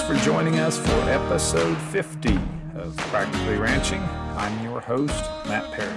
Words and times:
thanks 0.00 0.22
for 0.22 0.30
joining 0.30 0.58
us 0.60 0.78
for 0.78 0.94
episode 1.10 1.76
50 1.92 2.38
of 2.76 2.96
Practically 2.96 3.56
Ranching. 3.56 4.00
I'm 4.36 4.64
your 4.64 4.80
host, 4.80 5.24
Matt 5.46 5.70
Perry. 5.72 5.94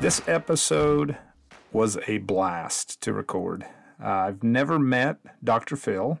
This 0.00 0.26
episode 0.26 1.16
was 1.70 1.98
a 2.06 2.18
blast 2.18 3.00
to 3.02 3.12
record. 3.12 3.66
Uh, 4.02 4.08
I've 4.08 4.42
never 4.42 4.78
met 4.78 5.18
Dr. 5.44 5.76
Phil. 5.76 6.18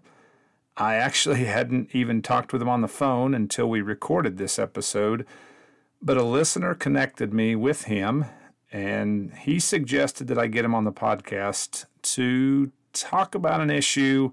I 0.76 0.96
actually 0.96 1.44
hadn't 1.44 1.94
even 1.94 2.20
talked 2.20 2.52
with 2.52 2.60
him 2.60 2.68
on 2.68 2.82
the 2.82 2.88
phone 2.88 3.34
until 3.34 3.70
we 3.70 3.80
recorded 3.80 4.36
this 4.36 4.58
episode, 4.58 5.24
but 6.02 6.18
a 6.18 6.22
listener 6.22 6.74
connected 6.74 7.32
me 7.32 7.56
with 7.56 7.84
him 7.84 8.26
and 8.70 9.32
he 9.32 9.58
suggested 9.58 10.26
that 10.26 10.38
I 10.38 10.48
get 10.48 10.66
him 10.66 10.74
on 10.74 10.84
the 10.84 10.92
podcast 10.92 11.86
to 12.02 12.70
talk 12.92 13.34
about 13.34 13.62
an 13.62 13.70
issue 13.70 14.32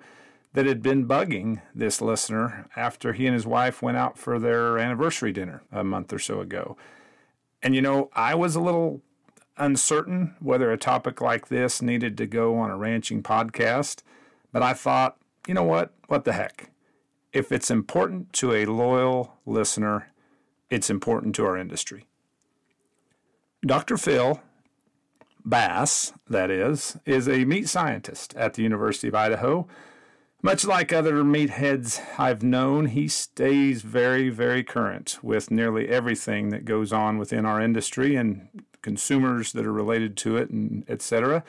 that 0.56 0.66
had 0.66 0.82
been 0.82 1.06
bugging 1.06 1.62
this 1.76 2.02
listener 2.02 2.68
after 2.78 3.12
he 3.12 3.28
and 3.28 3.34
his 3.34 3.46
wife 3.46 3.82
went 3.82 3.98
out 3.98 4.18
for 4.18 4.40
their 4.40 4.78
anniversary 4.78 5.34
dinner 5.34 5.62
a 5.70 5.84
month 5.84 6.14
or 6.14 6.20
so 6.20 6.40
ago. 6.40 6.78
And 7.62 7.76
you 7.76 7.82
know, 7.82 8.10
I 8.14 8.36
was 8.36 8.56
a 8.56 8.62
little 8.62 9.02
uncertain 9.58 10.36
whether 10.40 10.72
a 10.72 10.78
topic 10.78 11.20
like 11.20 11.50
this 11.50 11.82
needed 11.82 12.18
to 12.18 12.26
go 12.26 12.58
on 12.58 12.72
a 12.72 12.78
ranching 12.78 13.22
podcast, 13.22 14.02
but 14.54 14.64
I 14.64 14.74
thought, 14.74 15.18
you 15.46 15.54
know 15.54 15.64
what? 15.64 15.92
What 16.08 16.24
the 16.24 16.34
heck? 16.34 16.72
If 17.34 17.52
it's 17.52 17.70
important 17.70 18.32
to 18.34 18.54
a 18.54 18.66
loyal 18.66 19.34
listener, 19.46 20.14
it's 20.70 20.90
important 20.90 21.36
to 21.36 21.46
our 21.46 21.58
industry. 21.58 22.06
Dr. 23.66 23.98
Phil 23.98 24.42
Bass, 25.44 26.14
that 26.30 26.50
is, 26.50 26.98
is 27.06 27.28
a 27.28 27.44
meat 27.44 27.68
scientist 27.68 28.34
at 28.36 28.54
the 28.54 28.64
University 28.64 29.10
of 29.10 29.16
Idaho 29.16 29.68
much 30.46 30.64
like 30.64 30.94
other 30.94 31.24
meatheads 31.24 32.00
I've 32.20 32.44
known, 32.44 32.86
he 32.86 33.08
stays 33.08 33.82
very, 33.82 34.30
very 34.30 34.64
current 34.64 35.18
with 35.24 35.50
nearly 35.50 35.90
everything 35.90 36.50
that 36.50 36.66
goes 36.66 36.94
on 36.94 37.18
within 37.18 37.48
our 37.48 37.60
industry 37.60 38.16
and 38.16 38.48
consumers 38.84 39.54
that 39.54 39.66
are 39.66 39.74
related 39.74 40.16
to 40.18 40.38
it, 40.38 40.52
and 40.52 40.88
etc. 40.88 41.44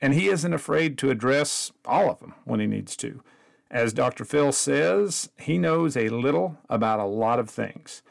And 0.00 0.14
he 0.14 0.28
isn't 0.28 0.52
afraid 0.52 0.98
to 0.98 1.10
address 1.10 1.72
all 1.84 2.08
of 2.08 2.20
them 2.20 2.32
when 2.44 2.60
he 2.60 2.68
needs 2.68 2.94
to. 2.98 3.24
As 3.72 3.92
Dr. 3.92 4.24
Phil 4.24 4.52
says, 4.52 5.30
he 5.36 5.58
knows 5.58 5.96
a 5.96 6.08
little 6.08 6.58
about 6.68 7.00
a 7.00 7.06
lot 7.06 7.40
of 7.40 7.50
things. 7.50 8.02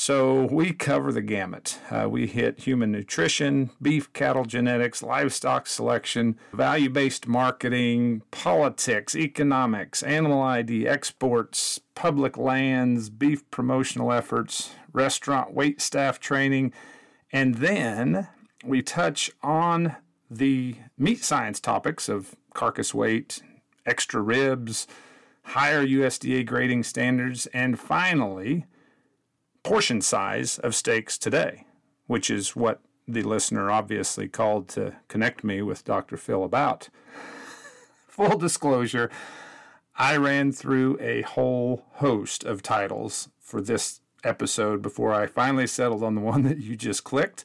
So 0.00 0.44
we 0.46 0.72
cover 0.72 1.12
the 1.12 1.20
gamut. 1.20 1.78
Uh, 1.90 2.08
we 2.08 2.26
hit 2.26 2.60
human 2.60 2.90
nutrition, 2.90 3.68
beef 3.82 4.10
cattle 4.14 4.46
genetics, 4.46 5.02
livestock 5.02 5.66
selection, 5.66 6.38
value 6.54 6.88
based 6.88 7.28
marketing, 7.28 8.22
politics, 8.30 9.14
economics, 9.14 10.02
animal 10.02 10.40
ID, 10.40 10.88
exports, 10.88 11.80
public 11.94 12.38
lands, 12.38 13.10
beef 13.10 13.48
promotional 13.50 14.10
efforts, 14.10 14.70
restaurant 14.94 15.52
wait 15.52 15.82
staff 15.82 16.18
training, 16.18 16.72
and 17.30 17.56
then 17.56 18.26
we 18.64 18.80
touch 18.80 19.30
on 19.42 19.96
the 20.30 20.76
meat 20.96 21.22
science 21.22 21.60
topics 21.60 22.08
of 22.08 22.34
carcass 22.54 22.94
weight, 22.94 23.42
extra 23.84 24.22
ribs, 24.22 24.86
higher 25.42 25.84
USDA 25.84 26.46
grading 26.46 26.84
standards, 26.84 27.44
and 27.48 27.78
finally, 27.78 28.64
portion 29.62 30.00
size 30.00 30.58
of 30.58 30.74
steaks 30.74 31.18
today, 31.18 31.64
which 32.06 32.30
is 32.30 32.56
what 32.56 32.80
the 33.06 33.22
listener 33.22 33.70
obviously 33.70 34.28
called 34.28 34.68
to 34.68 34.94
connect 35.08 35.44
me 35.44 35.62
with 35.62 35.84
Dr. 35.84 36.16
Phil 36.16 36.44
about. 36.44 36.88
Full 38.08 38.38
disclosure, 38.38 39.10
I 39.96 40.16
ran 40.16 40.52
through 40.52 40.98
a 41.00 41.22
whole 41.22 41.84
host 41.94 42.44
of 42.44 42.62
titles 42.62 43.28
for 43.38 43.60
this 43.60 44.00
episode 44.24 44.82
before 44.82 45.12
I 45.12 45.26
finally 45.26 45.66
settled 45.66 46.02
on 46.02 46.14
the 46.14 46.20
one 46.20 46.42
that 46.44 46.58
you 46.58 46.76
just 46.76 47.04
clicked. 47.04 47.44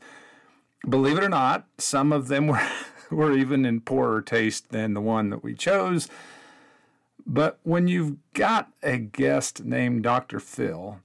Believe 0.87 1.17
it 1.17 1.23
or 1.23 1.29
not, 1.29 1.65
some 1.77 2.11
of 2.11 2.27
them 2.27 2.47
were, 2.47 2.61
were 3.11 3.33
even 3.33 3.65
in 3.65 3.81
poorer 3.81 4.21
taste 4.21 4.69
than 4.69 4.93
the 4.93 5.01
one 5.01 5.29
that 5.29 5.43
we 5.43 5.53
chose. 5.53 6.09
But 7.25 7.59
when 7.63 7.87
you've 7.87 8.17
got 8.33 8.71
a 8.83 8.97
guest 8.97 9.63
named 9.63 10.03
Dr. 10.03 10.39
Phil, 10.39 10.99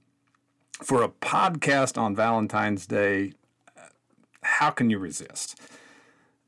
for 0.83 1.03
a 1.03 1.09
podcast 1.09 1.97
on 1.97 2.15
Valentine's 2.15 2.85
Day, 2.85 3.33
how 4.43 4.71
can 4.71 4.89
you 4.89 4.97
resist? 4.97 5.59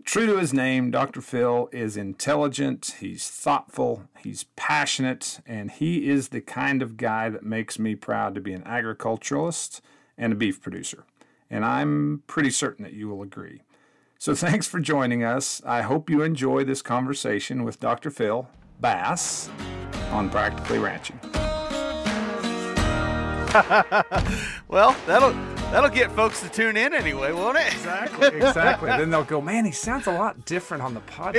True 0.04 0.26
to 0.26 0.38
his 0.38 0.54
name, 0.54 0.92
Dr. 0.92 1.22
Phil 1.22 1.70
is 1.72 1.96
intelligent, 1.96 2.96
he's 3.00 3.30
thoughtful, 3.30 4.04
he's 4.20 4.46
passionate, 4.58 5.40
and 5.46 5.72
he 5.72 6.10
is 6.10 6.30
the 6.30 6.42
kind 6.42 6.82
of 6.82 6.98
guy 6.98 7.30
that 7.30 7.44
makes 7.44 7.80
me 7.80 7.96
proud 7.96 8.36
to 8.36 8.42
be 8.42 8.54
an 8.54 8.64
agriculturalist 8.66 9.82
and 10.18 10.34
a 10.34 10.36
beef 10.36 10.62
producer. 10.62 11.06
And 11.50 11.64
I'm 11.64 12.24
pretty 12.28 12.50
certain 12.50 12.84
that 12.84 12.94
you 12.94 13.08
will 13.08 13.22
agree. 13.22 13.62
So 14.20 14.36
thanks 14.36 14.68
for 14.68 14.80
joining 14.80 15.24
us. 15.24 15.62
I 15.66 15.84
hope 15.84 16.10
you 16.10 16.22
enjoy 16.22 16.66
this 16.66 16.82
conversation 16.82 17.64
with 17.64 17.80
Dr. 17.80 18.10
Phil 18.10 18.50
Bass 18.82 19.50
on 20.12 20.30
Practically 20.30 20.80
Ranching. 20.80 21.20
well, 24.68 24.96
that'll 25.06 25.31
that'll 25.72 25.90
get 25.90 26.12
folks 26.12 26.41
to 26.41 26.50
tune 26.50 26.75
in 26.75 26.94
anyway, 26.94 27.31
won't 27.31 27.58
it? 27.58 27.72
Exactly, 27.74 28.28
exactly. 28.28 28.90
then 28.97 29.09
they'll 29.09 29.24
go, 29.24 29.41
man, 29.41 29.66
he 29.66 29.72
sounds 29.72 30.08
a 30.08 30.12
lot 30.12 30.46
different 30.46 30.81
on 30.81 30.94
the 30.94 31.02
podcast. 31.02 31.36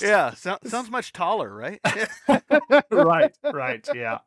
Yeah, 0.00 0.08
yeah. 0.08 0.34
So, 0.34 0.58
sounds 0.64 0.90
much 0.90 1.12
taller, 1.12 1.52
right? 1.52 1.80
right, 2.90 3.36
right. 3.44 3.88
Yeah. 3.94 4.18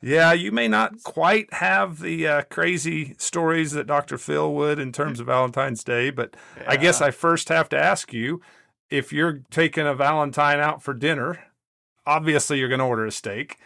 Yeah, 0.00 0.32
you 0.32 0.52
may 0.52 0.68
not 0.68 1.02
quite 1.02 1.52
have 1.54 1.98
the 1.98 2.26
uh, 2.28 2.42
crazy 2.42 3.16
stories 3.18 3.72
that 3.72 3.88
Dr. 3.88 4.16
Phil 4.16 4.54
would 4.54 4.78
in 4.78 4.92
terms 4.92 5.18
of 5.18 5.26
Valentine's 5.26 5.82
Day, 5.82 6.10
but 6.10 6.36
yeah. 6.56 6.64
I 6.68 6.76
guess 6.76 7.00
I 7.00 7.10
first 7.10 7.48
have 7.48 7.68
to 7.70 7.76
ask 7.76 8.12
you 8.12 8.40
if 8.90 9.12
you're 9.12 9.42
taking 9.50 9.88
a 9.88 9.94
Valentine 9.94 10.60
out 10.60 10.84
for 10.84 10.94
dinner, 10.94 11.40
obviously 12.06 12.60
you're 12.60 12.68
going 12.68 12.78
to 12.78 12.84
order 12.84 13.06
a 13.06 13.10
steak. 13.10 13.58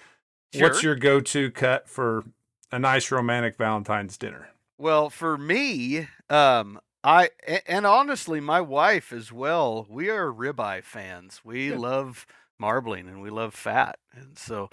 Sure. 0.55 0.69
What's 0.69 0.83
your 0.83 0.97
go 0.97 1.21
to 1.21 1.51
cut 1.51 1.89
for 1.89 2.25
a 2.73 2.79
nice 2.79 3.11
romantic 3.11 3.57
Valentine's 3.57 4.17
dinner? 4.17 4.49
Well, 4.79 5.11
for 5.11 5.37
me, 5.37 6.09
um, 6.29 6.81
I 7.05 7.31
and 7.69 7.87
honestly, 7.87 8.41
my 8.41 8.61
wife 8.61 9.13
as 9.13 9.31
well. 9.31 9.87
We 9.89 10.09
are 10.11 10.33
ribeye 10.33 10.83
fans. 10.83 11.41
We 11.45 11.71
yeah. 11.71 11.77
love 11.77 12.27
marbling 12.59 13.09
and 13.09 13.23
we 13.23 13.31
love 13.31 13.55
fat, 13.55 13.99
and 14.13 14.39
so 14.39 14.71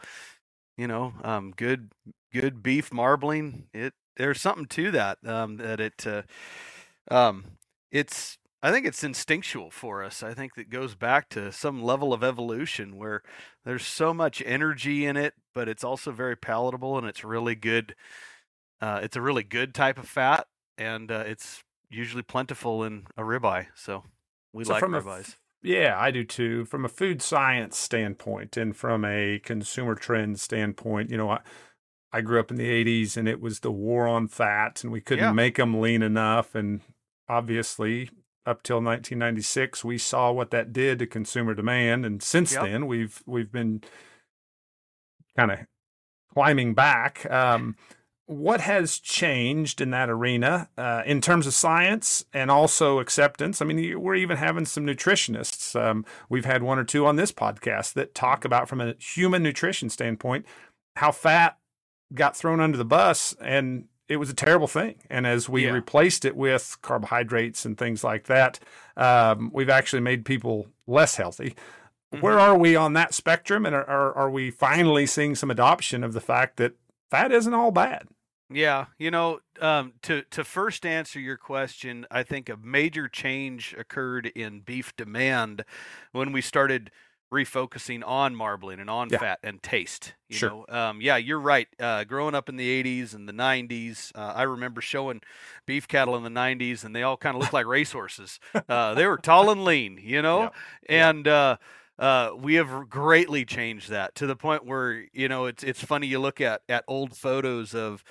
you 0.78 0.88
know, 0.88 1.14
um, 1.24 1.54
good 1.56 1.92
good 2.32 2.64
beef 2.64 2.94
marbling. 2.94 3.68
It 3.74 3.94
there's 4.18 4.42
something 4.42 4.66
to 4.68 4.92
that. 4.92 5.18
Um, 5.26 5.58
that 5.58 5.80
it, 5.80 6.08
uh, 6.08 6.24
um, 7.12 7.58
it's 7.92 8.38
I 8.62 8.72
think 8.72 8.86
it's 8.86 9.04
instinctual 9.04 9.72
for 9.72 10.04
us. 10.04 10.22
I 10.22 10.34
think 10.34 10.56
that 10.56 10.70
goes 10.70 10.96
back 10.96 11.30
to 11.30 11.52
some 11.52 11.82
level 11.82 12.14
of 12.14 12.24
evolution 12.24 12.98
where 12.98 13.24
there's 13.66 13.86
so 13.86 14.14
much 14.14 14.44
energy 14.46 15.06
in 15.06 15.18
it, 15.18 15.34
but 15.60 15.68
it's 15.68 15.84
also 15.84 16.14
very 16.14 16.38
palatable 16.38 16.98
and 16.98 17.06
it's 17.06 17.22
really 17.22 17.54
good. 17.54 17.94
Uh, 18.80 19.02
it's 19.04 19.18
a 19.18 19.22
really 19.22 19.44
good 19.44 19.76
type 19.76 20.00
of 20.00 20.08
fat, 20.08 20.48
and 20.78 21.12
uh, 21.12 21.26
it's 21.28 21.66
usually 21.90 22.24
plentiful 22.24 22.82
in 22.86 23.06
a 23.18 23.24
ribeye. 23.24 23.66
So 23.76 24.06
we 24.54 24.64
so 24.64 24.72
like 24.72 24.84
ribeyes. 24.84 25.36
yeah, 25.62 25.98
I 26.00 26.12
do 26.12 26.24
too. 26.24 26.64
From 26.64 26.86
a 26.86 26.88
food 26.88 27.22
science 27.22 27.78
standpoint 27.78 28.56
and 28.56 28.74
from 28.74 29.04
a 29.04 29.40
consumer 29.40 29.96
trend 29.96 30.40
standpoint, 30.40 31.12
you 31.12 31.18
know, 31.18 31.30
I, 31.30 31.40
I 32.14 32.22
grew 32.22 32.40
up 32.40 32.52
in 32.52 32.56
the 32.56 32.86
80s 32.86 33.18
and 33.18 33.28
it 33.28 33.42
was 33.42 33.60
the 33.60 33.72
war 33.72 34.08
on 34.08 34.30
fat 34.30 34.82
and 34.86 34.94
we 34.94 35.02
couldn't 35.02 35.26
yeah. 35.26 35.34
make 35.34 35.58
them 35.58 35.82
lean 35.82 36.02
enough. 36.02 36.56
And 36.56 36.80
obviously, 37.28 38.10
up 38.46 38.64
till 38.64 38.78
1996 38.78 39.84
we 39.84 39.98
saw 39.98 40.32
what 40.32 40.52
that 40.52 40.72
did 40.72 41.00
to 41.00 41.06
consumer 41.06 41.54
demand 41.54 42.06
and 42.06 42.24
since 42.24 42.54
yep. 42.54 42.64
then 42.64 42.88
we've 42.88 43.22
we've 43.28 43.52
been 43.52 43.84
kind 45.38 45.52
of 45.52 45.60
climbing 46.34 46.74
back 46.74 47.30
um, 47.32 47.76
what 48.30 48.62
has 48.62 49.00
changed 49.00 49.82
in 49.82 49.90
that 49.90 50.08
arena 50.08 50.70
uh, 50.78 51.02
in 51.04 51.20
terms 51.20 51.48
of 51.48 51.54
science 51.56 52.24
and 52.32 52.52
also 52.52 53.00
acceptance? 53.00 53.60
I 53.60 53.66
mean, 53.66 54.00
we're 54.00 54.14
even 54.14 54.38
having 54.38 54.66
some 54.66 54.86
nutritionists. 54.86 55.76
Um, 55.76 56.06
we've 56.30 56.46
had 56.46 56.62
one 56.62 56.78
or 56.78 56.84
two 56.84 57.08
on 57.08 57.16
this 57.16 57.32
podcast 57.32 57.94
that 57.94 58.14
talk 58.14 58.46
about, 58.46 58.70
from 58.70 58.82
a 58.82 58.94
human 59.00 59.42
nutrition 59.42 59.90
standpoint, 59.90 60.46
how 60.98 61.12
fat 61.12 61.58
got 62.14 62.38
thrown 62.38 62.60
under 62.60 62.78
the 62.78 62.86
bus 62.86 63.36
and 63.42 63.86
it 64.08 64.18
was 64.18 64.30
a 64.30 64.36
terrible 64.36 64.68
thing. 64.68 64.96
And 65.10 65.26
as 65.26 65.50
we 65.50 65.66
yeah. 65.66 65.72
replaced 65.72 66.24
it 66.24 66.36
with 66.36 66.78
carbohydrates 66.84 67.66
and 67.66 67.78
things 67.78 68.04
like 68.04 68.26
that, 68.26 68.60
um, 68.96 69.50
we've 69.54 69.70
actually 69.70 70.02
made 70.02 70.24
people 70.24 70.68
less 70.86 71.16
healthy. 71.16 71.56
Mm-hmm. 72.14 72.22
Where 72.24 72.40
are 72.40 72.58
we 72.58 72.76
on 72.76 72.94
that 72.94 73.14
spectrum? 73.14 73.66
And 73.66 73.76
are, 73.76 73.88
are, 73.88 74.14
are 74.16 74.30
we 74.30 74.50
finally 74.52 75.06
seeing 75.06 75.36
some 75.36 75.52
adoption 75.52 76.04
of 76.04 76.14
the 76.14 76.22
fact 76.22 76.58
that 76.58 76.74
fat 77.12 77.32
isn't 77.32 77.54
all 77.54 77.72
bad? 77.72 78.08
Yeah, 78.52 78.88
you 78.98 79.12
know, 79.12 79.42
um, 79.62 79.94
to 80.04 80.24
to 80.32 80.44
first 80.44 80.84
answer 80.84 81.20
your 81.20 81.38
question, 81.38 82.08
I 82.10 82.24
think 82.24 82.50
a 82.50 82.58
major 82.58 83.08
change 83.08 83.76
occurred 83.78 84.26
in 84.26 84.62
beef 84.62 84.96
demand 84.96 85.64
when 86.14 86.32
we 86.32 86.42
started 86.42 86.90
refocusing 87.32 88.02
on 88.04 88.36
marbling 88.36 88.80
and 88.80 88.90
on 88.90 89.10
Yeah. 89.12 89.20
fat 89.20 89.40
and 89.44 89.62
taste. 89.62 90.16
You 90.30 90.38
Sure. 90.38 90.50
know, 90.50 90.66
um, 90.68 91.00
yeah, 91.00 91.18
you're 91.18 91.40
right. 91.40 91.68
Uh, 91.80 92.06
growing 92.06 92.34
up 92.34 92.50
in 92.50 92.56
the 92.56 92.68
'80s 92.84 93.14
and 93.14 93.30
the 93.30 93.34
'90s, 93.34 94.12
uh, 94.16 94.34
I 94.36 94.42
remember 94.42 94.82
showing 94.82 95.22
beef 95.68 95.88
cattle 95.88 96.16
in 96.16 96.24
the 96.24 96.30
'90s, 96.32 96.84
and 96.84 96.96
they 96.96 97.04
all 97.04 97.18
kind 97.18 97.36
of 97.36 97.42
looked 97.42 97.54
like 97.54 97.68
racehorses. 97.68 98.40
Uh, 98.68 98.96
they 98.96 99.06
were 99.06 99.18
tall 99.18 99.52
and 99.52 99.64
lean, 99.64 100.00
you 100.02 100.24
know, 100.24 100.42
Yeah. 100.42 100.50
And 101.12 101.28
uh, 102.00 102.32
we 102.36 102.56
have 102.56 102.90
greatly 102.90 103.44
changed 103.46 103.90
that 103.90 104.16
to 104.16 104.26
the 104.26 104.36
point 104.36 104.66
where 104.66 105.06
you 105.14 105.28
know 105.28 105.46
it's 105.46 105.64
it's 105.64 105.84
funny 105.84 106.08
you 106.08 106.20
look 106.20 106.40
at 106.42 106.62
at 106.70 106.84
old 106.88 107.16
photos 107.16 107.76
of 107.76 108.04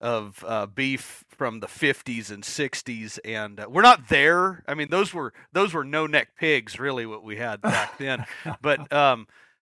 of 0.00 0.44
uh, 0.46 0.66
beef 0.66 1.24
from 1.28 1.60
the 1.60 1.68
50s 1.68 2.30
and 2.30 2.42
60s 2.42 3.20
and 3.24 3.60
uh, 3.60 3.66
we're 3.70 3.82
not 3.82 4.08
there. 4.08 4.64
I 4.66 4.74
mean 4.74 4.88
those 4.90 5.12
were 5.12 5.32
those 5.52 5.74
were 5.74 5.84
no 5.84 6.06
neck 6.06 6.36
pigs 6.36 6.78
really 6.78 7.04
what 7.06 7.22
we 7.22 7.36
had 7.36 7.60
back 7.60 7.98
then. 7.98 8.24
But 8.60 8.92
um 9.02 9.26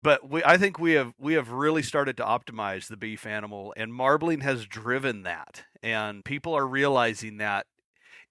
but 0.02 0.28
we 0.28 0.42
i 0.44 0.56
think 0.56 0.78
we 0.78 0.92
have 0.92 1.14
we 1.18 1.34
have 1.34 1.50
really 1.50 1.82
started 1.82 2.16
to 2.16 2.24
optimize 2.24 2.88
the 2.88 2.96
beef 2.96 3.24
animal 3.26 3.72
and 3.76 3.94
marbling 3.94 4.40
has 4.40 4.66
driven 4.66 5.22
that 5.22 5.64
and 5.82 6.24
people 6.24 6.54
are 6.54 6.66
realizing 6.66 7.38
that 7.38 7.66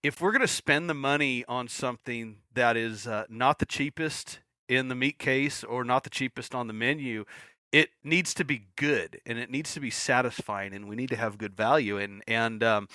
if 0.03 0.19
we're 0.19 0.31
going 0.31 0.41
to 0.41 0.47
spend 0.47 0.89
the 0.89 0.93
money 0.95 1.45
on 1.47 1.67
something 1.67 2.37
that 2.53 2.75
is 2.75 3.05
uh, 3.07 3.23
not 3.29 3.59
the 3.59 3.65
cheapest 3.65 4.39
in 4.71 4.87
the 4.87 4.95
meat 4.95 5.19
case 5.19 5.63
or 5.65 5.83
not 5.83 6.03
the 6.05 6.09
cheapest 6.09 6.55
on 6.55 6.67
the 6.67 6.73
menu 6.73 7.25
it 7.73 7.89
needs 8.03 8.33
to 8.33 8.45
be 8.45 8.67
good 8.77 9.19
and 9.25 9.37
it 9.37 9.49
needs 9.49 9.73
to 9.73 9.79
be 9.81 9.89
satisfying 9.89 10.73
and 10.73 10.87
we 10.87 10.95
need 10.95 11.09
to 11.09 11.15
have 11.17 11.37
good 11.37 11.55
value 11.55 11.97
and 11.97 12.23
and 12.25 12.63
um, 12.63 12.87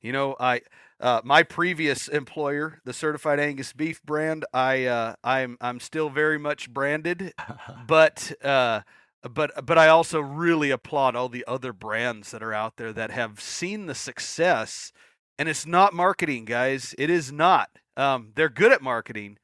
you 0.00 0.12
know 0.12 0.36
i 0.38 0.60
uh, 1.00 1.20
my 1.24 1.42
previous 1.42 2.06
employer 2.06 2.80
the 2.84 2.92
certified 2.92 3.40
angus 3.40 3.72
beef 3.72 4.00
brand 4.04 4.44
i 4.54 4.84
uh, 4.84 5.14
i'm 5.24 5.58
i'm 5.60 5.80
still 5.80 6.08
very 6.10 6.38
much 6.38 6.72
branded 6.72 7.32
but 7.88 8.32
uh, 8.44 8.80
but 9.28 9.66
but 9.66 9.76
I 9.76 9.88
also 9.88 10.20
really 10.20 10.70
applaud 10.70 11.16
all 11.16 11.28
the 11.28 11.44
other 11.48 11.72
brands 11.72 12.30
that 12.30 12.44
are 12.44 12.54
out 12.54 12.76
there 12.76 12.92
that 12.92 13.10
have 13.10 13.40
seen 13.40 13.86
the 13.86 13.94
success. 13.94 14.92
And 15.38 15.48
it's 15.48 15.66
not 15.66 15.92
marketing, 15.92 16.44
guys. 16.44 16.94
It 16.96 17.10
is 17.10 17.32
not. 17.32 17.70
Um, 17.96 18.32
they're 18.36 18.48
good 18.48 18.72
at 18.72 18.82
marketing, 18.82 19.38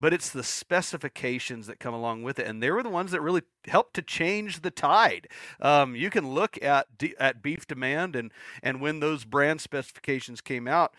but 0.00 0.12
it's 0.12 0.30
the 0.30 0.42
specifications 0.42 1.66
that 1.66 1.80
come 1.80 1.94
along 1.94 2.22
with 2.22 2.38
it, 2.38 2.46
and 2.46 2.62
they 2.62 2.70
were 2.70 2.82
the 2.82 2.88
ones 2.88 3.10
that 3.10 3.20
really 3.20 3.42
helped 3.66 3.94
to 3.94 4.02
change 4.02 4.62
the 4.62 4.70
tide. 4.70 5.28
Um, 5.60 5.96
you 5.96 6.10
can 6.10 6.34
look 6.34 6.62
at 6.62 6.86
at 7.18 7.42
beef 7.42 7.66
demand 7.66 8.16
and 8.16 8.32
and 8.62 8.80
when 8.80 9.00
those 9.00 9.24
brand 9.24 9.60
specifications 9.60 10.40
came 10.40 10.68
out, 10.68 10.94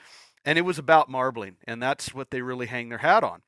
and 0.46 0.58
it 0.58 0.64
was 0.64 0.78
about 0.78 1.10
marbling, 1.10 1.58
and 1.66 1.82
that's 1.82 2.14
what 2.14 2.32
they 2.32 2.42
really 2.42 2.68
hang 2.68 2.90
their 2.90 3.00
hat 3.00 3.24
on. 3.24 3.42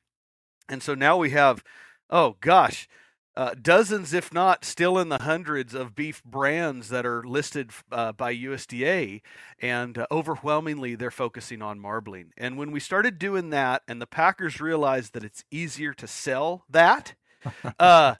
And 0.68 0.82
so 0.82 0.94
now 0.94 1.16
we 1.16 1.30
have, 1.30 1.62
oh 2.08 2.36
gosh, 2.40 2.88
uh, 3.36 3.54
dozens, 3.60 4.12
if 4.12 4.32
not 4.32 4.64
still 4.64 4.98
in 4.98 5.08
the 5.08 5.22
hundreds, 5.22 5.74
of 5.74 5.94
beef 5.94 6.22
brands 6.24 6.88
that 6.90 7.06
are 7.06 7.22
listed 7.24 7.70
uh, 7.90 8.12
by 8.12 8.34
USDA, 8.34 9.22
and 9.60 9.98
uh, 9.98 10.06
overwhelmingly 10.10 10.94
they're 10.94 11.10
focusing 11.10 11.62
on 11.62 11.80
marbling. 11.80 12.32
And 12.36 12.58
when 12.58 12.70
we 12.72 12.80
started 12.80 13.18
doing 13.18 13.50
that, 13.50 13.82
and 13.88 14.00
the 14.00 14.06
packers 14.06 14.60
realized 14.60 15.14
that 15.14 15.24
it's 15.24 15.44
easier 15.50 15.94
to 15.94 16.06
sell 16.06 16.64
that, 16.68 17.14
uh, 17.78 18.16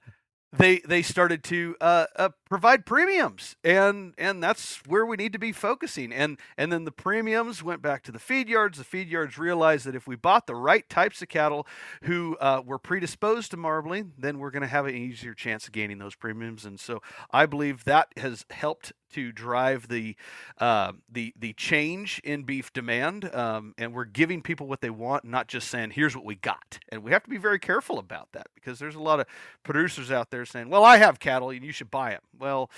they 0.52 0.78
they 0.80 1.02
started 1.02 1.42
to 1.44 1.76
uh, 1.80 2.06
uh, 2.16 2.28
provide 2.52 2.84
premiums, 2.84 3.56
and 3.64 4.12
and 4.18 4.42
that's 4.42 4.82
where 4.86 5.06
we 5.06 5.16
need 5.16 5.32
to 5.32 5.38
be 5.38 5.52
focusing. 5.52 6.12
And 6.12 6.38
and 6.58 6.70
then 6.70 6.84
the 6.84 6.92
premiums 6.92 7.62
went 7.62 7.80
back 7.80 8.02
to 8.02 8.12
the 8.12 8.18
feed 8.18 8.46
yards. 8.46 8.76
The 8.76 8.84
feed 8.84 9.08
yards 9.08 9.38
realized 9.38 9.86
that 9.86 9.94
if 9.94 10.06
we 10.06 10.16
bought 10.16 10.46
the 10.46 10.54
right 10.54 10.86
types 10.86 11.22
of 11.22 11.30
cattle 11.30 11.66
who 12.02 12.36
uh, 12.42 12.60
were 12.62 12.78
predisposed 12.78 13.52
to 13.52 13.56
marbling, 13.56 14.12
then 14.18 14.38
we're 14.38 14.50
going 14.50 14.60
to 14.60 14.68
have 14.68 14.84
an 14.84 14.94
easier 14.94 15.32
chance 15.32 15.66
of 15.66 15.72
gaining 15.72 15.96
those 15.96 16.14
premiums. 16.14 16.66
And 16.66 16.78
so 16.78 17.00
I 17.30 17.46
believe 17.46 17.84
that 17.84 18.08
has 18.18 18.44
helped 18.50 18.92
to 19.12 19.32
drive 19.32 19.88
the 19.88 20.16
uh, 20.58 20.92
the 21.10 21.32
the 21.38 21.52
change 21.54 22.20
in 22.24 22.42
beef 22.42 22.72
demand, 22.72 23.34
um, 23.34 23.74
and 23.78 23.94
we're 23.94 24.04
giving 24.04 24.42
people 24.42 24.66
what 24.66 24.80
they 24.80 24.90
want, 24.90 25.24
not 25.24 25.48
just 25.48 25.68
saying 25.68 25.90
here's 25.90 26.16
what 26.16 26.24
we 26.24 26.34
got. 26.34 26.78
And 26.88 27.02
we 27.02 27.12
have 27.12 27.22
to 27.22 27.30
be 27.30 27.38
very 27.38 27.58
careful 27.58 27.98
about 27.98 28.28
that 28.32 28.48
because 28.54 28.78
there's 28.78 28.94
a 28.94 29.02
lot 29.02 29.20
of 29.20 29.26
producers 29.62 30.10
out 30.10 30.30
there 30.30 30.44
saying, 30.44 30.68
"Well, 30.68 30.84
I 30.84 30.98
have 30.98 31.20
cattle, 31.20 31.50
and 31.50 31.64
you 31.64 31.72
should 31.72 31.90
buy 31.90 32.10
them." 32.10 32.22
Well, 32.42 32.72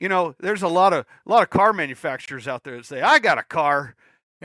you 0.00 0.08
know, 0.08 0.34
there's 0.40 0.62
a 0.62 0.68
lot 0.68 0.92
of 0.92 1.06
a 1.24 1.30
lot 1.30 1.44
of 1.44 1.50
car 1.50 1.72
manufacturers 1.72 2.48
out 2.48 2.64
there 2.64 2.76
that 2.76 2.84
say, 2.84 3.00
"I 3.00 3.20
got 3.20 3.38
a 3.38 3.44
car." 3.44 3.94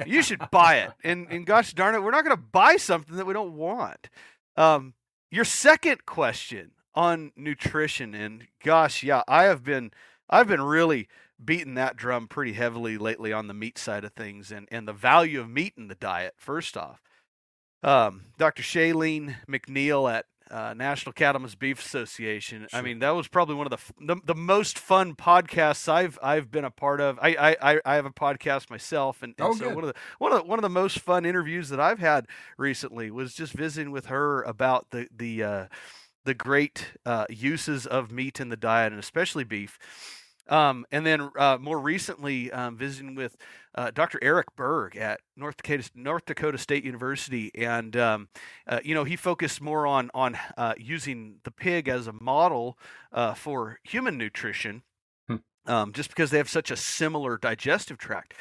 You 0.06 0.22
should 0.22 0.42
buy 0.52 0.76
it, 0.78 0.92
and 1.04 1.26
and 1.32 1.44
gosh 1.44 1.74
darn 1.74 1.96
it, 1.96 2.04
we're 2.04 2.12
not 2.12 2.24
going 2.24 2.38
to 2.38 2.42
buy 2.42 2.78
something 2.78 3.16
that 3.18 3.26
we 3.26 3.34
don't 3.34 3.58
want. 3.58 4.10
Um, 4.56 4.94
your 5.32 5.44
second 5.44 6.06
question 6.06 6.72
on 6.94 7.32
nutrition, 7.36 8.14
and 8.14 8.48
gosh, 8.64 9.02
yeah, 9.02 9.24
I 9.28 9.46
have 9.46 9.64
been 9.64 9.92
I've 10.30 10.48
been 10.48 10.62
really 10.62 11.08
beating 11.44 11.74
that 11.74 11.98
drum 11.98 12.28
pretty 12.28 12.54
heavily 12.54 13.00
lately 13.00 13.34
on 13.34 13.48
the 13.48 13.56
meat 13.56 13.80
side 13.80 14.04
of 14.04 14.14
things 14.14 14.52
and, 14.52 14.68
and 14.72 14.88
the 14.88 14.94
value 14.94 15.42
of 15.42 15.50
meat 15.50 15.74
in 15.76 15.88
the 15.88 15.96
diet, 15.96 16.36
first 16.38 16.78
off. 16.78 17.02
Um, 17.82 18.26
Dr. 18.38 18.62
Shalene 18.62 19.38
McNeill 19.50 20.12
at 20.14 20.28
uh, 20.52 20.74
National 20.76 21.14
Cattlemen's 21.14 21.56
Beef 21.56 21.80
Association. 21.80 22.68
I 22.74 22.82
mean, 22.82 23.00
that 23.00 23.12
was 23.12 23.28
probably 23.28 23.56
one 23.56 23.66
of 23.66 23.72
the, 23.72 23.78
f- 23.78 23.92
the 24.00 24.18
the 24.26 24.36
most 24.36 24.78
fun 24.78 25.16
podcasts 25.16 25.88
I've 25.88 26.20
I've 26.22 26.52
been 26.52 26.66
a 26.66 26.70
part 26.72 27.00
of. 27.02 27.18
I 27.22 27.30
I, 27.62 27.72
I- 27.74 27.82
I 27.86 27.96
have 27.96 28.06
a 28.06 28.12
podcast 28.12 28.70
myself, 28.70 29.24
and, 29.24 29.34
and 29.38 29.48
Oh, 29.48 29.54
so 29.54 29.66
good. 29.66 29.76
one 29.76 29.84
of 29.86 29.94
the 29.94 30.00
one 30.20 30.32
of 30.34 30.38
the, 30.40 30.44
one 30.48 30.60
of 30.60 30.64
the 30.64 30.70
most 30.70 31.00
fun 31.00 31.26
interviews 31.26 31.70
that 31.70 31.80
I've 31.80 32.00
had 32.00 32.28
recently 32.58 33.10
was 33.12 33.34
just 33.34 33.54
visiting 33.54 33.92
with 33.92 34.08
her 34.08 34.42
about 34.44 34.88
the 34.92 35.08
the 35.16 35.44
uh, 35.44 35.66
the 36.26 36.34
great 36.34 36.92
uh, 37.06 37.26
uses 37.30 37.88
of 37.88 38.12
meat 38.12 38.40
in 38.40 38.50
the 38.50 38.58
diet, 38.58 38.92
and 38.92 39.00
especially 39.00 39.44
beef. 39.44 39.80
Um, 40.48 40.86
and 40.92 41.06
then 41.06 41.30
uh, 41.40 41.58
more 41.62 41.80
recently, 41.80 42.52
um, 42.52 42.76
visiting 42.76 43.16
with 43.16 43.38
uh, 43.76 43.92
Dr. 43.92 44.20
Eric 44.22 44.48
Berg 44.56 44.96
at 44.98 45.22
North 45.36 45.58
Dakota 45.58 45.90
North 45.96 46.26
Dakota 46.26 46.58
State 46.58 46.84
University, 46.84 47.52
and 47.56 47.96
um, 47.96 48.30
uh, 48.68 48.80
you 48.84 48.94
know 48.94 49.04
he 49.04 49.16
focused 49.16 49.62
more 49.62 49.88
on 49.88 50.10
on 50.14 50.38
uh, 50.58 50.74
using 50.78 51.38
the 51.44 51.52
pig 51.52 51.88
as 51.88 52.08
a 52.08 52.14
model 52.14 52.78
uh, 53.12 53.34
for 53.34 53.80
human 53.84 54.18
nutrition, 54.18 54.84
Hmm. 55.28 55.38
um, 55.66 55.94
just 55.94 56.10
because 56.10 56.32
they 56.32 56.38
have 56.38 56.50
such 56.50 56.72
a 56.72 56.76
similar 56.76 57.38
digestive 57.38 57.98
tract. 57.98 58.34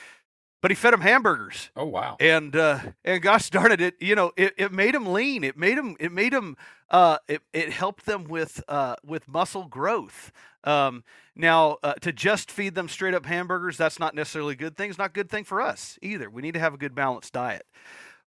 But 0.63 0.71
he 0.71 0.75
fed 0.75 0.93
them 0.93 1.01
hamburgers, 1.01 1.71
Oh 1.75 1.87
wow. 1.87 2.17
and 2.21 2.55
uh, 2.55 2.81
and 3.05 3.23
gosh 3.23 3.49
darn 3.49 3.73
it, 3.73 3.81
it 3.81 3.95
you 4.01 4.15
know 4.15 4.33
it, 4.37 4.53
it 4.59 4.73
made 4.73 4.95
them 4.95 5.07
lean. 5.07 5.43
It 5.43 5.57
made 5.57 5.79
them 5.79 5.97
it 5.99 6.13
made 6.13 6.35
them 6.35 6.57
uh, 6.91 7.17
it 7.29 7.41
it 7.55 7.73
helped 7.73 8.05
them 8.05 8.25
with 8.25 8.63
uh, 8.69 8.97
with 9.05 9.27
muscle 9.27 9.65
growth. 9.67 10.33
Um, 10.65 11.03
now 11.35 11.79
uh, 11.83 11.95
to 12.03 12.13
just 12.13 12.51
feed 12.51 12.75
them 12.75 12.89
straight 12.89 13.15
up 13.15 13.25
hamburgers, 13.25 13.79
that's 13.79 13.99
not 13.99 14.15
necessarily 14.15 14.53
a 14.53 14.57
good 14.57 14.77
thing. 14.77 14.91
It's 14.91 14.99
not 14.99 15.11
a 15.11 15.13
good 15.15 15.31
thing 15.31 15.45
for 15.45 15.63
us 15.63 15.99
either. 16.03 16.29
We 16.29 16.43
need 16.43 16.53
to 16.55 16.61
have 16.61 16.75
a 16.75 16.79
good 16.79 16.95
balanced 16.95 17.33
diet. 17.33 17.65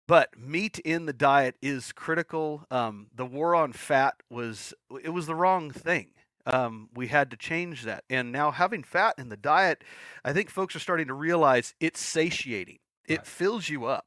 But 0.07 0.37
meat 0.37 0.79
in 0.79 1.05
the 1.05 1.13
diet 1.13 1.55
is 1.61 1.91
critical. 1.91 2.65
Um, 2.71 3.07
the 3.15 3.25
war 3.25 3.55
on 3.55 3.73
fat 3.73 4.15
was 4.29 4.73
it 5.03 5.09
was 5.09 5.27
the 5.27 5.35
wrong 5.35 5.69
thing. 5.69 6.07
Um, 6.45 6.89
we 6.93 7.07
had 7.07 7.31
to 7.31 7.37
change 7.37 7.83
that, 7.83 8.03
and 8.09 8.31
now 8.31 8.51
having 8.51 8.83
fat 8.83 9.15
in 9.17 9.29
the 9.29 9.37
diet, 9.37 9.83
I 10.25 10.33
think 10.33 10.49
folks 10.49 10.75
are 10.75 10.79
starting 10.79 11.07
to 11.07 11.13
realize 11.13 11.73
it's 11.79 12.01
satiating. 12.01 12.79
It 13.07 13.19
Right. 13.19 13.27
fills 13.27 13.69
you 13.69 13.85
up. 13.85 14.05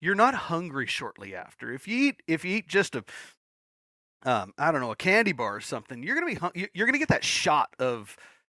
You're 0.00 0.14
not 0.14 0.34
hungry 0.34 0.86
shortly 0.86 1.34
after. 1.34 1.72
If 1.72 1.88
you 1.88 1.98
eat 2.10 2.22
if 2.26 2.44
you 2.44 2.56
eat 2.58 2.68
just 2.68 2.94
a 2.94 3.04
um, 4.24 4.52
I 4.58 4.72
don't 4.72 4.80
know, 4.80 4.90
a 4.90 4.96
candy 4.96 5.32
bar 5.32 5.56
or 5.56 5.60
something, 5.60 6.02
you're 6.02 6.14
gonna 6.14 6.26
be 6.26 6.34
hun- 6.34 6.52
you- 6.54 6.68
you're 6.74 6.86
gonna 6.86 6.98
get 6.98 7.08
that 7.08 7.24
shot 7.24 7.74
of 7.78 8.16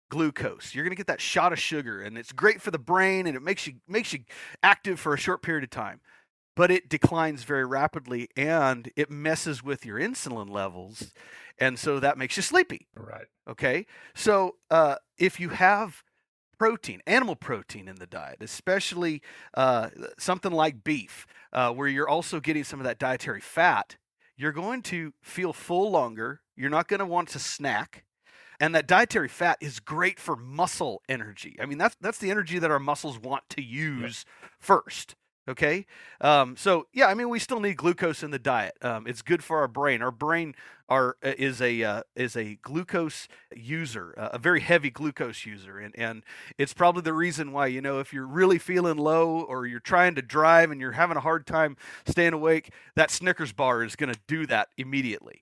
glucose. 0.09 0.73
You're 0.73 0.83
gonna 0.85 0.95
get 0.95 1.07
that 1.07 1.21
shot 1.21 1.53
of 1.53 1.59
sugar, 1.59 2.01
and 2.01 2.17
it's 2.17 2.31
great 2.31 2.61
for 2.61 2.71
the 2.71 2.79
brain, 2.79 3.27
and 3.27 3.35
it 3.35 3.41
makes 3.41 3.67
you 3.67 3.81
makes 3.87 4.13
you 4.13 4.23
active 4.63 4.99
for 4.99 5.13
a 5.13 5.17
short 5.17 5.41
period 5.43 5.63
of 5.63 5.69
time. 5.69 6.01
But 6.59 6.71
it 6.71 6.89
declines 6.89 7.43
very 7.43 7.63
rapidly, 7.63 8.27
and 8.35 8.91
it 8.97 9.09
messes 9.09 9.63
with 9.63 9.85
your 9.85 9.97
insulin 9.97 10.49
levels, 10.49 11.13
and 11.57 11.79
so 11.79 12.01
that 12.01 12.17
makes 12.17 12.35
you 12.35 12.43
sleepy. 12.43 12.85
Right. 12.93 13.27
Okay, 13.49 13.85
so 14.13 14.57
uh, 14.69 14.95
if 15.17 15.39
you 15.39 15.49
have 15.49 16.03
protein, 16.57 16.99
animal 17.07 17.37
protein 17.37 17.87
in 17.87 17.95
the 17.95 18.05
diet, 18.05 18.39
especially 18.41 19.21
uh, 19.53 19.87
something 20.17 20.51
like 20.51 20.83
beef, 20.83 21.25
uh, 21.53 21.71
where 21.71 21.87
you're 21.87 22.09
also 22.09 22.41
getting 22.41 22.65
some 22.65 22.81
of 22.81 22.83
that 22.83 22.99
dietary 22.99 23.39
fat, 23.39 23.95
you're 24.35 24.51
going 24.51 24.81
to 24.81 25.13
feel 25.21 25.53
full 25.53 25.89
longer. 25.89 26.41
You're 26.57 26.69
not 26.69 26.89
going 26.89 26.99
to 26.99 27.05
want 27.05 27.29
to 27.29 27.39
snack. 27.39 28.03
And 28.59 28.75
that 28.75 28.85
dietary 28.85 29.29
fat 29.29 29.59
is 29.61 29.79
great 29.79 30.19
for 30.19 30.35
muscle 30.35 31.03
energy. 31.07 31.55
I 31.61 31.65
mean, 31.65 31.77
that's 31.77 31.95
that's 32.01 32.17
the 32.17 32.31
energy 32.31 32.59
that 32.59 32.69
our 32.69 32.79
muscles 32.79 33.17
want 33.17 33.43
to 33.51 33.61
use 33.61 34.25
first. 34.59 35.15
Okay, 35.49 35.87
um, 36.21 36.55
so 36.55 36.85
yeah, 36.93 37.07
I 37.07 37.15
mean, 37.15 37.27
we 37.27 37.39
still 37.39 37.59
need 37.59 37.75
glucose 37.75 38.21
in 38.21 38.29
the 38.29 38.37
diet. 38.37 38.77
Um, 38.83 39.07
it's 39.07 39.23
good 39.23 39.43
for 39.43 39.57
our 39.57 39.67
brain. 39.67 40.03
Our 40.03 40.11
brain 40.11 40.53
are 40.87 41.17
uh, 41.23 41.33
is 41.39 41.59
a 41.59 41.81
uh, 41.81 42.03
is 42.15 42.35
a 42.35 42.59
glucose 42.61 43.27
user, 43.55 44.13
uh, 44.15 44.29
a 44.33 44.37
very 44.37 44.59
heavy 44.59 44.91
glucose 44.91 45.47
user, 45.47 45.79
and 45.79 45.97
and 45.97 46.21
it's 46.59 46.75
probably 46.75 47.01
the 47.01 47.13
reason 47.13 47.51
why 47.51 47.65
you 47.65 47.81
know 47.81 47.99
if 47.99 48.13
you're 48.13 48.27
really 48.27 48.59
feeling 48.59 48.97
low 48.97 49.41
or 49.41 49.65
you're 49.65 49.79
trying 49.79 50.13
to 50.15 50.21
drive 50.21 50.69
and 50.69 50.79
you're 50.79 50.91
having 50.91 51.17
a 51.17 51.21
hard 51.21 51.47
time 51.47 51.77
staying 52.05 52.33
awake, 52.33 52.71
that 52.95 53.09
Snickers 53.09 53.51
bar 53.51 53.83
is 53.83 53.95
going 53.95 54.13
to 54.13 54.19
do 54.27 54.45
that 54.45 54.67
immediately. 54.77 55.41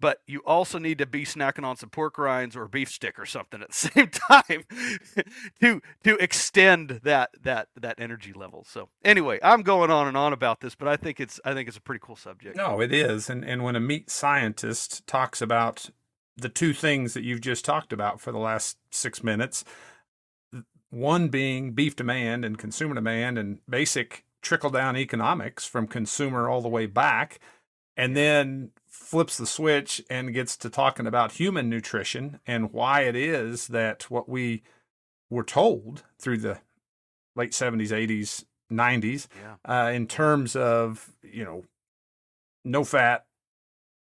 But 0.00 0.22
you 0.26 0.40
also 0.40 0.78
need 0.78 0.98
to 0.98 1.06
be 1.06 1.24
snacking 1.24 1.64
on 1.64 1.76
some 1.76 1.90
pork 1.90 2.16
rinds 2.18 2.56
or 2.56 2.66
beef 2.66 2.90
stick 2.90 3.18
or 3.18 3.26
something 3.26 3.60
at 3.60 3.68
the 3.68 3.74
same 3.74 4.08
time 4.08 4.64
to 5.60 5.80
to 6.02 6.16
extend 6.16 7.00
that 7.04 7.30
that 7.42 7.68
that 7.76 8.00
energy 8.00 8.32
level. 8.32 8.64
So 8.66 8.88
anyway, 9.04 9.38
I'm 9.42 9.62
going 9.62 9.90
on 9.90 10.08
and 10.08 10.16
on 10.16 10.32
about 10.32 10.60
this, 10.60 10.74
but 10.74 10.88
I 10.88 10.96
think 10.96 11.20
it's 11.20 11.38
I 11.44 11.52
think 11.54 11.68
it's 11.68 11.76
a 11.76 11.82
pretty 11.82 12.00
cool 12.02 12.16
subject. 12.16 12.56
No, 12.56 12.80
it 12.80 12.92
is. 12.92 13.28
And 13.28 13.44
and 13.44 13.62
when 13.62 13.76
a 13.76 13.80
meat 13.80 14.10
scientist 14.10 15.06
talks 15.06 15.42
about 15.42 15.90
the 16.36 16.48
two 16.48 16.72
things 16.72 17.12
that 17.14 17.22
you've 17.22 17.42
just 17.42 17.64
talked 17.64 17.92
about 17.92 18.18
for 18.18 18.32
the 18.32 18.38
last 18.38 18.78
6 18.92 19.22
minutes, 19.22 19.62
one 20.88 21.28
being 21.28 21.72
beef 21.72 21.94
demand 21.94 22.46
and 22.46 22.56
consumer 22.56 22.94
demand 22.94 23.36
and 23.36 23.58
basic 23.68 24.24
trickle 24.40 24.70
down 24.70 24.96
economics 24.96 25.66
from 25.66 25.86
consumer 25.86 26.48
all 26.48 26.62
the 26.62 26.68
way 26.68 26.86
back 26.86 27.40
and 28.00 28.16
then 28.16 28.70
flips 28.90 29.38
the 29.38 29.46
switch 29.46 30.02
and 30.10 30.34
gets 30.34 30.56
to 30.56 30.68
talking 30.68 31.06
about 31.06 31.32
human 31.32 31.70
nutrition 31.70 32.40
and 32.46 32.72
why 32.72 33.02
it 33.02 33.14
is 33.14 33.68
that 33.68 34.10
what 34.10 34.28
we 34.28 34.62
were 35.30 35.44
told 35.44 36.02
through 36.18 36.36
the 36.36 36.58
late 37.36 37.52
70s 37.52 37.90
80s 37.90 38.44
90s 38.70 39.28
yeah. 39.40 39.84
uh, 39.84 39.90
in 39.90 40.06
terms 40.06 40.56
of 40.56 41.12
you 41.22 41.44
know 41.44 41.62
no 42.64 42.82
fat 42.82 43.26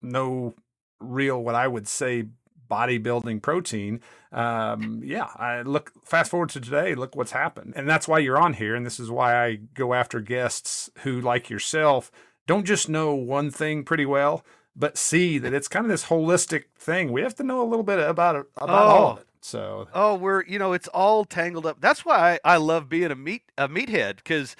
no 0.01 0.53
real 0.99 1.41
what 1.41 1.55
i 1.55 1.67
would 1.67 1.87
say 1.87 2.25
bodybuilding 2.69 3.41
protein 3.41 4.01
um, 4.33 5.01
yeah 5.03 5.29
i 5.37 5.61
look 5.61 5.93
fast 6.03 6.29
forward 6.29 6.49
to 6.49 6.59
today 6.59 6.93
look 6.93 7.15
what's 7.15 7.31
happened 7.31 7.73
and 7.75 7.87
that's 7.87 8.07
why 8.07 8.19
you're 8.19 8.39
on 8.39 8.53
here 8.53 8.75
and 8.75 8.85
this 8.85 8.99
is 8.99 9.09
why 9.09 9.45
i 9.45 9.55
go 9.73 9.93
after 9.93 10.19
guests 10.19 10.89
who 10.99 11.21
like 11.21 11.49
yourself 11.49 12.11
don't 12.47 12.65
just 12.65 12.89
know 12.89 13.15
one 13.15 13.49
thing 13.49 13.83
pretty 13.83 14.05
well 14.05 14.43
but 14.75 14.97
see 14.97 15.37
that 15.37 15.53
it's 15.53 15.67
kind 15.67 15.85
of 15.85 15.89
this 15.89 16.05
holistic 16.05 16.65
thing. 16.77 17.11
We 17.11 17.21
have 17.21 17.35
to 17.35 17.43
know 17.43 17.61
a 17.61 17.67
little 17.67 17.83
bit 17.83 17.99
about 17.99 18.35
it, 18.35 18.45
about 18.57 18.69
oh. 18.69 18.73
all 18.73 19.11
of 19.11 19.17
oh. 19.17 19.21
it. 19.21 19.27
So 19.41 19.87
oh, 19.93 20.15
we're 20.15 20.43
you 20.45 20.57
know 20.57 20.73
it's 20.73 20.87
all 20.87 21.25
tangled 21.25 21.65
up. 21.65 21.81
That's 21.81 22.05
why 22.05 22.39
I, 22.45 22.53
I 22.53 22.57
love 22.57 22.87
being 22.87 23.11
a 23.11 23.15
meat 23.15 23.43
a 23.57 23.67
meathead 23.67 24.17
because 24.17 24.55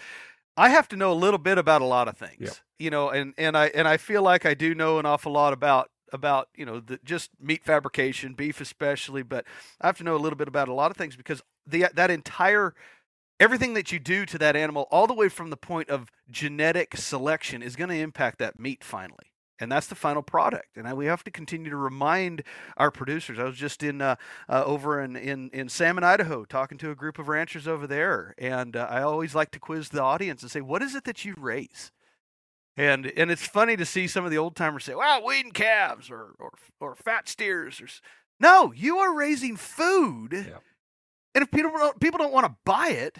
I 0.57 0.69
have 0.69 0.87
to 0.89 0.97
know 0.97 1.11
a 1.11 1.15
little 1.15 1.37
bit 1.37 1.57
about 1.57 1.81
a 1.81 1.85
lot 1.85 2.07
of 2.07 2.17
things. 2.17 2.39
Yep. 2.39 2.53
You 2.79 2.89
know, 2.89 3.09
and 3.09 3.33
and 3.37 3.57
I 3.57 3.67
and 3.67 3.87
I 3.87 3.97
feel 3.97 4.21
like 4.21 4.45
I 4.45 4.53
do 4.53 4.75
know 4.75 4.99
an 4.99 5.05
awful 5.05 5.31
lot 5.31 5.53
about 5.53 5.89
about 6.11 6.49
you 6.53 6.65
know 6.65 6.81
the, 6.81 6.99
just 7.03 7.31
meat 7.39 7.63
fabrication, 7.63 8.33
beef 8.33 8.59
especially, 8.59 9.23
but 9.23 9.45
I 9.79 9.87
have 9.87 9.97
to 9.99 10.03
know 10.03 10.15
a 10.15 10.19
little 10.19 10.37
bit 10.37 10.49
about 10.49 10.67
a 10.67 10.73
lot 10.73 10.91
of 10.91 10.97
things 10.97 11.15
because 11.15 11.41
the 11.65 11.85
that 11.93 12.11
entire 12.11 12.75
everything 13.39 13.73
that 13.75 13.91
you 13.93 13.99
do 13.99 14.25
to 14.25 14.37
that 14.37 14.57
animal, 14.57 14.87
all 14.91 15.07
the 15.07 15.13
way 15.13 15.29
from 15.29 15.49
the 15.49 15.57
point 15.57 15.89
of 15.89 16.11
genetic 16.29 16.97
selection, 16.97 17.63
is 17.63 17.77
going 17.77 17.89
to 17.89 17.95
impact 17.95 18.37
that 18.39 18.59
meat 18.59 18.83
finally 18.83 19.32
and 19.59 19.71
that's 19.71 19.87
the 19.87 19.95
final 19.95 20.21
product. 20.21 20.77
And 20.77 20.91
we 20.97 21.05
have 21.05 21.23
to 21.23 21.31
continue 21.31 21.69
to 21.69 21.77
remind 21.77 22.43
our 22.77 22.91
producers. 22.91 23.39
I 23.39 23.43
was 23.43 23.55
just 23.55 23.83
in 23.83 24.01
uh, 24.01 24.15
uh, 24.49 24.63
over 24.65 25.01
in, 25.01 25.15
in 25.15 25.49
in 25.51 25.69
Salmon, 25.69 26.03
Idaho, 26.03 26.45
talking 26.45 26.77
to 26.79 26.91
a 26.91 26.95
group 26.95 27.19
of 27.19 27.27
ranchers 27.27 27.67
over 27.67 27.87
there, 27.87 28.33
and 28.37 28.75
uh, 28.75 28.87
I 28.89 29.01
always 29.01 29.35
like 29.35 29.51
to 29.51 29.59
quiz 29.59 29.89
the 29.89 30.01
audience 30.01 30.41
and 30.41 30.51
say, 30.51 30.61
"What 30.61 30.81
is 30.81 30.95
it 30.95 31.03
that 31.05 31.23
you 31.25 31.35
raise?" 31.37 31.91
And 32.75 33.05
and 33.17 33.29
it's 33.29 33.45
funny 33.45 33.77
to 33.77 33.85
see 33.85 34.07
some 34.07 34.25
of 34.25 34.31
the 34.31 34.37
old 34.37 34.55
timers 34.55 34.85
say, 34.85 34.95
"Well, 34.95 35.23
weeding 35.23 35.51
calves 35.51 36.09
or 36.09 36.33
or 36.39 36.51
or 36.79 36.95
fat 36.95 37.29
steers." 37.29 37.79
Or 37.79 37.87
no, 38.39 38.73
you 38.75 38.97
are 38.97 39.15
raising 39.15 39.55
food, 39.55 40.33
yeah. 40.33 40.57
and 41.35 41.43
if 41.43 41.51
people 41.51 41.71
don't, 41.71 41.99
people 41.99 42.17
don't 42.17 42.33
want 42.33 42.47
to 42.47 42.55
buy 42.65 42.89
it, 42.89 43.19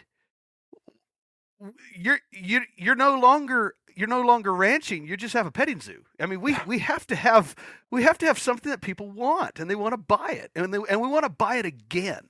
you're 1.96 2.20
you 2.32 2.62
you're 2.76 2.96
no 2.96 3.20
longer 3.20 3.76
you're 3.96 4.08
no 4.08 4.22
longer 4.22 4.54
ranching 4.54 5.06
you 5.06 5.18
just 5.18 5.34
have 5.34 5.46
a 5.46 5.52
petting 5.52 5.80
zoo. 5.80 6.04
I 6.20 6.26
mean 6.26 6.42
we 6.42 6.58
we 6.66 6.80
have 6.80 7.06
to 7.08 7.16
have 7.16 7.56
we 7.92 8.04
have 8.04 8.18
to 8.20 8.26
have 8.26 8.40
something 8.40 8.70
that 8.70 8.82
people 8.82 9.10
want 9.10 9.60
and 9.60 9.70
they 9.70 9.76
want 9.76 9.94
to 9.94 9.98
buy 9.98 10.32
it 10.32 10.52
and 10.56 10.74
they, 10.74 10.80
and 10.90 11.02
we 11.02 11.08
want 11.08 11.24
to 11.24 11.30
buy 11.30 11.58
it 11.58 11.66
again. 11.66 12.30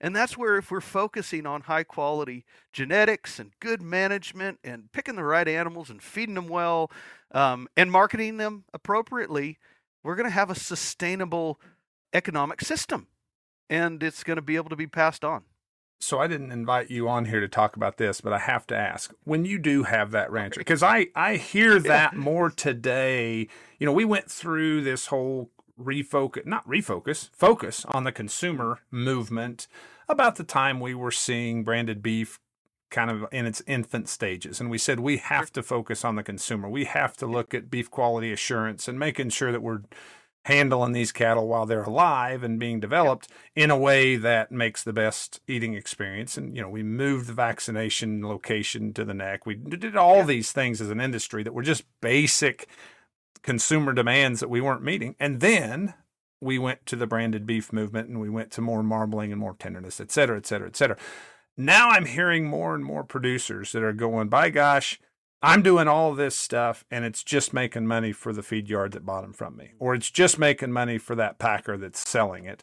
And 0.00 0.16
that's 0.16 0.36
where 0.36 0.56
if 0.56 0.70
we're 0.70 0.80
focusing 0.80 1.46
on 1.46 1.62
high 1.62 1.84
quality 1.84 2.44
genetics 2.72 3.38
and 3.38 3.52
good 3.60 3.82
management 3.82 4.58
and 4.64 4.90
picking 4.92 5.16
the 5.16 5.24
right 5.24 5.46
animals 5.46 5.90
and 5.90 6.02
feeding 6.02 6.34
them 6.34 6.48
well 6.48 6.90
um, 7.32 7.68
and 7.76 7.90
marketing 7.92 8.38
them 8.38 8.64
appropriately 8.72 9.58
we're 10.02 10.16
going 10.16 10.28
to 10.28 10.30
have 10.30 10.50
a 10.50 10.54
sustainable 10.54 11.60
economic 12.12 12.60
system 12.62 13.06
and 13.68 14.02
it's 14.02 14.24
going 14.24 14.36
to 14.36 14.42
be 14.42 14.56
able 14.56 14.70
to 14.70 14.76
be 14.76 14.86
passed 14.86 15.24
on 15.24 15.44
so 16.00 16.18
I 16.18 16.26
didn't 16.26 16.50
invite 16.50 16.90
you 16.90 17.08
on 17.08 17.26
here 17.26 17.40
to 17.40 17.48
talk 17.48 17.76
about 17.76 17.98
this, 17.98 18.20
but 18.20 18.32
I 18.32 18.38
have 18.38 18.66
to 18.68 18.76
ask 18.76 19.12
when 19.24 19.44
you 19.44 19.58
do 19.58 19.84
have 19.84 20.10
that 20.12 20.32
rancher, 20.32 20.60
because 20.60 20.82
I, 20.82 21.08
I 21.14 21.36
hear 21.36 21.78
that 21.80 22.16
more 22.16 22.50
today. 22.50 23.48
You 23.78 23.86
know, 23.86 23.92
we 23.92 24.04
went 24.04 24.30
through 24.30 24.82
this 24.82 25.06
whole 25.06 25.50
refocus, 25.78 26.46
not 26.46 26.66
refocus, 26.66 27.30
focus 27.32 27.84
on 27.86 28.04
the 28.04 28.12
consumer 28.12 28.80
movement 28.90 29.68
about 30.08 30.36
the 30.36 30.44
time 30.44 30.80
we 30.80 30.94
were 30.94 31.10
seeing 31.10 31.64
branded 31.64 32.02
beef 32.02 32.40
kind 32.90 33.10
of 33.10 33.24
in 33.30 33.46
its 33.46 33.62
infant 33.66 34.08
stages. 34.08 34.60
And 34.60 34.68
we 34.68 34.78
said 34.78 35.00
we 35.00 35.18
have 35.18 35.52
to 35.52 35.62
focus 35.62 36.04
on 36.04 36.16
the 36.16 36.22
consumer. 36.22 36.68
We 36.68 36.84
have 36.86 37.16
to 37.18 37.26
look 37.26 37.54
at 37.54 37.70
beef 37.70 37.90
quality 37.90 38.32
assurance 38.32 38.88
and 38.88 38.98
making 38.98 39.30
sure 39.30 39.52
that 39.52 39.62
we're 39.62 39.82
handling 40.44 40.92
these 40.92 41.12
cattle 41.12 41.46
while 41.46 41.66
they're 41.66 41.82
alive 41.82 42.42
and 42.42 42.58
being 42.58 42.80
developed 42.80 43.28
in 43.54 43.70
a 43.70 43.76
way 43.76 44.16
that 44.16 44.50
makes 44.50 44.82
the 44.82 44.92
best 44.92 45.40
eating 45.46 45.74
experience. 45.74 46.38
And, 46.38 46.56
you 46.56 46.62
know, 46.62 46.70
we 46.70 46.82
moved 46.82 47.26
the 47.26 47.34
vaccination 47.34 48.26
location 48.26 48.94
to 48.94 49.04
the 49.04 49.14
neck. 49.14 49.44
We 49.44 49.54
did 49.54 49.96
all 49.96 50.16
yeah. 50.16 50.24
these 50.24 50.52
things 50.52 50.80
as 50.80 50.90
an 50.90 51.00
industry 51.00 51.42
that 51.42 51.52
were 51.52 51.62
just 51.62 51.84
basic 52.00 52.68
consumer 53.42 53.92
demands 53.92 54.40
that 54.40 54.50
we 54.50 54.60
weren't 54.62 54.82
meeting. 54.82 55.14
And 55.20 55.40
then 55.40 55.94
we 56.40 56.58
went 56.58 56.86
to 56.86 56.96
the 56.96 57.06
branded 57.06 57.46
beef 57.46 57.70
movement 57.70 58.08
and 58.08 58.18
we 58.18 58.30
went 58.30 58.50
to 58.52 58.62
more 58.62 58.82
marbling 58.82 59.32
and 59.32 59.40
more 59.40 59.56
tenderness, 59.58 60.00
et 60.00 60.10
cetera, 60.10 60.38
et 60.38 60.46
cetera, 60.46 60.68
et 60.68 60.76
cetera. 60.76 60.96
Now 61.56 61.90
I'm 61.90 62.06
hearing 62.06 62.46
more 62.46 62.74
and 62.74 62.82
more 62.82 63.04
producers 63.04 63.72
that 63.72 63.82
are 63.82 63.92
going, 63.92 64.28
by 64.28 64.48
gosh, 64.48 64.98
I'm 65.42 65.62
doing 65.62 65.88
all 65.88 66.14
this 66.14 66.36
stuff 66.36 66.84
and 66.90 67.04
it's 67.04 67.24
just 67.24 67.54
making 67.54 67.86
money 67.86 68.12
for 68.12 68.32
the 68.32 68.42
feed 68.42 68.68
yard 68.68 68.92
that 68.92 69.06
bought 69.06 69.22
them 69.22 69.32
from 69.32 69.56
me, 69.56 69.72
or 69.78 69.94
it's 69.94 70.10
just 70.10 70.38
making 70.38 70.72
money 70.72 70.98
for 70.98 71.14
that 71.14 71.38
packer 71.38 71.76
that's 71.76 72.06
selling 72.08 72.44
it. 72.44 72.62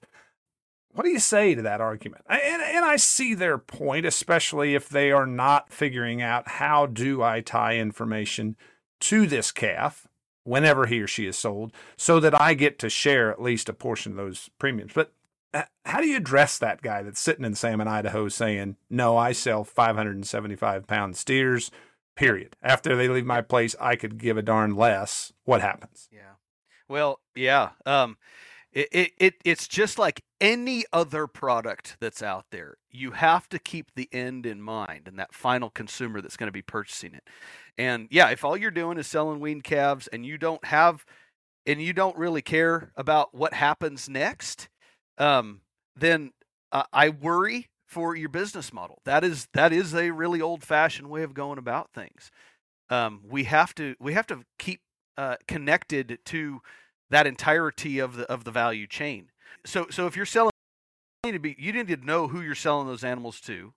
What 0.94 1.04
do 1.04 1.10
you 1.10 1.20
say 1.20 1.54
to 1.54 1.62
that 1.62 1.82
argument? 1.82 2.24
And, 2.28 2.62
and 2.62 2.86
I 2.86 2.96
see 2.96 3.34
their 3.34 3.58
point, 3.58 4.06
especially 4.06 4.74
if 4.74 4.90
they 4.90 5.12
are 5.12 5.28
not 5.28 5.72
figuring 5.72 6.22
out 6.22 6.48
how 6.48 6.86
do 6.86 7.22
I 7.22 7.42
tie 7.42 7.78
information 7.78 8.56
to 9.02 9.28
this 9.28 9.52
calf 9.52 10.08
whenever 10.44 10.86
he 10.86 11.02
or 11.02 11.08
she 11.08 11.28
is 11.28 11.38
sold 11.38 11.72
so 11.98 12.20
that 12.20 12.40
I 12.40 12.54
get 12.54 12.80
to 12.80 12.90
share 12.90 13.32
at 13.32 13.42
least 13.42 13.70
a 13.70 13.74
portion 13.74 14.14
of 14.14 14.18
those 14.18 14.50
premiums. 14.58 14.94
But 14.94 15.12
uh, 15.54 15.64
how 15.86 16.02
do 16.02 16.08
you 16.08 16.18
address 16.18 16.58
that 16.58 16.82
guy 16.82 17.04
that's 17.04 17.20
sitting 17.20 17.46
in 17.46 17.54
Salmon, 17.54 17.88
Idaho 17.88 18.28
saying, 18.30 18.78
no, 18.90 19.18
I 19.18 19.34
sell 19.34 19.64
575 19.64 20.88
pound 20.88 21.16
steers 21.16 21.70
period. 22.18 22.56
After 22.62 22.96
they 22.96 23.08
leave 23.08 23.26
my 23.26 23.42
place, 23.42 23.76
I 23.80 23.96
could 23.96 24.18
give 24.18 24.36
a 24.36 24.42
darn 24.42 24.76
less. 24.76 25.32
What 25.46 25.62
happens? 25.62 26.10
Yeah. 26.12 26.34
Well, 26.90 27.20
yeah. 27.36 27.70
Um, 27.86 28.18
it, 28.74 28.90
it, 28.92 29.12
it 29.18 29.34
it's 29.46 29.68
just 29.68 29.98
like 29.98 30.22
any 30.42 30.84
other 30.92 31.28
product 31.28 31.96
that's 32.00 32.22
out 32.22 32.46
there. 32.52 32.78
You 32.92 33.12
have 33.12 33.48
to 33.50 33.60
keep 33.60 33.92
the 33.96 34.10
end 34.12 34.46
in 34.46 34.62
mind 34.62 35.08
and 35.08 35.18
that 35.20 35.34
final 35.34 35.70
consumer 35.70 36.22
that's 36.22 36.38
going 36.38 36.48
to 36.48 36.54
be 36.54 36.62
purchasing 36.62 37.14
it. 37.14 37.24
And 37.78 38.08
yeah, 38.12 38.30
if 38.30 38.44
all 38.44 38.58
you're 38.58 38.72
doing 38.72 38.98
is 38.98 39.08
selling 39.08 39.40
weaned 39.40 39.64
calves 39.64 40.08
and 40.08 40.26
you 40.26 40.38
don't 40.38 40.64
have 40.66 41.06
and 41.66 41.82
you 41.82 41.94
don't 41.94 42.18
really 42.18 42.42
care 42.42 42.92
about 42.96 43.34
what 43.34 43.54
happens 43.54 44.10
next, 44.10 44.70
um, 45.18 45.62
then 45.96 46.32
uh, 46.72 46.84
I 46.94 47.10
worry 47.10 47.70
for 47.88 48.16
your 48.16 48.30
business 48.30 48.74
model. 48.74 49.00
That 49.06 49.24
is 49.24 49.48
that 49.54 49.72
is 49.74 49.96
a 49.96 50.12
really 50.12 50.42
old 50.42 50.64
fashioned 50.64 51.10
way 51.10 51.24
of 51.24 51.34
going 51.34 51.58
about 51.58 51.94
things. 51.94 52.32
Um, 52.90 53.22
we 53.28 53.46
have 53.46 53.74
to 53.76 53.96
we 54.00 54.14
have 54.14 54.28
to 54.28 54.44
keep 54.60 54.82
uh, 55.18 55.38
connected 55.48 56.20
to 56.26 56.62
that 57.10 57.26
entirety 57.26 58.00
of 58.00 58.18
the 58.18 58.24
of 58.32 58.44
the 58.44 58.52
value 58.52 58.88
chain. 58.88 59.30
So 59.66 59.88
so 59.90 60.06
if 60.06 60.16
you're 60.16 60.26
selling, 60.26 60.52
you 61.24 61.32
need 61.32 61.38
to 61.38 61.42
be 61.42 61.56
you 61.58 61.72
need 61.72 61.88
to 61.88 62.06
know 62.06 62.28
who 62.28 62.42
you're 62.42 62.56
selling 62.56 62.88
those 62.88 63.04
animals 63.04 63.40
to. 63.42 63.74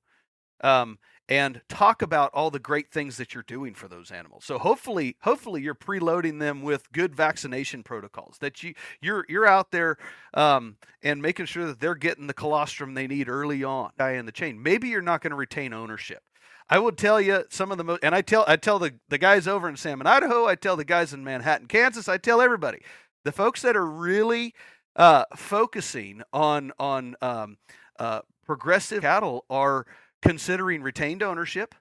Um, 0.63 0.99
and 1.31 1.61
talk 1.69 2.03
about 2.03 2.33
all 2.35 2.51
the 2.51 2.59
great 2.59 2.91
things 2.91 3.17
that 3.17 3.35
you're 3.35 3.45
doing 3.45 3.73
for 3.73 3.87
those 3.87 4.11
animals. 4.11 4.45
So 4.45 4.59
hopefully, 4.59 5.17
hopefully 5.23 5.63
you're 5.63 5.77
preloading 5.77 6.41
them 6.41 6.61
with 6.61 6.91
good 6.91 7.15
vaccination 7.15 7.85
protocols. 7.85 8.39
That 8.41 8.65
you 8.65 8.75
you're 9.01 9.25
you're 9.29 9.47
out 9.47 9.71
there 9.71 9.97
um, 10.35 10.77
and 11.05 11.23
making 11.23 11.47
sure 11.47 11.67
that 11.67 11.79
they're 11.79 11.95
getting 11.95 12.27
the 12.27 12.35
colostrum 12.35 12.95
they 12.95 13.07
need 13.07 13.29
early 13.29 13.63
on 13.63 13.93
in 14.01 14.27
the 14.27 14.33
chain. 14.33 14.61
Maybe 14.61 14.89
you're 14.89 15.03
not 15.03 15.23
going 15.23 15.31
to 15.31 15.37
retain 15.37 15.73
ownership. 15.73 16.23
I 16.69 16.79
will 16.79 16.93
tell 16.93 17.21
you 17.21 17.45
some 17.49 17.71
of 17.71 17.79
the 17.79 17.85
most, 17.85 18.01
and 18.03 18.15
I 18.15 18.23
tell 18.23 18.45
I 18.49 18.57
tell 18.57 18.81
the 18.81 18.95
the 19.09 19.19
guys 19.19 19.47
over 19.47 19.69
in 19.69 19.77
Salmon, 19.77 20.09
Idaho. 20.09 20.47
I 20.47 20.57
tell 20.57 20.77
the 20.77 20.85
guys 20.85 21.13
in 21.13 21.23
Manhattan, 21.23 21.69
Kansas. 21.69 22.09
I 22.09 22.19
tell 22.19 22.41
everybody, 22.41 22.81
the 23.25 23.33
folks 23.33 23.63
that 23.63 23.77
are 23.77 23.87
really 23.87 24.55
uh, 24.97 25.25
focusing 25.37 26.23
on 26.33 26.73
on 26.79 27.15
um, 27.21 27.59
uh, 28.01 28.21
progressive 28.45 29.03
cattle 29.03 29.45
are 29.49 29.87
considering 30.23 30.83
retained 30.83 31.23
ownership. 31.23 31.75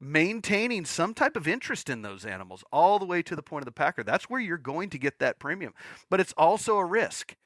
maintaining 0.00 0.84
some 0.84 1.14
type 1.14 1.36
of 1.36 1.48
interest 1.48 1.88
in 1.88 2.02
those 2.02 2.26
animals 2.26 2.64
all 2.72 2.98
the 2.98 3.06
way 3.06 3.22
to 3.22 3.34
the 3.34 3.42
point 3.42 3.62
of 3.62 3.66
the 3.66 3.72
packer. 3.72 4.02
That's 4.02 4.28
where 4.28 4.40
you're 4.40 4.58
going 4.58 4.90
to 4.90 4.98
get 4.98 5.18
that 5.18 5.38
premium. 5.38 5.72
But 6.10 6.20
it's 6.20 6.34
also 6.36 6.76
a 6.76 6.84
risk. 6.84 7.36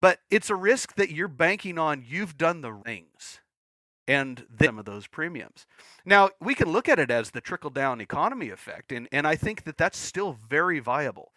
But 0.00 0.20
it's 0.30 0.50
a 0.50 0.56
risk 0.56 0.94
that 0.94 1.10
you're 1.10 1.28
banking 1.28 1.78
on 1.78 2.04
you've 2.06 2.38
done 2.38 2.62
the 2.62 2.72
things 2.72 3.40
and 4.08 4.46
some 4.60 4.78
of 4.78 4.86
those 4.86 5.06
premiums. 5.06 5.66
Now, 6.04 6.30
we 6.40 6.54
can 6.54 6.70
look 6.70 6.88
at 6.88 6.98
it 6.98 7.10
as 7.10 7.30
the 7.30 7.40
trickle 7.40 7.70
down 7.70 8.00
economy 8.00 8.48
effect, 8.48 8.92
and, 8.92 9.06
and 9.12 9.26
I 9.26 9.36
think 9.36 9.64
that 9.64 9.76
that's 9.76 9.98
still 9.98 10.32
very 10.32 10.80
viable 10.80 11.32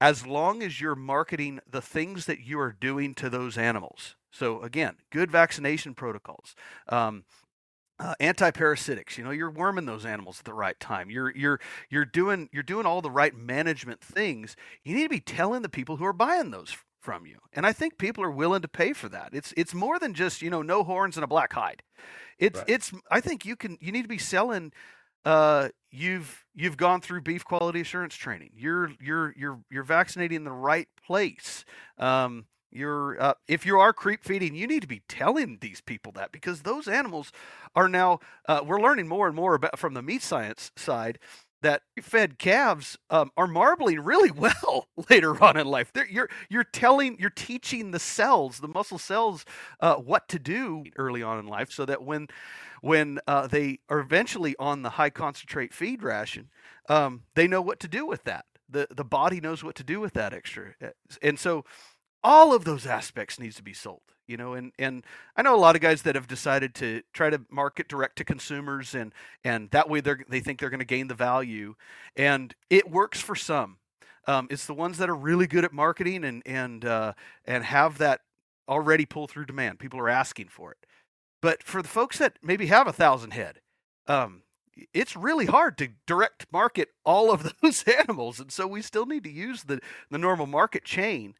as 0.00 0.26
long 0.26 0.62
as 0.62 0.80
you're 0.80 0.94
marketing 0.94 1.58
the 1.68 1.82
things 1.82 2.26
that 2.26 2.40
you 2.40 2.58
are 2.60 2.72
doing 2.72 3.14
to 3.16 3.28
those 3.28 3.58
animals. 3.58 4.14
So, 4.30 4.62
again, 4.62 4.96
good 5.10 5.30
vaccination 5.30 5.94
protocols. 5.94 6.54
Um, 6.88 7.24
uh, 8.00 8.14
anti-parasitics 8.20 9.18
you 9.18 9.24
know 9.24 9.32
you're 9.32 9.50
worming 9.50 9.84
those 9.84 10.06
animals 10.06 10.38
at 10.38 10.44
the 10.44 10.54
right 10.54 10.78
time 10.78 11.10
you're 11.10 11.34
you're 11.36 11.58
you're 11.90 12.04
doing 12.04 12.48
you're 12.52 12.62
doing 12.62 12.86
all 12.86 13.02
the 13.02 13.10
right 13.10 13.34
management 13.34 14.00
things 14.00 14.54
you 14.84 14.94
need 14.94 15.02
to 15.02 15.08
be 15.08 15.18
telling 15.18 15.62
the 15.62 15.68
people 15.68 15.96
who 15.96 16.04
are 16.04 16.12
buying 16.12 16.52
those 16.52 16.76
from 17.00 17.26
you 17.26 17.38
and 17.52 17.66
i 17.66 17.72
think 17.72 17.98
people 17.98 18.22
are 18.22 18.30
willing 18.30 18.62
to 18.62 18.68
pay 18.68 18.92
for 18.92 19.08
that 19.08 19.30
it's 19.32 19.52
it's 19.56 19.74
more 19.74 19.98
than 19.98 20.14
just 20.14 20.42
you 20.42 20.48
know 20.48 20.62
no 20.62 20.84
horns 20.84 21.16
and 21.16 21.24
a 21.24 21.26
black 21.26 21.52
hide 21.52 21.82
it's 22.38 22.60
right. 22.60 22.70
it's 22.70 22.92
i 23.10 23.20
think 23.20 23.44
you 23.44 23.56
can 23.56 23.76
you 23.80 23.90
need 23.90 24.02
to 24.02 24.08
be 24.08 24.16
selling 24.16 24.70
uh, 25.24 25.68
you've 25.90 26.46
you've 26.54 26.76
gone 26.76 27.00
through 27.00 27.20
beef 27.20 27.44
quality 27.44 27.80
assurance 27.80 28.14
training. 28.14 28.50
You're 28.54 28.92
you're 29.00 29.34
you're 29.36 29.60
you're 29.70 29.82
vaccinating 29.82 30.36
in 30.36 30.44
the 30.44 30.52
right 30.52 30.88
place. 31.06 31.64
Um, 31.98 32.46
you're 32.70 33.20
uh, 33.20 33.34
if 33.46 33.66
you 33.66 33.78
are 33.78 33.92
creep 33.92 34.24
feeding, 34.24 34.54
you 34.54 34.66
need 34.66 34.82
to 34.82 34.88
be 34.88 35.02
telling 35.08 35.58
these 35.60 35.80
people 35.80 36.12
that 36.12 36.32
because 36.32 36.62
those 36.62 36.88
animals 36.88 37.32
are 37.74 37.88
now 37.88 38.20
uh, 38.48 38.62
we're 38.66 38.80
learning 38.80 39.08
more 39.08 39.26
and 39.26 39.36
more 39.36 39.54
about 39.54 39.78
from 39.78 39.94
the 39.94 40.02
meat 40.02 40.22
science 40.22 40.70
side 40.76 41.18
that 41.62 41.82
fed 42.00 42.38
calves 42.38 42.96
um, 43.10 43.30
are 43.36 43.46
marbling 43.46 44.00
really 44.00 44.30
well 44.36 44.88
later 45.10 45.42
on 45.42 45.56
in 45.56 45.66
life. 45.66 45.92
They're, 45.92 46.08
you're 46.08 46.28
you're 46.48 46.64
telling 46.64 47.16
you're 47.18 47.30
teaching 47.30 47.90
the 47.90 47.98
cells, 47.98 48.58
the 48.60 48.68
muscle 48.68 48.98
cells, 48.98 49.44
uh, 49.80 49.96
what 49.96 50.28
to 50.28 50.38
do 50.38 50.84
early 50.96 51.22
on 51.22 51.38
in 51.38 51.46
life, 51.46 51.70
so 51.72 51.84
that 51.84 52.02
when 52.02 52.28
when 52.80 53.18
uh, 53.26 53.46
they 53.46 53.78
are 53.88 54.00
eventually 54.00 54.54
on 54.58 54.82
the 54.82 54.90
high 54.90 55.10
concentrate 55.10 55.74
feed 55.74 56.02
ration, 56.02 56.48
um, 56.88 57.22
they 57.34 57.48
know 57.48 57.60
what 57.62 57.80
to 57.80 57.88
do 57.88 58.06
with 58.06 58.24
that. 58.24 58.44
the 58.68 58.86
The 58.90 59.04
body 59.04 59.40
knows 59.40 59.64
what 59.64 59.74
to 59.76 59.84
do 59.84 60.00
with 60.00 60.14
that 60.14 60.32
extra, 60.32 60.74
uh, 60.82 60.88
and 61.22 61.38
so 61.38 61.64
all 62.28 62.54
of 62.54 62.64
those 62.64 62.86
aspects 62.86 63.40
needs 63.40 63.56
to 63.56 63.62
be 63.62 63.72
sold 63.72 64.02
you 64.26 64.36
know 64.36 64.54
and 64.54 64.72
and 64.78 65.04
i 65.36 65.42
know 65.42 65.54
a 65.54 65.56
lot 65.56 65.74
of 65.74 65.80
guys 65.80 66.02
that 66.02 66.14
have 66.14 66.28
decided 66.28 66.74
to 66.74 67.02
try 67.12 67.30
to 67.30 67.40
market 67.50 67.88
direct 67.88 68.16
to 68.16 68.24
consumers 68.24 68.94
and 68.94 69.12
and 69.44 69.70
that 69.70 69.88
way 69.88 70.00
they 70.00 70.14
they 70.28 70.40
think 70.40 70.60
they're 70.60 70.70
going 70.70 70.78
to 70.78 70.84
gain 70.84 71.08
the 71.08 71.14
value 71.14 71.74
and 72.16 72.54
it 72.70 72.90
works 72.90 73.20
for 73.20 73.34
some 73.34 73.78
um, 74.26 74.46
it's 74.50 74.66
the 74.66 74.74
ones 74.74 74.98
that 74.98 75.08
are 75.08 75.16
really 75.16 75.46
good 75.46 75.64
at 75.64 75.72
marketing 75.72 76.24
and 76.24 76.42
and 76.46 76.84
uh, 76.84 77.14
and 77.46 77.64
have 77.64 77.98
that 77.98 78.20
already 78.68 79.06
pull 79.06 79.26
through 79.26 79.46
demand 79.46 79.78
people 79.78 79.98
are 79.98 80.10
asking 80.10 80.48
for 80.48 80.70
it 80.70 80.78
but 81.40 81.62
for 81.62 81.82
the 81.82 81.88
folks 81.88 82.18
that 82.18 82.38
maybe 82.42 82.66
have 82.66 82.86
a 82.86 82.92
thousand 82.92 83.32
head, 83.32 83.60
um, 84.06 84.42
it's 84.92 85.16
really 85.16 85.46
hard 85.46 85.78
to 85.78 85.88
direct 86.06 86.46
market 86.52 86.90
all 87.04 87.32
of 87.32 87.54
those 87.62 87.84
animals. 87.84 88.40
And 88.40 88.50
so 88.50 88.66
we 88.66 88.82
still 88.82 89.06
need 89.06 89.24
to 89.24 89.30
use 89.30 89.64
the, 89.64 89.80
the 90.10 90.18
normal 90.18 90.46
market 90.46 90.84
chain. 90.84 91.34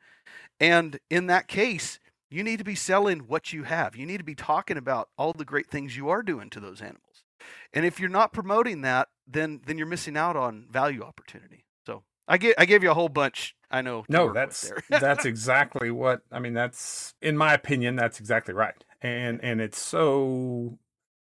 And 0.60 0.98
in 1.08 1.26
that 1.26 1.48
case, 1.48 1.98
you 2.30 2.42
need 2.42 2.58
to 2.58 2.64
be 2.64 2.74
selling 2.74 3.20
what 3.20 3.52
you 3.52 3.64
have. 3.64 3.96
You 3.96 4.06
need 4.06 4.18
to 4.18 4.24
be 4.24 4.34
talking 4.34 4.76
about 4.76 5.08
all 5.16 5.32
the 5.32 5.44
great 5.44 5.68
things 5.68 5.96
you 5.96 6.08
are 6.08 6.22
doing 6.22 6.50
to 6.50 6.60
those 6.60 6.80
animals. 6.80 7.24
And 7.72 7.86
if 7.86 8.00
you're 8.00 8.08
not 8.08 8.32
promoting 8.32 8.82
that, 8.82 9.08
then 9.26 9.60
then 9.66 9.78
you're 9.78 9.86
missing 9.86 10.16
out 10.16 10.36
on 10.36 10.66
value 10.70 11.02
opportunity. 11.02 11.64
So 11.86 12.02
I 12.26 12.36
gave 12.36 12.54
I 12.58 12.64
gave 12.64 12.82
you 12.82 12.90
a 12.90 12.94
whole 12.94 13.08
bunch. 13.08 13.54
I 13.70 13.82
know. 13.82 14.04
No, 14.08 14.32
that's 14.32 14.72
that's 14.90 15.24
exactly 15.24 15.90
what 15.90 16.22
I 16.32 16.40
mean. 16.40 16.54
That's 16.54 17.14
in 17.22 17.36
my 17.36 17.54
opinion, 17.54 17.96
that's 17.96 18.20
exactly 18.20 18.52
right 18.52 18.74
and 19.00 19.40
and 19.42 19.60
it's 19.60 19.80
so 19.80 20.78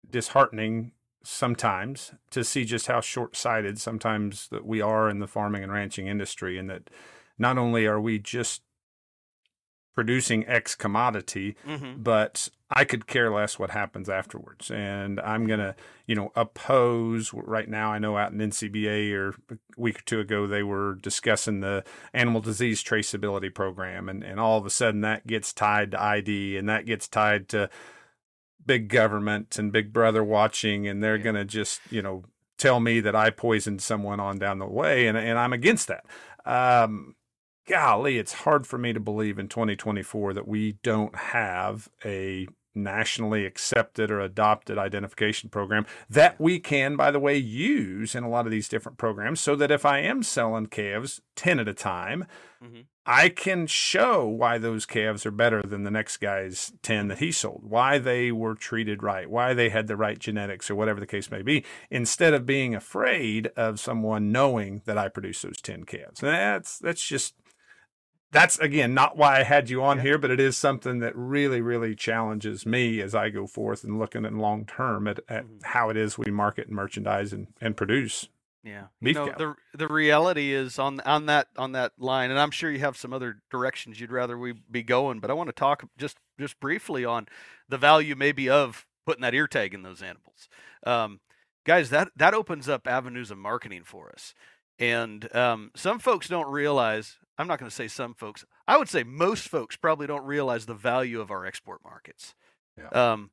disheartening 0.09 0.93
sometimes 1.23 2.13
to 2.31 2.43
see 2.43 2.65
just 2.65 2.87
how 2.87 3.01
short-sighted 3.01 3.79
sometimes 3.79 4.49
that 4.49 4.65
we 4.65 4.81
are 4.81 5.11
in 5.11 5.19
the 5.19 5.27
farming 5.27 5.63
and 5.63 5.73
ranching 5.73 6.07
industry 6.07 6.57
and 6.57 6.71
that 6.71 6.89
not 7.39 7.59
only 7.59 7.87
are 7.87 8.01
we 8.01 8.19
just 8.19 8.63
producing 9.99 10.47
X 10.47 10.77
commodity, 10.77 11.57
mm-hmm. 11.67 12.01
but 12.01 12.49
I 12.71 12.85
could 12.85 13.09
care 13.09 13.33
less 13.33 13.59
what 13.59 13.71
happens 13.71 14.09
afterwards. 14.09 14.71
And 14.71 15.19
I'm 15.19 15.45
going 15.45 15.59
to, 15.59 15.75
you 16.07 16.15
know, 16.15 16.31
oppose 16.37 17.35
right 17.35 17.69
now. 17.69 17.91
I 17.91 17.99
know 17.99 18.17
out 18.17 18.31
in 18.31 18.39
NCBA 18.39 19.13
or 19.13 19.31
a 19.51 19.57
week 19.77 19.99
or 19.99 20.03
two 20.03 20.21
ago, 20.21 20.47
they 20.47 20.63
were 20.63 20.95
discussing 20.95 21.59
the 21.59 21.83
animal 22.15 22.41
disease 22.41 22.81
traceability 22.81 23.53
program. 23.53 24.09
And, 24.09 24.23
and 24.23 24.39
all 24.39 24.57
of 24.57 24.65
a 24.65 24.71
sudden 24.71 25.01
that 25.01 25.27
gets 25.27 25.53
tied 25.53 25.91
to 25.91 26.01
ID 26.01 26.57
and 26.57 26.69
that 26.69 26.87
gets 26.87 27.09
tied 27.09 27.49
to 27.49 27.69
big 28.65 28.89
government 28.91 29.59
and 29.59 29.73
big 29.73 29.93
brother 29.93 30.23
watching. 30.23 30.87
And 30.87 31.03
they're 31.03 31.19
going 31.19 31.35
to 31.35 31.45
just, 31.45 31.81
you 31.91 32.03
know, 32.03 32.23
tell 32.57 32.79
me 32.79 33.01
that 33.01 33.17
I 33.17 33.31
poisoned 33.31 33.83
someone 33.83 34.21
on 34.21 34.39
down 34.39 34.61
the 34.61 34.67
way. 34.67 35.09
And, 35.09 35.19
and 35.19 35.37
I'm 35.37 35.53
against 35.53 35.89
that. 35.89 36.05
Um, 36.47 37.17
golly, 37.69 38.19
it's 38.19 38.33
hard 38.33 38.67
for 38.67 38.79
me 38.79 38.93
to 38.93 39.01
believe 39.01 39.39
in 39.39 39.49
2024 39.49 40.35
that 40.35 40.49
we 40.49 40.73
don't 40.83 41.15
have 41.17 41.89
a 42.05 42.49
nationally 42.75 43.45
accepted 43.45 44.11
or 44.11 44.21
adopted 44.21 44.79
identification 44.79 45.51
program 45.51 45.85
that 46.09 46.41
we 46.41 46.59
can, 46.59 46.97
by 46.97 47.11
the 47.11 47.19
way, 47.19 47.37
use 47.37 48.15
in 48.15 48.25
a 48.25 48.29
lot 48.29 48.47
of 48.47 48.53
these 48.53 48.69
different 48.69 48.99
programs 48.99 49.41
so 49.41 49.57
that 49.57 49.71
if 49.71 49.85
I 49.85 49.99
am 49.99 50.23
selling 50.23 50.67
calves 50.67 51.21
10 51.37 51.59
at 51.59 51.69
a 51.69 51.75
time, 51.75 52.27
mm-hmm. 52.63 52.83
I 53.05 53.31
can 53.31 53.67
show 53.67 54.27
why 54.27 54.59
those 54.59 54.87
calves 54.87 55.25
are 55.27 55.31
better 55.31 55.63
than 55.63 55.85
the 55.85 55.91
next 55.91 56.19
guy's 56.19 56.73
10 56.83 57.09
that 57.09 57.19
he 57.19 57.33
sold, 57.33 57.63
why 57.65 57.99
they 57.99 58.31
were 58.31 58.55
treated 58.55 59.03
right, 59.03 59.29
why 59.29 59.55
they 59.55 59.71
had 59.71 59.87
the 59.87 59.97
right 59.97 60.19
genetics, 60.19 60.71
or 60.71 60.75
whatever 60.75 61.01
the 61.01 61.07
case 61.07 61.31
may 61.31 61.43
be, 61.43 61.65
instead 61.91 62.35
of 62.35 62.47
being 62.47 62.75
afraid 62.75 63.49
of 63.57 63.81
someone 63.81 64.31
knowing 64.31 64.83
that 64.85 64.99
I 64.99 65.09
produce 65.09 65.43
those 65.43 65.61
10 65.61 65.85
calves. 65.85 66.23
And 66.23 66.31
that's, 66.33 66.79
that's 66.79 67.03
just 67.03 67.35
that's 68.31 68.59
again 68.59 68.95
not 68.95 69.17
why 69.17 69.41
I 69.41 69.43
had 69.43 69.71
you 69.71 69.83
on 69.83 69.99
yeah. 69.99 70.03
here, 70.05 70.19
but 70.19 70.31
it 70.31 70.41
is 70.41 70.57
something 70.57 70.99
that 71.01 71.17
really, 71.17 71.61
really 71.61 71.95
challenges 71.95 72.67
me 72.67 73.01
as 73.01 73.15
I 73.15 73.31
go 73.31 73.47
forth 73.47 73.85
and 73.85 73.99
looking 73.99 74.25
at 74.25 74.35
long 74.35 74.65
term 74.65 75.09
at, 75.09 75.21
at 75.29 75.45
mm-hmm. 75.45 75.59
how 75.63 75.91
it 75.91 75.97
is 75.97 76.19
we 76.19 76.31
market 76.31 76.67
and 76.67 76.77
merchandise 76.77 77.33
and, 77.33 77.49
and 77.61 77.77
produce. 77.77 78.29
Yeah, 78.65 78.87
you 79.01 79.15
know, 79.15 79.33
the 79.39 79.55
the 79.73 79.89
reality 79.89 80.53
is 80.53 80.79
on 80.79 81.01
on 81.01 81.27
that 81.27 81.49
on 81.57 81.73
that 81.73 81.93
line, 81.99 82.31
and 82.31 82.39
I'm 82.39 82.51
sure 82.51 82.71
you 82.71 82.81
have 82.81 82.97
some 82.97 83.13
other 83.13 83.41
directions 83.51 84.01
you'd 84.01 84.13
rather 84.13 84.37
we 84.37 84.55
be 84.71 84.83
going, 84.83 85.21
but 85.21 85.31
I 85.31 85.35
want 85.35 85.49
to 85.49 85.55
talk 85.55 85.89
just 85.97 86.19
just 86.39 86.61
briefly 86.61 87.05
on 87.05 87.29
the 87.69 87.79
value 87.79 88.15
maybe 88.15 88.51
of 88.51 88.85
putting 89.07 89.23
that 89.23 89.33
ear 89.35 89.47
tag 89.47 89.73
in 89.73 89.83
those 89.83 90.03
animals. 90.03 90.49
Um, 90.85 91.21
guys, 91.65 91.89
that 91.91 92.11
that 92.17 92.35
opens 92.35 92.69
up 92.69 92.87
avenues 92.87 93.31
of 93.31 93.39
marketing 93.39 93.85
for 93.85 94.11
us. 94.11 94.35
And 94.79 95.35
um, 95.35 95.71
some 95.75 95.99
folks 95.99 96.29
don't 96.29 96.51
realize 96.51 97.19
I'm 97.39 97.47
not 97.47 97.59
going 97.59 97.71
to 97.71 97.75
say 97.75 97.89
some 97.89 98.15
folks. 98.15 98.45
I 98.67 98.77
would 98.77 98.89
say 98.89 99.05
most 99.05 99.49
folks 99.49 99.77
probably 99.77 100.07
don't 100.07 100.25
realize 100.25 100.67
the 100.67 100.75
value 100.75 101.21
of 101.21 101.31
our 101.31 101.47
export 101.47 101.81
markets. 101.85 102.35
Yeah. 102.77 102.89
Um, 102.89 103.31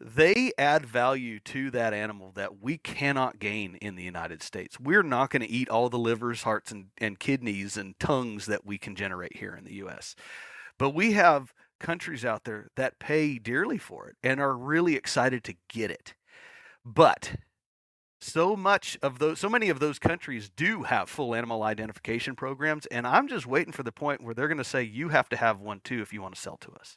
they 0.00 0.52
add 0.56 0.86
value 0.86 1.40
to 1.40 1.72
that 1.72 1.92
animal 1.92 2.30
that 2.36 2.62
we 2.62 2.78
cannot 2.78 3.40
gain 3.40 3.74
in 3.76 3.96
the 3.96 4.04
United 4.04 4.42
States. 4.42 4.78
We're 4.78 5.02
not 5.02 5.30
going 5.30 5.42
to 5.42 5.50
eat 5.50 5.68
all 5.68 5.88
the 5.88 5.98
livers, 5.98 6.44
hearts, 6.44 6.70
and, 6.70 6.86
and 6.98 7.18
kidneys 7.18 7.76
and 7.76 7.98
tongues 7.98 8.46
that 8.46 8.64
we 8.64 8.78
can 8.78 8.94
generate 8.94 9.36
here 9.36 9.56
in 9.56 9.64
the 9.64 9.74
U.S. 9.74 10.14
But 10.78 10.90
we 10.90 11.12
have 11.12 11.52
countries 11.80 12.24
out 12.24 12.44
there 12.44 12.68
that 12.76 13.00
pay 13.00 13.38
dearly 13.38 13.78
for 13.78 14.08
it 14.08 14.16
and 14.22 14.40
are 14.40 14.56
really 14.56 14.94
excited 14.94 15.42
to 15.44 15.54
get 15.68 15.90
it. 15.90 16.14
But 16.84 17.34
so 18.20 18.56
much 18.56 18.98
of 19.02 19.18
those 19.18 19.38
so 19.38 19.48
many 19.48 19.68
of 19.68 19.80
those 19.80 19.98
countries 19.98 20.50
do 20.54 20.82
have 20.82 21.08
full 21.08 21.34
animal 21.34 21.62
identification 21.62 22.34
programs 22.34 22.86
and 22.86 23.06
i'm 23.06 23.28
just 23.28 23.46
waiting 23.46 23.72
for 23.72 23.82
the 23.82 23.92
point 23.92 24.22
where 24.22 24.34
they're 24.34 24.48
going 24.48 24.58
to 24.58 24.64
say 24.64 24.82
you 24.82 25.08
have 25.08 25.28
to 25.28 25.36
have 25.36 25.60
one 25.60 25.80
too 25.84 26.02
if 26.02 26.12
you 26.12 26.22
want 26.22 26.34
to 26.34 26.40
sell 26.40 26.56
to 26.56 26.72
us. 26.72 26.96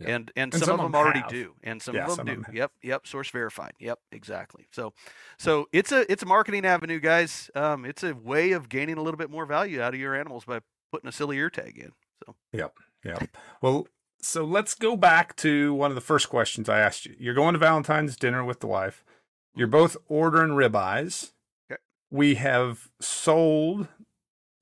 And, 0.00 0.32
and, 0.34 0.52
and 0.52 0.54
some, 0.54 0.66
some 0.66 0.80
of 0.80 0.86
them, 0.86 0.94
already 0.94 1.20
have. 1.20 1.30
do 1.30 1.54
and 1.62 1.80
some 1.80 1.94
yeah, 1.94 2.02
of 2.02 2.08
them 2.08 2.16
some 2.16 2.26
do. 2.26 2.32
of 2.32 2.46
them 2.46 2.54
yep 2.54 2.72
yep 2.82 3.06
source 3.06 3.30
verified. 3.30 3.74
Yep 3.78 4.00
exactly. 4.10 4.66
So 4.72 4.92
so 5.38 5.68
it's 5.72 5.92
a 5.92 6.10
it's 6.10 6.24
a 6.24 6.26
marketing 6.26 6.66
avenue 6.66 6.98
guys. 6.98 7.48
Um, 7.54 7.84
it's 7.84 8.02
a 8.02 8.12
way 8.12 8.52
of 8.52 8.68
gaining 8.68 8.98
a 8.98 9.02
little 9.02 9.16
bit 9.16 9.30
more 9.30 9.46
value 9.46 9.80
out 9.80 9.94
of 9.94 10.00
your 10.00 10.16
animals 10.16 10.44
by 10.44 10.60
putting 10.90 11.08
a 11.08 11.12
silly 11.12 11.36
ear 11.36 11.48
tag 11.48 11.78
in 11.78 11.92
so. 12.26 12.34
Yep 12.52 12.74
yep. 13.04 13.28
Well 13.62 13.86
so 14.20 14.44
let's 14.44 14.74
go 14.74 14.96
back 14.96 15.36
to 15.36 15.72
one 15.74 15.92
of 15.92 15.94
the 15.94 16.00
first 16.00 16.28
questions 16.28 16.68
i 16.68 16.80
asked 16.80 17.06
you. 17.06 17.14
You're 17.16 17.34
going 17.34 17.52
to 17.52 17.58
valentine's 17.60 18.16
dinner 18.16 18.44
with 18.44 18.58
the 18.58 18.66
wife 18.66 19.04
you're 19.54 19.66
both 19.68 19.96
ordering 20.08 20.50
ribeyes. 20.52 21.32
Okay. 21.70 21.80
We 22.10 22.34
have 22.36 22.88
sold 23.00 23.88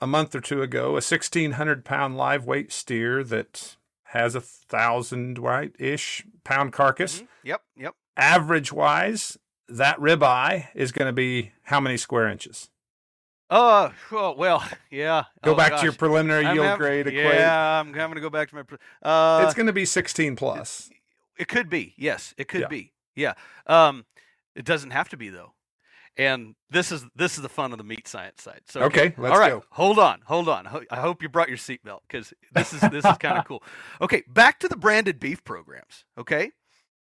a 0.01 0.07
month 0.07 0.35
or 0.35 0.41
two 0.41 0.63
ago 0.63 0.89
a 0.91 0.93
1,600 1.03 1.85
pound 1.85 2.17
live 2.17 2.45
weight 2.45 2.73
steer 2.73 3.23
that 3.25 3.77
has 4.07 4.35
a 4.35 4.41
thousand 4.41 5.39
right 5.39 5.75
ish 5.79 6.25
pound 6.45 6.73
carcass. 6.73 7.17
Mm-hmm. 7.17 7.27
Yep, 7.45 7.61
yep. 7.77 7.95
Average 8.17 8.73
wise, 8.73 9.39
that 9.69 9.99
ribeye 9.99 10.67
is 10.75 10.93
going 10.93 11.07
to 11.09 11.13
be 11.13 11.53
how 11.65 11.81
many 11.81 11.97
square 11.97 12.29
inches? 12.29 12.69
Uh, 13.49 13.91
oh, 14.13 14.35
well, 14.37 14.67
yeah. 14.91 15.25
Go 15.45 15.53
Oh, 15.53 15.55
back 15.55 15.77
to 15.79 15.83
your 15.85 15.93
preliminary 15.93 16.47
I'm 16.47 16.55
yield 16.55 16.67
hav- 16.67 16.79
grade 16.79 17.07
equate. 17.07 17.35
Yeah, 17.35 17.81
I'm 17.81 17.93
having 17.95 18.15
to 18.17 18.21
go 18.21 18.31
back 18.31 18.49
to 18.51 18.55
my. 18.55 18.63
pre- 18.63 18.79
Uh, 19.03 19.43
it's 19.45 19.55
going 19.55 19.67
to 19.67 19.73
be 19.75 19.85
16 19.85 20.37
plus. 20.37 20.91
It 21.39 21.49
could 21.49 21.69
be. 21.71 21.95
Yes, 21.99 22.35
it 22.39 22.49
could 22.49 22.63
Yeah. 22.63 22.69
be. 22.69 22.93
Yeah. 23.15 23.35
Um, 23.67 24.05
it 24.55 24.65
doesn't 24.65 24.91
have 24.91 25.09
to 25.11 25.17
be 25.17 25.29
though. 25.29 25.53
And 26.19 26.55
this 26.71 26.93
is 26.93 27.05
this 27.17 27.37
is 27.37 27.43
the 27.43 27.49
fun 27.49 27.73
of 27.73 27.79
the 27.79 27.85
meat 27.85 28.07
science 28.07 28.43
side. 28.43 28.61
So 28.69 28.83
Okay, 28.83 29.15
let's 29.17 29.33
all 29.33 29.39
right, 29.41 29.53
go. 29.53 29.65
hold 29.71 29.99
on, 29.99 30.21
hold 30.27 30.49
on. 30.49 30.67
I 30.91 31.01
hope 31.01 31.23
you 31.23 31.29
brought 31.31 31.49
your 31.49 31.57
seatbelt 31.57 32.01
because 32.07 32.35
this 32.53 32.75
is 32.75 32.81
this 32.91 33.05
is 33.05 33.17
kind 33.19 33.39
of 33.39 33.45
cool. 33.49 33.63
Okay, 34.01 34.23
back 34.29 34.59
to 34.61 34.69
the 34.69 34.77
branded 34.77 35.19
beef 35.19 35.43
programs. 35.45 36.05
Okay. 36.19 36.51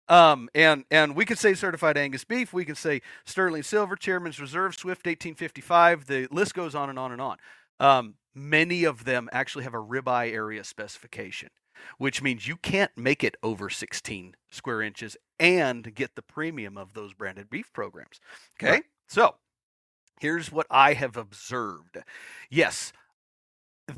Um, 0.09 0.49
and 0.55 0.85
and 0.91 1.15
we 1.15 1.25
could 1.27 1.39
say 1.39 1.55
certified 1.55 1.97
Angus 1.99 2.25
beef. 2.25 2.53
We 2.53 2.65
can 2.65 2.75
say 2.75 3.03
Sterling 3.25 3.63
Silver, 3.63 3.97
Chairman's 3.97 4.41
Reserve, 4.41 4.75
Swift 4.75 5.05
1855. 5.07 6.07
The 6.07 6.27
list 6.31 6.55
goes 6.55 6.75
on 6.75 6.89
and 6.91 6.99
on 6.99 7.13
and 7.13 7.21
on. 7.21 7.37
Um, 7.81 8.15
many 8.35 8.85
of 8.85 9.05
them 9.05 9.29
actually 9.33 9.65
have 9.65 9.75
a 9.75 9.79
ribeye 9.83 10.33
area 10.33 10.65
specification, 10.65 11.51
which 11.99 12.23
means 12.23 12.47
you 12.49 12.57
can't 12.57 12.97
make 12.97 13.23
it 13.25 13.37
over 13.43 13.69
16 13.71 14.35
square 14.51 14.83
inches 14.83 15.17
and 15.39 15.95
get 15.95 16.15
the 16.15 16.23
premium 16.23 16.77
of 16.79 16.95
those 16.95 17.15
branded 17.15 17.49
beef 17.51 17.73
programs. 17.73 18.21
Okay, 18.61 18.71
Right. 18.73 18.85
so 19.09 19.37
here's 20.21 20.53
what 20.53 20.67
I 20.71 20.95
have 20.95 21.17
observed. 21.17 21.99
Yes, 22.51 22.93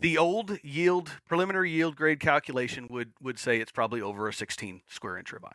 the 0.00 0.16
old 0.18 0.58
yield 0.62 1.12
preliminary 1.28 1.70
yield 1.70 1.96
grade 1.96 2.20
calculation 2.20 2.86
would 2.90 3.12
would 3.20 3.38
say 3.38 3.60
it's 3.60 3.72
probably 3.72 4.00
over 4.00 4.26
a 4.28 4.32
16 4.32 4.82
square 4.88 5.18
inch 5.18 5.32
ribeye. 5.32 5.52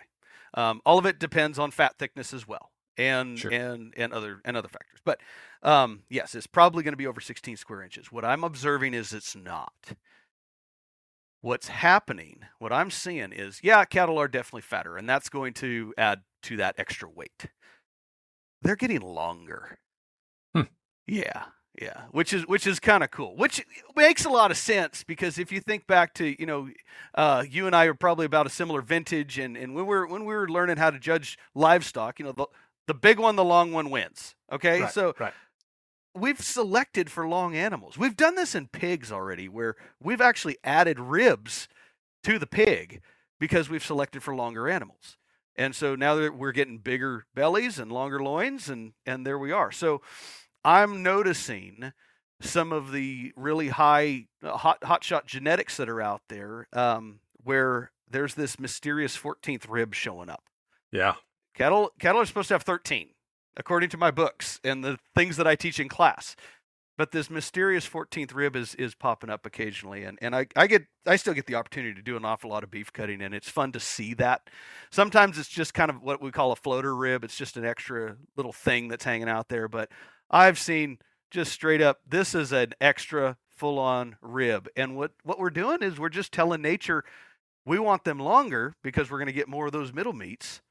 Um, 0.54 0.82
all 0.86 0.98
of 0.98 1.06
it 1.06 1.20
depends 1.20 1.60
on 1.60 1.72
fat 1.72 1.98
thickness 1.98 2.34
as 2.34 2.48
well, 2.48 2.72
and 2.98 3.38
Sure. 3.38 3.52
and 3.52 3.94
and 3.98 4.14
other 4.14 4.42
and 4.46 4.56
other 4.56 4.68
factors. 4.68 5.00
But 5.04 5.20
um, 5.64 6.04
yes, 6.10 6.36
it's 6.36 6.48
probably 6.48 6.84
going 6.84 6.94
to 6.94 6.98
be 6.98 7.08
over 7.08 7.22
16 7.22 7.58
square 7.58 7.82
inches. 7.84 8.12
What 8.12 8.24
I'm 8.24 8.44
observing 8.44 8.94
is 8.94 9.14
it's 9.14 9.36
not. 9.36 9.74
What's 11.42 11.70
happening, 11.70 12.42
what 12.58 12.74
I'm 12.74 12.92
seeing 12.92 13.32
is, 13.32 13.62
yeah, 13.64 13.86
cattle 13.86 14.18
are 14.18 14.28
definitely 14.28 14.62
fatter, 14.62 14.98
and 14.98 15.08
that's 15.08 15.30
going 15.30 15.54
to 15.56 15.94
add 15.98 16.22
to 16.44 16.58
that 16.58 16.76
extra 16.78 17.10
weight. 17.10 17.46
They're 18.62 18.76
getting 18.76 19.00
longer. 19.00 19.80
Hmm. 20.54 20.64
Yeah, 21.08 21.46
yeah, 21.82 22.04
which 22.12 22.34
is 22.34 22.46
which 22.46 22.68
is 22.68 22.80
kind 22.80 23.04
of 23.04 23.12
cool. 23.12 23.38
Which 23.38 23.66
makes 23.96 24.26
a 24.26 24.30
lot 24.30 24.52
of 24.52 24.58
sense 24.58 25.06
because 25.06 25.40
if 25.40 25.50
you 25.52 25.62
think 25.62 25.88
back 25.88 26.14
to 26.16 26.36
you 26.40 26.46
know, 26.46 26.70
uh, 27.16 27.46
you 27.50 27.68
and 27.68 27.76
I 27.76 27.86
are 27.86 27.94
probably 27.94 28.26
about 28.26 28.46
a 28.46 28.50
similar 28.50 28.82
vintage, 28.82 29.40
and 29.40 29.56
and 29.56 29.74
when 29.74 29.86
we 29.86 29.90
were 29.90 30.08
when 30.08 30.26
we 30.26 30.34
were 30.34 30.50
learning 30.50 30.76
how 30.76 30.90
to 30.90 31.00
judge 31.00 31.38
livestock, 31.56 32.20
you 32.20 32.26
know, 32.26 32.34
the 32.34 32.48
the 32.88 32.94
big 32.94 33.18
one, 33.18 33.38
the 33.38 33.46
long 33.46 33.72
one 33.72 33.90
wins. 33.90 34.36
Okay, 34.52 34.82
Right, 34.82 34.92
so 34.92 35.14
right. 35.20 35.34
We've 36.16 36.42
selected 36.42 37.10
for 37.12 37.28
long 37.28 37.56
animals. 37.56 37.98
We've 37.98 38.18
done 38.18 38.36
this 38.36 38.56
in 38.56 38.68
pigs 38.68 39.12
already, 39.12 39.48
where 39.48 39.76
we've 40.02 40.22
actually 40.22 40.58
added 40.64 41.00
ribs 41.00 41.68
to 42.24 42.40
the 42.40 42.48
pig 42.48 43.02
because 43.40 43.70
we've 43.70 43.86
selected 43.86 44.24
for 44.24 44.36
longer 44.36 44.68
animals. 44.68 45.18
And 45.56 45.76
so 45.76 45.96
now 45.96 46.16
that 46.16 46.38
we're 46.38 46.52
getting 46.52 46.78
bigger 46.78 47.26
bellies 47.36 47.80
and 47.80 47.92
longer 47.92 48.22
loins, 48.22 48.70
and 48.70 48.94
and 49.06 49.26
there 49.26 49.38
we 49.38 49.52
are. 49.52 49.72
So 49.72 50.02
I'm 50.64 51.04
noticing 51.04 51.92
some 52.42 52.72
of 52.72 52.92
the 52.92 53.34
really 53.36 53.68
high 53.70 54.28
uh, 54.44 54.58
hot 54.58 54.84
hot 54.84 55.04
shot 55.04 55.28
genetics 55.28 55.78
that 55.78 55.90
are 55.90 56.02
out 56.02 56.22
there, 56.30 56.68
um, 56.74 57.20
where 57.44 57.92
there's 58.10 58.36
this 58.36 58.58
mysterious 58.60 59.18
14th 59.18 59.66
rib 59.70 59.94
showing 59.94 60.30
up. 60.30 60.44
Yeah. 60.92 61.16
Cattle 61.56 61.92
cattle 62.00 62.22
are 62.22 62.26
supposed 62.26 62.48
to 62.50 62.54
have 62.54 62.64
13, 62.64 63.10
according 63.60 63.90
to 63.90 63.98
my 63.98 64.10
books 64.10 64.60
and 64.64 64.84
the 64.84 64.98
things 65.14 65.38
that 65.38 65.46
I 65.46 65.56
teach 65.56 65.80
in 65.80 65.90
class. 65.90 66.36
But 66.98 67.12
this 67.12 67.30
mysterious 67.30 67.88
14th 67.88 68.34
rib 68.34 68.58
is 68.58 68.76
is 68.76 68.94
popping 68.94 69.30
up 69.30 69.46
occasionally, 69.46 70.04
and 70.04 70.18
and 70.22 70.36
I, 70.36 70.48
I 70.56 70.68
get 70.68 70.86
I 71.06 71.16
still 71.16 71.34
get 71.34 71.46
the 71.46 71.56
opportunity 71.56 71.94
to 71.94 72.02
do 72.02 72.18
an 72.18 72.26
awful 72.26 72.50
lot 72.50 72.64
of 72.64 72.72
beef 72.72 72.92
cutting, 72.92 73.22
and 73.22 73.34
it's 73.34 73.48
fun 73.50 73.72
to 73.72 73.80
see 73.80 74.14
that. 74.16 74.50
Sometimes 74.92 75.38
it's 75.38 75.48
just 75.48 75.74
kind 75.74 75.90
of 75.90 76.02
what 76.02 76.22
we 76.22 76.32
call 76.32 76.52
a 76.52 76.58
floater 76.58 76.94
rib. 76.94 77.24
It's 77.24 77.38
just 77.38 77.56
an 77.56 77.64
extra 77.64 78.18
little 78.36 78.52
thing 78.52 78.90
that's 78.90 79.06
hanging 79.06 79.30
out 79.30 79.48
there. 79.48 79.70
But 79.70 79.90
I've 80.30 80.60
seen 80.60 80.98
just 81.32 81.54
straight 81.54 81.82
up, 81.82 82.00
this 82.06 82.36
is 82.36 82.52
an 82.52 82.74
extra 82.82 83.38
full 83.48 83.80
on 83.80 84.18
rib, 84.22 84.68
and 84.76 84.98
what 84.98 85.12
what 85.24 85.40
we're 85.40 85.52
doing 85.52 85.82
is 85.82 86.00
we're 86.00 86.10
just 86.10 86.34
telling 86.34 86.62
nature 86.62 87.06
we 87.66 87.80
want 87.80 88.04
them 88.04 88.20
longer 88.20 88.76
because 88.84 89.10
we're 89.10 89.20
going 89.20 89.28
to 89.28 89.34
get 89.34 89.48
more 89.48 89.68
of 89.68 89.72
those 89.72 89.94
middle 89.94 90.12
meats. 90.12 90.62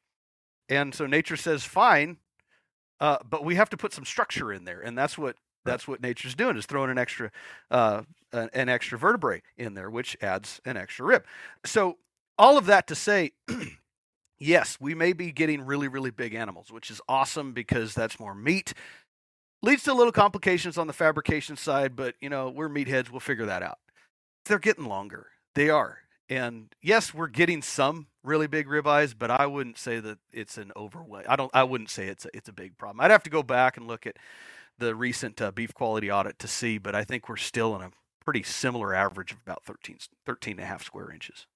And 0.68 0.94
so 0.94 1.06
nature 1.06 1.36
says, 1.36 1.64
fine, 1.64 2.18
uh, 3.00 3.18
but 3.28 3.44
we 3.44 3.54
have 3.54 3.70
to 3.70 3.76
put 3.76 3.92
some 3.92 4.04
structure 4.04 4.52
in 4.52 4.64
there, 4.64 4.80
and 4.80 4.96
that's 4.96 5.16
what 5.18 5.36
that's 5.64 5.86
what 5.86 6.00
nature's 6.00 6.34
doing 6.34 6.56
is 6.56 6.66
throwing 6.66 6.90
an 6.90 6.98
extra 6.98 7.30
uh, 7.70 8.02
an, 8.32 8.48
an 8.52 8.68
extra 8.68 8.98
vertebrae 8.98 9.42
in 9.56 9.74
there, 9.74 9.90
which 9.90 10.16
adds 10.20 10.60
an 10.64 10.76
extra 10.76 11.04
rib. 11.04 11.24
So 11.64 11.98
all 12.38 12.58
of 12.58 12.66
that 12.66 12.86
to 12.88 12.94
say. 12.94 13.32
Yes, 14.40 14.78
we 14.80 14.94
may 14.94 15.12
be 15.12 15.32
getting 15.32 15.62
really, 15.62 15.88
really 15.88 16.12
big 16.12 16.32
animals, 16.32 16.70
which 16.70 16.90
is 16.90 17.00
awesome 17.08 17.52
because 17.52 17.92
that's 17.92 18.20
more 18.20 18.36
meat. 18.36 18.72
Leads 19.62 19.82
to 19.82 19.92
a 19.92 19.94
little 19.94 20.12
complications 20.12 20.78
on 20.78 20.86
the 20.86 20.92
fabrication 20.92 21.56
side, 21.56 21.96
but 21.96 22.14
you 22.20 22.28
know, 22.28 22.48
we're 22.48 22.68
meatheads, 22.68 23.10
we'll 23.10 23.18
figure 23.18 23.46
that 23.46 23.64
out. 23.64 23.78
They're 24.44 24.60
getting 24.60 24.84
longer. 24.84 25.26
They 25.56 25.70
are. 25.70 25.98
And 26.28 26.72
yes, 26.80 27.12
we're 27.12 27.26
getting 27.26 27.62
some 27.62 28.06
really 28.28 28.46
big 28.46 28.66
ribeyes, 28.66 29.14
but 29.18 29.30
I 29.30 29.46
wouldn't 29.46 29.78
say 29.78 29.98
that 30.00 30.18
it's 30.32 30.58
an 30.58 30.70
overweight. 30.76 31.26
I 31.28 31.36
don't. 31.36 31.50
I 31.54 31.64
wouldn't 31.64 31.90
say 31.90 32.06
it's 32.06 32.24
a, 32.24 32.28
it's 32.34 32.48
a 32.48 32.52
big 32.52 32.78
problem. 32.78 33.00
I'd 33.00 33.10
have 33.10 33.22
to 33.24 33.30
go 33.30 33.42
back 33.42 33.76
and 33.76 33.88
look 33.88 34.06
at 34.06 34.16
the 34.78 34.94
recent 34.94 35.40
uh, 35.40 35.50
beef 35.50 35.74
quality 35.74 36.10
audit 36.10 36.38
to 36.38 36.48
see, 36.48 36.78
but 36.78 36.94
I 36.94 37.02
think 37.02 37.28
we're 37.28 37.36
still 37.36 37.74
in 37.74 37.82
a 37.82 37.90
pretty 38.24 38.42
similar 38.42 38.94
average 38.94 39.32
of 39.32 39.38
about 39.44 39.64
13, 39.64 39.98
13 40.26 40.52
and 40.52 40.60
a 40.60 40.66
half 40.66 40.84
square 40.84 41.10
inches. 41.10 41.46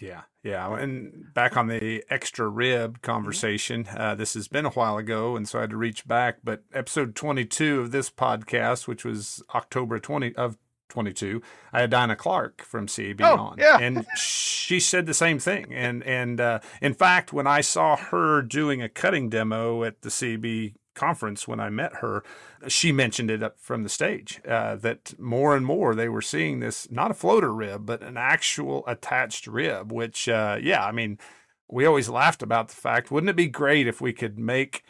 Yeah, 0.00 0.22
yeah. 0.42 0.76
And 0.76 1.32
back 1.34 1.56
on 1.56 1.66
the 1.66 2.04
extra 2.08 2.48
rib 2.48 3.02
conversation, 3.02 3.86
uh, 3.96 4.14
this 4.14 4.34
has 4.34 4.48
been 4.48 4.64
a 4.64 4.70
while 4.70 4.96
ago, 4.96 5.36
and 5.36 5.48
so 5.48 5.58
I 5.58 5.62
had 5.62 5.70
to 5.70 5.76
reach 5.76 6.06
back. 6.06 6.38
But 6.44 6.62
episode 6.72 7.14
22 7.14 7.80
of 7.80 7.90
this 7.90 8.10
podcast, 8.10 8.86
which 8.86 9.04
was 9.04 9.42
October 9.54 9.98
20 9.98 10.34
of 10.36 10.56
22, 10.88 11.42
I 11.72 11.80
had 11.82 11.90
Diana 11.90 12.16
Clark 12.16 12.62
from 12.62 12.86
CAB 12.86 13.20
Oh, 13.22 13.36
on, 13.36 13.56
yeah. 13.58 13.78
and 13.78 14.06
she 14.16 14.80
said 14.80 15.06
the 15.06 15.14
same 15.14 15.38
thing. 15.38 15.72
And 15.72 16.02
and 16.04 16.40
uh, 16.40 16.60
in 16.80 16.94
fact, 16.94 17.32
when 17.32 17.46
I 17.46 17.60
saw 17.60 17.96
her 17.96 18.42
doing 18.42 18.82
a 18.82 18.88
cutting 18.88 19.28
demo 19.28 19.84
at 19.84 20.02
the 20.02 20.10
CAB 20.10 20.74
conference 20.94 21.46
when 21.46 21.60
I 21.60 21.70
met 21.70 21.96
her, 21.96 22.24
she 22.66 22.90
mentioned 22.90 23.30
it 23.30 23.42
up 23.42 23.60
from 23.60 23.84
the 23.84 23.88
stage 23.88 24.40
uh, 24.48 24.74
that 24.76 25.14
more 25.18 25.54
and 25.56 25.64
more 25.64 25.94
they 25.94 26.08
were 26.08 26.22
seeing 26.22 26.58
this 26.60 26.90
not 26.90 27.10
a 27.10 27.14
floater 27.14 27.52
rib, 27.54 27.86
but 27.86 28.02
an 28.02 28.16
actual 28.16 28.82
attached 28.86 29.46
rib. 29.46 29.92
Which, 29.92 30.28
uh, 30.28 30.58
yeah, 30.60 30.84
I 30.84 30.90
mean, 30.92 31.18
we 31.70 31.84
always 31.86 32.08
laughed 32.08 32.42
about 32.42 32.68
the 32.68 32.74
fact. 32.76 33.10
Wouldn't 33.10 33.30
it 33.30 33.36
be 33.36 33.46
great 33.46 33.86
if 33.86 34.00
we 34.00 34.12
could 34.12 34.38
make 34.38 34.82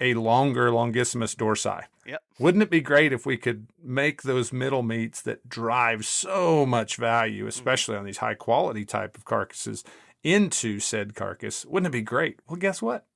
a 0.00 0.14
longer 0.14 0.70
longissimus 0.70 1.34
dorsi? 1.34 1.82
Yep. 2.06 2.22
Wouldn't 2.38 2.62
it 2.62 2.70
be 2.70 2.80
great 2.80 3.12
if 3.12 3.24
we 3.24 3.36
could 3.36 3.66
make 3.82 4.22
those 4.22 4.52
middle 4.52 4.82
meats 4.82 5.22
that 5.22 5.48
drive 5.48 6.04
so 6.04 6.66
much 6.66 6.96
value, 6.96 7.42
mm-hmm. 7.42 7.48
especially 7.48 7.96
on 7.96 8.04
these 8.04 8.18
high 8.18 8.34
quality 8.34 8.84
type 8.84 9.16
of 9.16 9.24
carcasses, 9.24 9.84
into 10.22 10.80
said 10.80 11.14
carcass? 11.14 11.64
Wouldn't 11.64 11.88
it 11.88 11.96
be 11.96 12.02
great? 12.02 12.40
Well, 12.48 12.56
guess 12.56 12.82
what? 12.82 13.06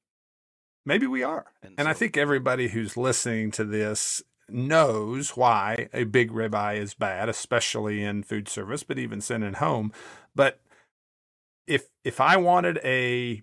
Maybe 0.87 1.07
we 1.07 1.23
are. 1.23 1.47
And 1.63 1.75
And 1.77 1.89
I 1.89 1.93
think 1.93 2.17
everybody 2.17 2.69
who's 2.69 2.97
listening 2.97 3.51
to 3.53 3.65
this 3.65 4.23
knows 4.49 5.37
why 5.37 5.89
a 5.93 6.05
big 6.05 6.31
ribeye 6.31 6.79
is 6.79 6.95
bad, 6.95 7.29
especially 7.29 8.03
in 8.03 8.23
food 8.23 8.49
service, 8.49 8.83
but 8.83 8.99
even 8.99 9.21
sending 9.21 9.55
home. 9.55 9.93
But 10.35 10.61
if 11.67 11.89
if 12.05 12.21
I 12.21 12.37
wanted 12.39 12.79
a 12.83 13.43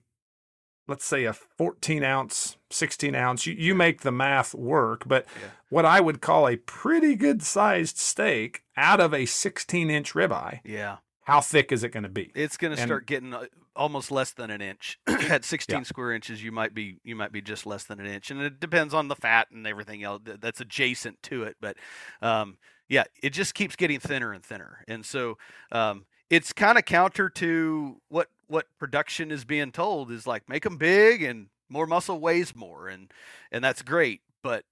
let's 0.88 1.06
say 1.06 1.26
a 1.26 1.34
14 1.34 2.04
ounce, 2.04 2.58
16 2.70 3.16
ounce, 3.16 3.46
you, 3.46 3.54
you 3.54 3.74
make 3.76 4.02
the 4.02 4.12
math 4.12 4.54
work, 4.54 5.04
but 5.08 5.26
Yeah. 5.42 5.50
what 5.70 5.86
I 5.86 6.00
would 6.02 6.22
call 6.22 6.48
a 6.48 6.58
pretty 6.58 7.16
good 7.16 7.42
sized 7.44 7.98
steak 7.98 8.64
out 8.78 9.00
of 9.00 9.14
a 9.14 9.26
16 9.26 9.90
inch 9.90 10.14
ribeye, 10.14 10.60
Yeah, 10.64 10.98
how 11.24 11.42
thick 11.42 11.72
is 11.72 11.84
it 11.84 11.90
going 11.90 12.04
to 12.04 12.10
be? 12.10 12.32
it's 12.36 12.58
going 12.58 12.76
to 12.76 12.82
start 12.82 13.08
getting 13.08 13.34
uh, 13.34 13.46
almost 13.76 14.12
less 14.12 14.32
than 14.32 14.50
an 14.52 14.62
inch. 14.62 15.00
At 15.08 15.44
16 15.44 15.78
Yeah. 15.80 15.84
square 15.84 16.12
inches, 16.14 16.44
you 16.44 16.52
might 16.52 16.74
be 16.74 17.00
you 17.04 17.16
might 17.16 17.32
be 17.32 17.42
just 17.42 17.66
less 17.66 17.84
than 17.86 18.00
an 18.00 18.06
inch, 18.06 18.30
and 18.32 18.42
it 18.42 18.60
depends 18.60 18.94
on 18.94 19.08
the 19.08 19.16
fat 19.16 19.48
and 19.52 19.66
everything 19.66 20.04
else 20.04 20.22
that's 20.40 20.62
adjacent 20.62 21.22
to 21.24 21.44
it. 21.44 21.56
But 21.60 21.78
um, 22.22 22.58
yeah, 22.88 23.06
it 23.24 23.32
just 23.32 23.56
keeps 23.56 23.76
getting 23.76 24.00
thinner 24.00 24.32
and 24.34 24.44
thinner, 24.44 24.84
and 24.88 25.04
so 25.06 25.38
um, 25.72 26.06
it's 26.30 26.54
kind 26.54 26.78
of 26.78 26.86
counter 26.86 27.30
to 27.30 28.00
what 28.10 28.28
what 28.48 28.68
production 28.80 29.32
is 29.32 29.46
being 29.46 29.72
told 29.72 30.12
is 30.12 30.26
like 30.28 30.48
make 30.50 30.64
them 30.64 30.78
big 30.78 31.22
and 31.24 31.48
more 31.70 31.88
muscle 31.88 32.20
weighs 32.20 32.56
more, 32.56 32.88
and 32.88 33.12
and 33.52 33.64
that's 33.64 33.82
great, 33.82 34.22
but 34.44 34.64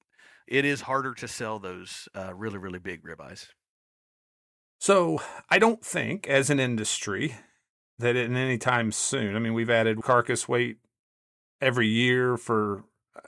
it 0.48 0.66
is 0.66 0.82
harder 0.82 1.14
to 1.16 1.28
sell 1.28 1.60
those 1.60 2.08
uh, 2.16 2.34
really 2.36 2.58
really 2.58 2.80
big 2.80 3.04
ribeyes. 3.04 3.48
So 4.80 5.22
I 5.50 5.60
don't 5.60 5.84
think, 5.84 6.28
as 6.28 6.50
an 6.50 6.60
industry, 6.60 7.36
that 8.00 8.16
in 8.16 8.36
any 8.36 8.58
time 8.58 8.92
soon. 8.92 9.36
I 9.36 9.40
mean, 9.40 9.54
we've 9.54 9.70
added 9.70 10.02
carcass 10.02 10.48
weight 10.48 10.78
every 11.62 11.88
year 11.88 12.36
for 12.36 12.84
uh, 13.16 13.22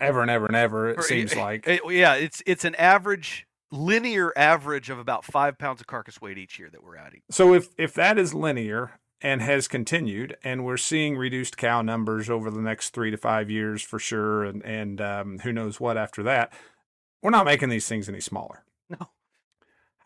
ever 0.00 0.22
and 0.22 0.30
ever 0.30 0.46
and 0.46 0.56
ever. 0.56 0.88
It 0.90 0.98
Or- 0.98 1.02
seems 1.02 1.36
like. 1.36 1.68
eh, 1.68 1.78
yeah, 1.88 2.14
it's 2.14 2.42
it's 2.46 2.64
an 2.64 2.74
average 2.74 3.46
linear 3.70 4.32
average 4.36 4.90
of 4.90 4.98
about 4.98 5.24
five 5.24 5.56
pounds 5.56 5.80
of 5.80 5.86
carcass 5.86 6.20
weight 6.20 6.36
each 6.36 6.58
year 6.58 6.68
that 6.70 6.82
we're 6.82 6.96
adding. 6.96 7.22
So 7.30 7.54
if 7.54 7.68
if 7.78 7.94
that 7.94 8.18
is 8.18 8.34
linear 8.34 8.98
and 9.22 9.40
has 9.40 9.68
continued, 9.68 10.36
and 10.42 10.64
we're 10.64 10.76
seeing 10.76 11.16
reduced 11.16 11.56
cow 11.56 11.80
numbers 11.80 12.28
over 12.28 12.50
the 12.50 12.60
next 12.60 12.90
three 12.90 13.10
to 13.10 13.16
five 13.16 13.50
years 13.50 13.82
for 13.82 13.98
sure, 13.98 14.44
and 14.44 14.64
and 14.64 15.00
um, 15.00 15.38
who 15.40 15.52
knows 15.52 15.78
what 15.78 15.96
after 15.96 16.22
that, 16.24 16.52
we're 17.22 17.30
not 17.30 17.46
making 17.46 17.68
these 17.68 17.88
things 17.88 18.08
any 18.08 18.20
smaller. 18.20 18.64
No. 18.90 19.08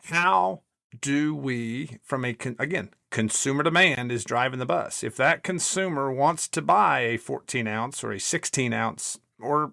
How 0.05 0.61
do 1.01 1.35
we, 1.35 1.99
from 2.03 2.25
a 2.25 2.35
con- 2.35 2.57
again, 2.59 2.91
consumer 3.11 3.63
demand 3.63 4.13
is 4.13 4.25
driving 4.25 4.59
the 4.59 4.67
bus. 4.67 5.03
If 5.03 5.17
that 5.17 5.43
consumer 5.43 6.13
wants 6.13 6.49
to 6.49 6.63
buy 6.63 7.01
a 7.01 7.17
14 7.17 7.67
ounce 7.67 8.05
or 8.05 8.13
a 8.13 8.21
16 8.21 8.73
ounce, 8.73 9.19
or 9.41 9.73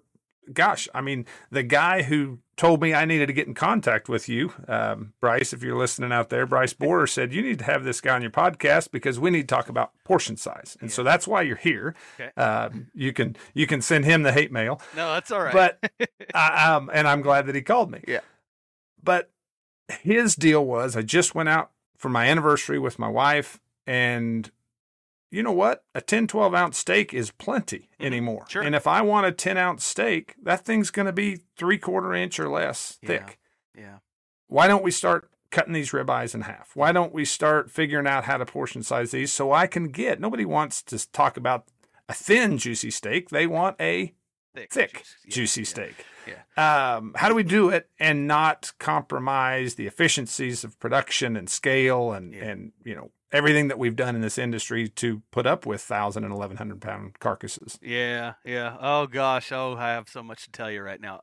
gosh, 0.52 0.88
I 0.94 1.00
mean, 1.00 1.26
the 1.50 1.62
guy 1.62 2.02
who 2.02 2.38
told 2.56 2.80
me 2.80 2.94
I 2.94 3.04
needed 3.04 3.26
to 3.26 3.32
get 3.32 3.46
in 3.48 3.54
contact 3.54 4.08
with 4.08 4.28
you, 4.28 4.52
um, 4.68 5.12
Bryce, 5.20 5.52
if 5.52 5.62
you're 5.62 5.76
listening 5.76 6.12
out 6.12 6.28
there, 6.28 6.46
Bryce 6.46 6.72
Borer 6.72 7.06
said 7.06 7.32
you 7.32 7.42
need 7.42 7.58
to 7.60 7.64
have 7.64 7.82
this 7.84 8.00
guy 8.00 8.14
on 8.14 8.22
your 8.22 8.30
podcast 8.30 8.90
because 8.92 9.18
we 9.18 9.30
need 9.30 9.48
to 9.48 9.54
talk 9.54 9.68
about 9.68 9.92
portion 10.04 10.36
size, 10.36 10.76
and 10.80 10.92
so 10.92 11.02
that's 11.02 11.26
why 11.26 11.42
you're 11.42 11.56
here. 11.56 11.94
Okay. 12.20 12.30
Um, 12.40 12.88
you 12.94 13.12
can 13.12 13.36
you 13.54 13.66
can 13.66 13.80
send 13.82 14.04
him 14.04 14.22
the 14.22 14.32
hate 14.32 14.52
mail, 14.52 14.80
No, 14.96 15.14
that's 15.14 15.30
all 15.30 15.40
right. 15.42 15.52
but 15.52 16.10
I, 16.34 16.72
um, 16.74 16.90
and 16.92 17.08
I'm 17.08 17.22
glad 17.22 17.46
that 17.46 17.54
he 17.54 17.62
called 17.62 17.90
me. 17.90 18.02
Yeah. 18.06 18.20
But 19.02 19.30
his 20.02 20.34
deal 20.36 20.64
was 20.64 20.96
I 20.96 21.02
just 21.02 21.34
went 21.34 21.48
out 21.48 21.70
for 21.96 22.08
my 22.08 22.26
anniversary 22.26 22.78
with 22.78 22.98
my 22.98 23.08
wife, 23.08 23.60
and 23.86 24.50
you 25.34 25.42
know 25.42 25.52
what? 25.52 25.84
A 25.94 26.00
10, 26.00 26.26
12 26.28 26.54
ounce 26.54 26.78
steak 26.78 27.12
is 27.12 27.30
plenty 27.30 27.88
Mhm. 28.00 28.06
anymore. 28.06 28.44
Sure. 28.48 28.62
And 28.62 28.74
if 28.74 28.86
I 28.86 29.02
want 29.02 29.26
a 29.26 29.32
10 29.32 29.56
ounce 29.56 29.84
steak, 29.84 30.34
that 30.42 30.64
thing's 30.64 30.90
going 30.90 31.06
to 31.06 31.12
be 31.12 31.40
three 31.56 31.78
quarter 31.78 32.14
inch 32.14 32.38
or 32.38 32.48
less 32.48 32.98
Yeah. 33.02 33.08
thick. 33.08 33.38
yeah. 33.76 33.98
Why 34.46 34.68
don't 34.68 34.84
we 34.84 34.90
start 34.90 35.30
cutting 35.50 35.72
these 35.72 35.90
ribeyes 35.90 36.34
in 36.34 36.42
half? 36.42 36.70
Why 36.74 36.92
don't 36.92 37.12
we 37.12 37.24
start 37.24 37.70
figuring 37.70 38.06
out 38.06 38.24
how 38.24 38.36
to 38.36 38.46
portion 38.46 38.82
size 38.82 39.10
these 39.10 39.32
so 39.32 39.52
I 39.52 39.66
can 39.66 39.88
get? 39.88 40.20
Nobody 40.20 40.44
wants 40.44 40.82
to 40.84 41.10
talk 41.12 41.36
about 41.36 41.64
a 42.08 42.14
thin, 42.14 42.58
juicy 42.58 42.90
steak. 42.90 43.30
They 43.30 43.46
want 43.46 43.76
a 43.80 44.14
Thick, 44.54 44.72
thick. 44.72 45.04
Juicy 45.28 45.62
yeah. 45.62 45.66
steak. 45.66 45.94
Yeah. 46.28 46.94
Um, 46.96 47.14
how 47.16 47.28
do 47.28 47.34
we 47.34 47.42
do 47.42 47.70
it 47.70 47.88
and 47.98 48.26
not 48.28 48.72
compromise 48.78 49.74
the 49.74 49.86
efficiencies 49.86 50.62
of 50.64 50.78
production 50.78 51.36
and 51.36 51.50
scale 51.50 52.12
and 52.12 52.32
Yeah. 52.32 52.44
and 52.44 52.72
you 52.84 52.94
know 52.94 53.10
everything 53.34 53.68
that 53.68 53.78
we've 53.78 53.96
done 53.96 54.14
in 54.14 54.22
this 54.22 54.38
industry 54.38 54.88
to 54.88 55.20
put 55.30 55.46
up 55.46 55.66
with 55.66 55.82
thousand 55.82 56.24
and 56.24 56.32
eleven 56.32 56.56
hundred 56.56 56.80
pound 56.80 57.18
carcasses? 57.18 57.78
Yeah, 57.82 58.34
yeah. 58.44 58.76
Oh 58.80 59.06
gosh, 59.06 59.52
oh 59.52 59.76
I 59.76 59.90
have 59.90 60.08
so 60.08 60.22
much 60.22 60.44
to 60.44 60.50
tell 60.50 60.70
you 60.70 60.80
right 60.82 61.00
now. 61.00 61.20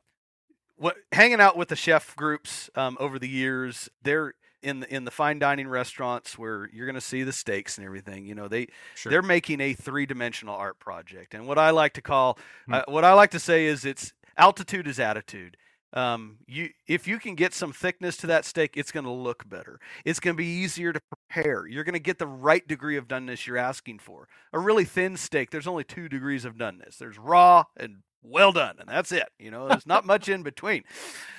What 0.76 0.96
hanging 1.12 1.40
out 1.40 1.56
with 1.56 1.68
the 1.68 1.76
chef 1.76 2.14
groups 2.16 2.70
um, 2.74 2.96
over 3.00 3.18
the 3.18 3.28
years, 3.28 3.88
they're 4.02 4.34
in 4.62 4.80
the 4.80 4.94
in 4.94 5.04
the 5.04 5.10
fine 5.10 5.38
dining 5.38 5.66
restaurants 5.68 6.38
where 6.38 6.68
you're 6.72 6.86
going 6.86 6.94
to 6.94 7.00
see 7.00 7.22
the 7.24 7.32
steaks 7.32 7.78
and 7.78 7.86
everything. 7.86 8.26
You 8.26 8.34
know, 8.34 8.46
they 8.48 8.68
Sure. 8.94 9.10
they're 9.10 9.22
making 9.22 9.60
a 9.60 9.72
three 9.74 10.06
dimensional 10.06 10.54
art 10.54 10.78
project, 10.78 11.34
and 11.34 11.46
what 11.46 11.58
I 11.58 11.70
like 11.70 11.94
to 11.94 12.02
call, 12.02 12.38
Hmm. 12.66 12.74
uh, 12.74 12.82
what 12.86 13.04
I 13.04 13.12
like 13.14 13.30
to 13.32 13.40
say 13.40 13.66
is, 13.66 13.84
it's 13.84 14.12
altitude 14.36 14.86
is 14.86 14.98
attitude. 15.00 15.56
Um, 15.94 16.38
you 16.46 16.70
if 16.86 17.06
you 17.06 17.18
can 17.18 17.34
get 17.34 17.52
some 17.52 17.72
thickness 17.72 18.16
to 18.18 18.26
that 18.28 18.44
steak, 18.44 18.76
it's 18.76 18.92
going 18.92 19.04
to 19.04 19.10
look 19.10 19.48
better. 19.48 19.78
It's 20.04 20.20
going 20.20 20.34
to 20.34 20.38
be 20.38 20.46
easier 20.46 20.92
to 20.92 21.00
prepare. 21.10 21.66
You're 21.66 21.84
going 21.84 21.92
to 21.94 21.98
get 21.98 22.18
the 22.18 22.26
right 22.26 22.66
degree 22.66 22.96
of 22.96 23.08
doneness 23.08 23.46
you're 23.46 23.58
asking 23.58 23.98
for. 23.98 24.28
A 24.52 24.58
really 24.58 24.84
thin 24.84 25.16
steak, 25.16 25.50
there's 25.50 25.66
only 25.66 25.84
two 25.84 26.08
degrees 26.08 26.44
of 26.44 26.56
doneness. 26.56 26.96
There's 26.98 27.18
raw 27.18 27.64
and 27.76 27.96
well 28.22 28.52
done, 28.52 28.76
and 28.78 28.88
that's 28.88 29.12
it. 29.12 29.28
You 29.38 29.50
know, 29.50 29.68
there's 29.68 29.86
not 29.86 30.06
much 30.06 30.28
in 30.28 30.42
between. 30.42 30.84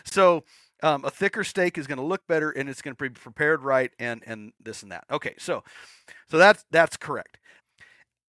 So 0.05 0.43
um, 0.83 1.05
a 1.05 1.09
thicker 1.09 1.43
steak 1.43 1.77
is 1.77 1.87
going 1.87 1.97
to 1.97 2.03
look 2.03 2.27
better, 2.27 2.51
and 2.51 2.69
it's 2.69 2.81
going 2.81 2.95
to 2.95 3.03
be 3.03 3.09
prepared 3.09 3.63
right, 3.63 3.91
and 3.97 4.21
and 4.27 4.51
this 4.61 4.83
and 4.83 4.91
that. 4.91 5.05
Okay, 5.09 5.33
so 5.39 5.63
so 6.29 6.37
that's 6.37 6.65
that's 6.71 6.97
correct. 6.97 7.39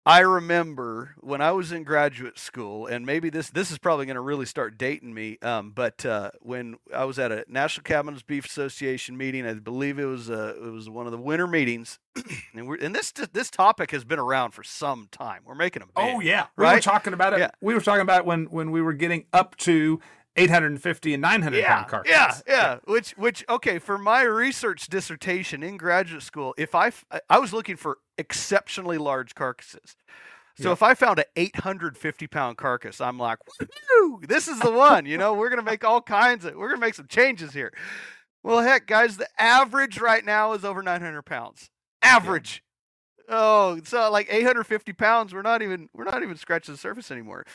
I 0.07 0.19
remember 0.19 1.15
when 1.19 1.41
I 1.41 1.51
was 1.51 1.73
in 1.73 1.83
graduate 1.83 2.39
school, 2.39 2.87
and 2.87 3.05
maybe 3.05 3.29
this 3.29 3.49
this 3.49 3.71
is 3.71 3.77
probably 3.77 4.05
going 4.05 4.15
to 4.15 4.21
really 4.21 4.45
start 4.45 4.77
dating 4.77 5.13
me. 5.13 5.37
Um, 5.41 5.71
but 5.71 6.05
uh, 6.05 6.31
when 6.39 6.77
I 6.95 7.03
was 7.03 7.19
at 7.19 7.33
a 7.33 7.43
National 7.49 7.83
Cattlemen's 7.83 8.23
Beef 8.23 8.45
Association 8.45 9.17
meeting, 9.17 9.45
I 9.45 9.55
believe 9.55 9.99
it 9.99 10.05
was 10.05 10.29
uh, 10.29 10.53
it 10.63 10.71
was 10.71 10.89
one 10.89 11.07
of 11.07 11.11
the 11.11 11.17
winter 11.17 11.45
meetings, 11.45 11.99
and 12.53 12.69
we're, 12.69 12.77
and 12.77 12.95
this 12.95 13.11
this 13.11 13.49
topic 13.49 13.91
has 13.91 14.05
been 14.05 14.17
around 14.17 14.51
for 14.51 14.63
some 14.63 15.09
time. 15.11 15.41
We're 15.45 15.55
making 15.55 15.81
a 15.81 15.85
Oh 15.97 16.21
yeah, 16.21 16.45
we 16.55 16.63
were 16.63 16.71
right? 16.71 16.81
talking 16.81 17.11
about 17.11 17.33
it. 17.33 17.39
Yeah. 17.39 17.51
We 17.59 17.73
were 17.73 17.81
talking 17.81 18.01
about 18.01 18.25
when 18.25 18.45
when 18.45 18.71
we 18.71 18.81
were 18.81 18.93
getting 18.93 19.25
up 19.33 19.57
to 19.57 19.99
eight 20.37 20.49
hundred 20.49 20.67
and 20.67 20.81
fifty 20.81 21.13
and 21.13 21.21
nine 21.21 21.41
hundred 21.41 21.57
yeah, 21.57 21.75
pound 21.75 21.87
carcasses. 21.89 22.43
yeah, 22.47 22.53
yeah. 22.55 22.77
Which, 22.85 23.11
which, 23.17 23.43
okay, 23.49 23.77
for 23.77 23.97
my 23.97 24.21
research 24.21 24.87
dissertation 24.87 25.63
in 25.63 25.75
graduate 25.75 26.23
school, 26.23 26.53
if 26.57 26.73
I, 26.75 26.91
I 27.29 27.39
was 27.39 27.51
looking 27.51 27.75
for 27.75 27.97
exceptionally 28.17 28.97
large 28.97 29.35
carcasses. 29.35 29.95
So 30.59 30.69
Yeah. 30.69 30.73
if 30.73 30.81
I 30.81 30.95
found 30.95 31.19
an 31.19 31.25
850 31.35 32.27
pound 32.27 32.57
carcass, 32.57 32.99
I'm 32.99 33.19
like, 33.19 33.37
this 34.27 34.47
is 34.47 34.59
the 34.59 34.71
one. 34.71 35.05
You 35.05 35.17
know, 35.17 35.33
we're 35.33 35.49
gonna 35.49 35.61
make 35.61 35.83
all 35.83 36.01
kinds 36.01 36.45
of, 36.45 36.55
we're 36.55 36.69
gonna 36.69 36.81
make 36.81 36.95
some 36.95 37.07
changes 37.07 37.53
here. 37.53 37.71
Well, 38.43 38.61
heck, 38.61 38.87
guys, 38.87 39.17
the 39.17 39.27
average 39.39 39.99
right 39.99 40.23
now 40.25 40.53
is 40.53 40.63
over 40.65 40.81
900 40.81 41.21
pounds. 41.23 41.69
Average. 42.01 42.63
Oh, 43.29 43.79
so 43.83 44.09
like 44.09 44.27
850 44.31 44.93
pounds, 44.93 45.33
we're 45.33 45.41
not 45.41 45.61
even 45.61 45.89
we're 45.93 46.05
not 46.05 46.23
even 46.23 46.37
scratching 46.37 46.73
the 46.73 46.77
surface 46.79 47.11
anymore. 47.11 47.45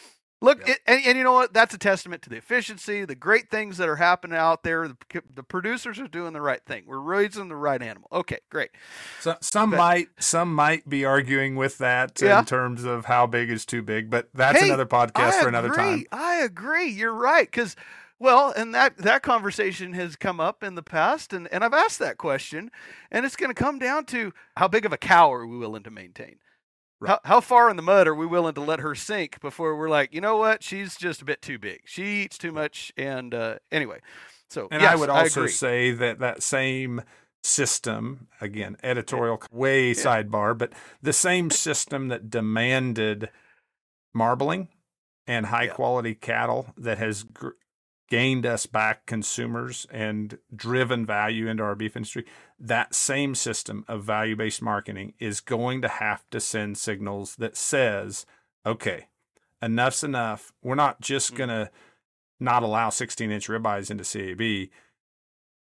Look, 0.43 0.69
it, 0.69 0.81
and, 0.89 1.01
and 1.07 1.17
you 1.17 1.23
know 1.23 1.33
what? 1.33 1.55
That's 1.55 1.73
a 1.73 1.79
testament 1.79 2.21
to 2.23 2.29
the 2.31 2.37
efficiency, 2.37 3.05
the 3.05 3.15
great 3.15 3.49
things 3.49 3.77
that 3.77 3.89
are 3.89 3.97
happening 3.97 4.37
out 4.37 4.65
there. 4.65 4.89
The, 4.89 5.23
the 5.35 5.43
producers 5.45 6.01
are 6.01 6.09
doing 6.09 6.33
the 6.33 6.41
right 6.41 6.61
thing. 6.67 6.83
We're 6.87 6.99
raising 6.99 7.47
the 7.49 7.55
right 7.57 7.81
animal. 7.81 8.09
Okay, 8.13 8.41
great. 8.51 8.71
So, 9.21 9.37
some 9.41 9.71
But- 9.71 9.77
might 9.77 10.09
some 10.19 10.53
might 10.53 10.89
be 10.89 11.05
arguing 11.05 11.55
with 11.55 11.79
that 11.79 12.21
Yeah. 12.21 12.41
in 12.41 12.45
terms 12.45 12.83
of 12.85 13.05
how 13.05 13.27
big 13.29 13.51
is 13.51 13.65
too 13.65 13.83
big, 13.83 14.11
but 14.11 14.29
that's 14.35 14.59
Hey, 14.59 14.67
another 14.67 14.85
podcast 14.85 15.33
I 15.33 15.43
for 15.43 15.49
another 15.49 15.71
time. 15.71 16.05
I 16.11 16.37
agree. 16.43 16.89
You're 16.89 17.15
right. 17.15 17.47
Because, 17.47 17.77
well, 18.19 18.53
and 18.57 18.75
that 18.75 18.97
that 18.99 19.23
conversation 19.23 19.93
has 19.93 20.17
come 20.17 20.41
up 20.41 20.65
in 20.65 20.75
the 20.75 20.83
past, 20.83 21.33
and 21.33 21.47
and 21.53 21.63
I've 21.65 21.73
asked 21.73 22.01
that 22.01 22.19
question, 22.19 22.73
and 23.13 23.25
it's 23.25 23.37
going 23.37 23.51
to 23.51 23.55
come 23.55 23.79
down 23.79 24.07
to 24.07 24.33
how 24.57 24.67
big 24.67 24.85
of 24.85 24.93
a 24.93 24.99
cow 24.99 25.33
are 25.33 25.47
we 25.47 25.57
willing 25.57 25.85
to 25.85 25.91
maintain. 25.93 26.37
How, 27.07 27.21
how 27.25 27.41
far 27.41 27.69
in 27.71 27.77
the 27.77 27.83
mud 27.83 28.07
are 28.07 28.15
we 28.15 28.27
willing 28.27 28.55
to 28.55 28.61
let 28.61 28.81
her 28.81 28.95
sink 28.95 29.41
before 29.41 29.77
we're 29.77 29.89
like, 29.89 30.13
you 30.15 30.21
know 30.21 30.37
what, 30.37 30.63
she's 30.63 30.97
just 30.97 31.23
a 31.23 31.25
bit 31.25 31.43
too 31.43 31.59
big. 31.59 31.83
She 31.85 32.23
eats 32.23 32.39
too 32.39 32.53
much, 32.53 32.93
and 32.97 33.35
uh, 33.35 33.57
anyway. 33.71 34.01
So 34.51 34.69
And 34.71 34.83
yes, 34.83 34.93
I 34.93 34.97
would 34.97 35.11
also 35.11 35.41
agree. 35.41 35.53
say 35.53 35.91
that 35.93 36.19
that 36.21 36.43
same 36.43 37.03
system, 37.43 38.29
again, 38.41 38.77
editorial 38.83 39.43
way 39.51 39.93
sidebar, 39.93 40.57
but 40.57 40.73
the 41.01 41.13
same 41.13 41.51
system 41.51 42.09
that 42.09 42.31
demanded 42.31 43.31
marbling 44.15 44.69
and 45.27 45.47
high 45.47 45.67
Yeah. 45.67 45.75
quality 45.75 46.15
cattle 46.15 46.73
that 46.77 46.99
has 46.99 47.25
gained 48.13 48.45
us 48.45 48.67
back 48.67 49.07
consumers 49.07 49.87
and 49.91 50.37
driven 50.55 51.07
value 51.07 51.47
into 51.49 51.63
our 51.63 51.75
beef 51.75 51.97
industry, 51.97 52.27
that 52.61 52.95
same 52.95 53.35
system 53.35 53.87
of 53.89 54.05
value 54.05 54.37
based 54.37 54.61
marketing 54.61 55.15
is 55.19 55.41
going 55.41 55.81
to 55.81 55.89
have 55.89 56.23
to 56.29 56.39
send 56.39 56.77
signals 56.77 57.37
that 57.37 57.57
says, 57.57 58.27
okay, 58.67 59.07
enough's 59.63 60.05
enough. 60.05 60.53
We're 60.63 60.75
not 60.75 61.01
just 61.01 61.33
Mhm. 61.33 61.37
going 61.39 61.49
to 61.49 61.71
not 62.39 62.63
allow 62.63 62.91
16 62.91 63.31
inch 63.31 63.49
ribeyes 63.49 63.91
into 63.91 64.05
CAB. 64.05 64.69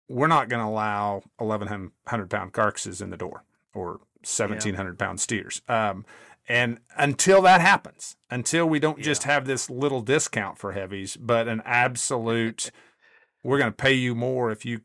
We're 0.08 0.26
not 0.26 0.48
going 0.48 0.64
to 0.64 0.70
allow 0.70 1.24
1,100 1.36 2.30
pound 2.30 2.54
carcasses 2.54 3.02
in 3.02 3.10
the 3.10 3.18
door 3.18 3.44
or 3.74 4.00
1,700 4.22 4.98
pound 4.98 5.20
steers. 5.20 5.60
Um, 5.68 6.06
and 6.48 6.78
until 6.96 7.42
that 7.42 7.60
happens, 7.60 8.16
until 8.30 8.66
we 8.66 8.78
don't 8.80 9.00
just 9.00 9.24
have 9.24 9.46
this 9.46 9.68
little 9.68 10.00
discount 10.00 10.58
for 10.58 10.72
heavies, 10.72 11.16
but 11.16 11.46
an 11.46 11.62
absolute, 11.64 12.70
we're 13.44 13.58
going 13.58 13.70
to 13.70 13.76
pay 13.76 13.92
you 13.92 14.14
more 14.14 14.50
if 14.50 14.64
you 14.64 14.80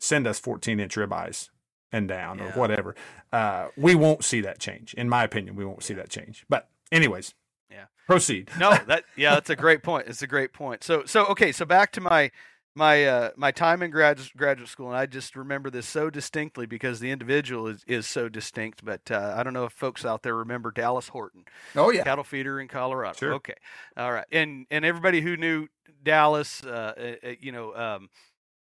send 0.00 0.26
us 0.26 0.38
14 0.38 0.78
inch 0.80 0.94
ribeyes 0.94 1.48
and 1.90 2.06
down 2.08 2.40
or 2.40 2.50
whatever. 2.52 2.94
Uh, 3.32 3.68
we 3.76 3.94
won't 3.94 4.24
see 4.24 4.40
that 4.42 4.58
change. 4.60 4.94
In 4.94 5.08
my 5.08 5.24
opinion, 5.24 5.56
we 5.56 5.64
won't 5.64 5.82
see 5.82 5.94
that 5.94 6.08
change. 6.10 6.44
But, 6.48 6.68
anyways, 6.92 7.34
Yeah. 7.70 7.86
proceed. 8.06 8.50
no, 8.58 8.76
that 8.86 9.04
yeah, 9.16 9.34
that's 9.34 9.50
a 9.50 9.56
great 9.56 9.82
point. 9.82 10.06
It's 10.06 10.22
a 10.22 10.26
great 10.26 10.52
point. 10.52 10.84
So 10.84 11.04
so 11.04 11.26
okay, 11.26 11.50
so 11.52 11.64
back 11.64 11.92
to 11.92 12.00
my 12.00 12.30
my 12.78 13.04
uh, 13.04 13.30
my 13.36 13.50
time 13.50 13.82
in 13.82 13.90
graduate 13.90 14.30
graduate 14.36 14.68
school, 14.70 14.88
and 14.88 14.96
I 14.96 15.04
just 15.04 15.36
remember 15.36 15.68
this 15.68 15.86
so 15.86 16.08
distinctly 16.08 16.64
because 16.64 17.00
the 17.00 17.10
individual 17.10 17.66
is, 17.66 17.84
is 17.86 18.06
so 18.06 18.28
distinct. 18.30 18.84
But 18.84 19.10
uh, 19.10 19.34
I 19.36 19.42
don't 19.42 19.52
know 19.52 19.64
if 19.64 19.72
folks 19.74 20.04
out 20.06 20.22
there 20.22 20.34
remember 20.36 20.70
Dallas 20.70 21.08
Horton, 21.08 21.44
Oh, 21.76 21.90
yeah. 21.90 22.04
cattle 22.04 22.24
feeder 22.24 22.60
in 22.60 22.68
Colorado. 22.68 23.18
Sure. 23.18 23.34
Okay, 23.34 23.54
all 23.96 24.12
right, 24.12 24.24
and 24.32 24.64
and 24.70 24.84
everybody 24.84 25.20
who 25.20 25.36
knew 25.36 25.66
Dallas, 26.02 26.64
uh, 26.64 26.94
uh, 26.96 27.28
uh, 27.28 27.32
you 27.40 27.52
know, 27.52 27.74
um, 27.74 28.08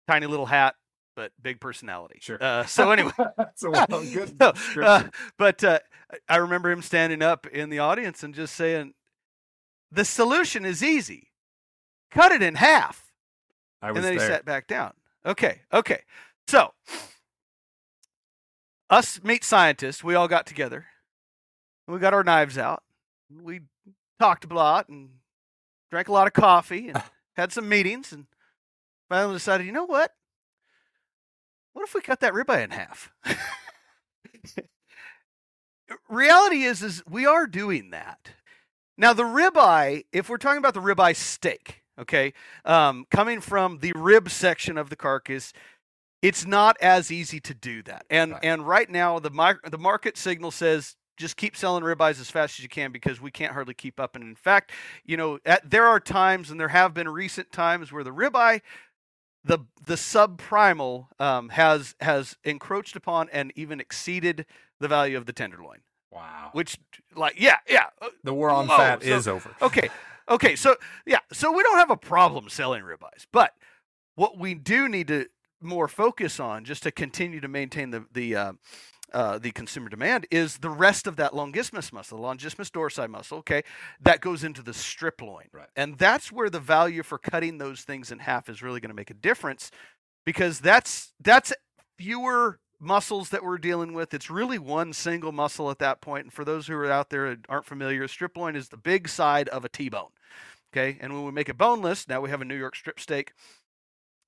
tiny 0.06 0.26
little 0.26 0.46
hat. 0.46 0.74
But 1.16 1.32
big 1.42 1.58
personality. 1.61 2.18
Sure. 2.22 2.38
Uh, 2.40 2.64
so 2.64 2.92
anyway, 2.92 3.11
That's 3.37 3.64
a 3.64 3.70
well, 3.70 3.87
good 3.90 4.37
uh, 4.40 5.02
but 5.37 5.64
uh, 5.64 5.80
I 6.28 6.37
remember 6.37 6.70
him 6.70 6.80
standing 6.80 7.22
up 7.22 7.44
in 7.48 7.70
the 7.70 7.80
audience 7.80 8.22
and 8.22 8.32
just 8.32 8.54
saying, 8.54 8.94
"The 9.90 10.04
solution 10.04 10.64
is 10.64 10.80
easy. 10.80 11.32
cut 12.12 12.30
it 12.30 12.40
in 12.40 12.54
half. 12.54 13.07
I 13.80 13.92
was 13.92 13.98
and 13.98 14.04
then 14.04 14.16
there. 14.16 14.28
he 14.28 14.32
sat 14.34 14.44
back 14.44 14.66
down. 14.66 14.92
Okay, 15.24 15.60
okay. 15.72 16.02
So, 16.46 16.72
us 18.90 19.22
meat 19.22 19.44
scientists, 19.44 20.02
we 20.02 20.14
all 20.14 20.28
got 20.28 20.46
together. 20.46 20.86
We 21.86 21.98
got 21.98 22.14
our 22.14 22.24
knives 22.24 22.58
out. 22.58 22.82
We 23.30 23.60
talked 24.18 24.44
a 24.50 24.54
lot 24.54 24.88
and 24.88 25.10
drank 25.90 26.08
a 26.08 26.12
lot 26.12 26.26
of 26.26 26.32
coffee 26.32 26.88
and 26.88 27.02
had 27.36 27.52
some 27.52 27.68
meetings 27.68 28.12
and 28.12 28.26
finally 29.08 29.34
decided, 29.34 29.66
you 29.66 29.72
know 29.72 29.86
what? 29.86 30.12
What 31.72 31.84
if 31.84 31.94
we 31.94 32.00
cut 32.00 32.20
that 32.20 32.32
ribeye 32.32 32.64
in 32.64 32.70
half? 32.70 33.12
Reality 36.08 36.62
is, 36.64 36.82
is 36.82 37.02
we 37.08 37.24
are 37.26 37.46
doing 37.46 37.90
that. 37.90 38.32
Now 38.96 39.12
the 39.12 39.22
ribeye, 39.22 40.04
if 40.12 40.28
we're 40.28 40.38
talking 40.38 40.58
about 40.58 40.74
the 40.74 40.80
ribeye 40.80 41.14
steak, 41.14 41.82
okay, 41.98 42.32
um, 42.64 43.06
coming 43.11 43.40
from 43.40 43.78
the 43.78 43.92
rib 43.94 44.30
section 44.30 44.78
of 44.78 44.90
the 44.90 44.96
carcass, 44.96 45.52
it's 46.22 46.44
not 46.46 46.76
as 46.80 47.11
easy 47.12 47.40
to 47.40 47.54
do 47.54 47.82
that. 47.84 48.04
And 48.11 48.32
Right. 48.32 48.44
and 48.44 48.66
right 48.66 48.90
now 48.90 49.18
the 49.18 49.30
mi- 49.30 49.68
the 49.70 49.78
market 49.78 50.16
signal 50.16 50.50
says 50.50 50.96
just 51.16 51.37
keep 51.37 51.56
selling 51.56 51.82
ribeyes 51.82 52.20
as 52.20 52.30
fast 52.30 52.58
as 52.61 52.62
you 52.62 52.68
can 52.68 52.92
because 52.92 53.20
we 53.20 53.30
can't 53.30 53.52
hardly 53.52 53.74
keep 53.74 53.98
up. 53.98 54.14
And 54.14 54.22
in 54.22 54.37
fact, 54.37 54.70
you 55.04 55.16
know, 55.16 55.40
at, 55.44 55.68
there 55.68 55.84
are 55.84 55.98
times, 55.98 56.48
and 56.48 56.61
there 56.61 56.68
have 56.68 56.94
been 56.94 57.08
recent 57.08 57.50
times 57.50 57.90
where 57.90 58.04
the 58.04 58.12
ribeye, 58.12 58.61
the 59.44 59.58
the 59.84 59.94
subprimal, 59.94 61.06
um, 61.20 61.48
has 61.50 61.94
has 62.00 62.37
encroached 62.44 62.94
upon 62.96 63.28
and 63.30 63.52
even 63.56 63.80
exceeded 63.80 64.46
the 64.80 64.87
value 64.88 65.16
of 65.16 65.26
the 65.26 65.32
tenderloin. 65.32 65.78
wow. 66.12 66.50
Which, 66.52 66.78
like, 67.16 67.34
yeah, 67.38 67.56
yeah, 67.68 67.87
uh, 68.00 68.08
The 68.24 68.32
war 68.32 68.50
on 68.50 68.66
fat 68.68 69.02
so- 69.02 69.08
is 69.08 69.26
over. 69.28 69.54
okay 69.61 69.90
okay 70.28 70.56
so 70.56 70.76
yeah 71.06 71.20
so 71.32 71.52
we 71.52 71.62
don't 71.62 71.78
have 71.78 71.90
a 71.90 71.96
problem 71.96 72.48
selling 72.48 72.82
ribeyes 72.82 73.26
but 73.32 73.54
what 74.14 74.38
we 74.38 74.54
do 74.54 74.88
need 74.88 75.08
to 75.08 75.26
more 75.60 75.88
focus 75.88 76.38
on 76.38 76.64
just 76.64 76.82
to 76.82 76.90
continue 76.90 77.40
to 77.40 77.48
maintain 77.48 77.90
the 77.90 78.04
the 78.12 78.36
uh, 78.36 78.52
uh, 79.12 79.38
the 79.38 79.50
consumer 79.52 79.88
demand 79.88 80.26
is 80.30 80.58
the 80.58 80.68
rest 80.68 81.06
of 81.06 81.16
that 81.16 81.32
longissimus 81.32 81.92
muscle, 81.92 82.20
the 82.20 82.24
longissimus 82.24 82.70
dorsi 82.70 83.08
muscle, 83.08 83.38
okay, 83.38 83.62
that 84.00 84.20
goes 84.20 84.44
into 84.44 84.62
the 84.62 84.74
strip 84.74 85.22
loin. 85.22 85.46
Right. 85.50 85.68
And 85.76 85.96
that's 85.96 86.30
where 86.30 86.50
the 86.50 86.60
value 86.60 87.02
for 87.02 87.16
cutting 87.16 87.56
those 87.56 87.80
things 87.80 88.12
in 88.12 88.18
half 88.18 88.50
is 88.50 88.62
really 88.62 88.80
going 88.80 88.90
to 88.90 88.94
make 88.94 89.10
a 89.10 89.14
difference 89.14 89.70
because 90.26 90.60
that's 90.60 91.14
that's 91.20 91.52
fewer 91.96 92.58
muscles 92.80 93.30
that 93.30 93.42
we're 93.42 93.58
dealing 93.58 93.92
with. 93.92 94.14
It's 94.14 94.30
really 94.30 94.58
one 94.58 94.92
single 94.92 95.32
muscle 95.32 95.70
at 95.70 95.78
that 95.80 96.00
point. 96.00 96.24
And 96.24 96.32
for 96.32 96.44
those 96.44 96.66
who 96.66 96.74
are 96.74 96.90
out 96.90 97.10
there 97.10 97.36
aren't 97.48 97.66
familiar, 97.66 98.06
strip 98.08 98.36
loin 98.36 98.56
is 98.56 98.68
the 98.68 98.76
big 98.76 99.08
side 99.08 99.48
of 99.48 99.64
a 99.64 99.68
T-bone. 99.68 100.10
Okay, 100.72 100.98
and 101.00 101.14
when 101.14 101.24
we 101.24 101.32
make 101.32 101.48
it 101.48 101.56
boneless, 101.56 102.06
now 102.08 102.20
we 102.20 102.28
have 102.28 102.42
a 102.42 102.44
New 102.44 102.56
York 102.56 102.76
strip 102.76 103.00
steak. 103.00 103.32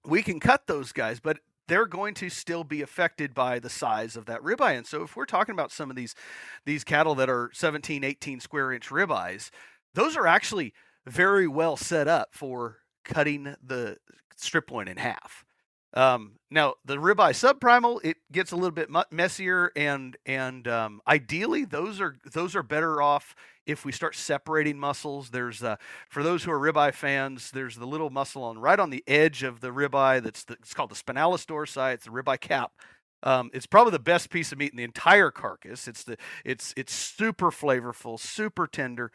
We 0.07 0.23
can 0.23 0.41
cut 0.41 0.67
those 0.67 0.91
guys, 0.91 1.21
but 1.21 1.39
they're 1.69 1.87
going 1.87 2.15
to 2.15 2.31
still 2.31 2.65
be 2.65 2.83
affected 2.83 3.35
by 3.35 3.59
the 3.59 3.69
size 3.69 4.17
of 4.17 4.25
that 4.27 4.41
ribeye. 4.41 4.77
And 4.77 4.87
so 4.87 5.03
if 5.03 5.15
we're 5.15 5.27
talking 5.27 5.53
about 5.53 5.71
some 5.71 5.91
of 5.91 5.97
these 5.97 6.15
these 6.65 6.83
cattle 6.83 7.15
that 7.17 7.29
are 7.29 7.51
17, 7.53 8.03
18 8.03 8.41
square 8.41 8.73
inch 8.73 8.89
ribeyes, 8.89 9.51
those 9.95 10.17
are 10.17 10.27
actually 10.27 10.73
very 11.07 11.47
well 11.47 11.77
set 11.77 12.09
up 12.09 12.31
for 12.33 12.79
cutting 13.05 13.55
the 13.63 13.99
strip 14.37 14.71
loin 14.71 14.89
in 14.89 14.97
half. 14.97 15.45
Um, 15.93 16.33
now 16.53 16.75
the 16.85 16.97
ribeye 16.97 17.33
subprimal 17.33 17.99
it 18.05 18.17
gets 18.31 18.53
a 18.53 18.57
little 18.57 18.71
bit 18.71 18.89
messier 19.11 19.73
and 19.75 20.17
and 20.25 20.69
um, 20.69 21.01
ideally 21.07 21.65
those 21.65 22.01
are 22.01 22.17
those 22.33 22.55
are 22.55 22.63
better 22.63 23.03
off 23.03 23.35
if 23.67 23.85
we 23.85 23.93
start 23.93 24.15
separating 24.15 24.79
muscles. 24.79 25.31
There's 25.31 25.63
uh, 25.63 25.77
for 26.09 26.23
those 26.23 26.45
who 26.45 26.53
are 26.53 26.61
ribeye 26.61 26.95
fans, 26.95 27.51
there's 27.51 27.77
the 27.77 27.87
little 27.87 28.11
muscle 28.11 28.45
on 28.45 28.59
right 28.59 28.79
on 28.79 28.91
the 28.91 29.05
edge 29.07 29.43
of 29.43 29.61
the 29.61 29.71
ribeye 29.71 30.23
that's 30.23 30.45
the, 30.45 30.55
it's 30.55 30.75
called 30.75 30.91
the 30.91 30.95
spinalis 30.97 31.45
dorsi. 31.45 31.95
It's 31.95 32.05
the 32.05 32.11
ribeye 32.11 32.41
cap. 32.41 32.73
Um, 33.23 33.51
it's 33.53 33.67
probably 33.67 33.93
the 33.93 33.99
best 33.99 34.31
piece 34.31 34.53
of 34.53 34.59
meat 34.59 34.71
in 34.73 34.77
the 34.77 34.85
entire 34.85 35.31
carcass. 35.31 35.89
It's 35.89 36.05
the 36.05 36.17
it's 36.45 36.73
it's 36.77 36.93
super 36.93 37.51
flavorful, 37.51 38.19
super 38.19 38.67
tender. 38.67 39.13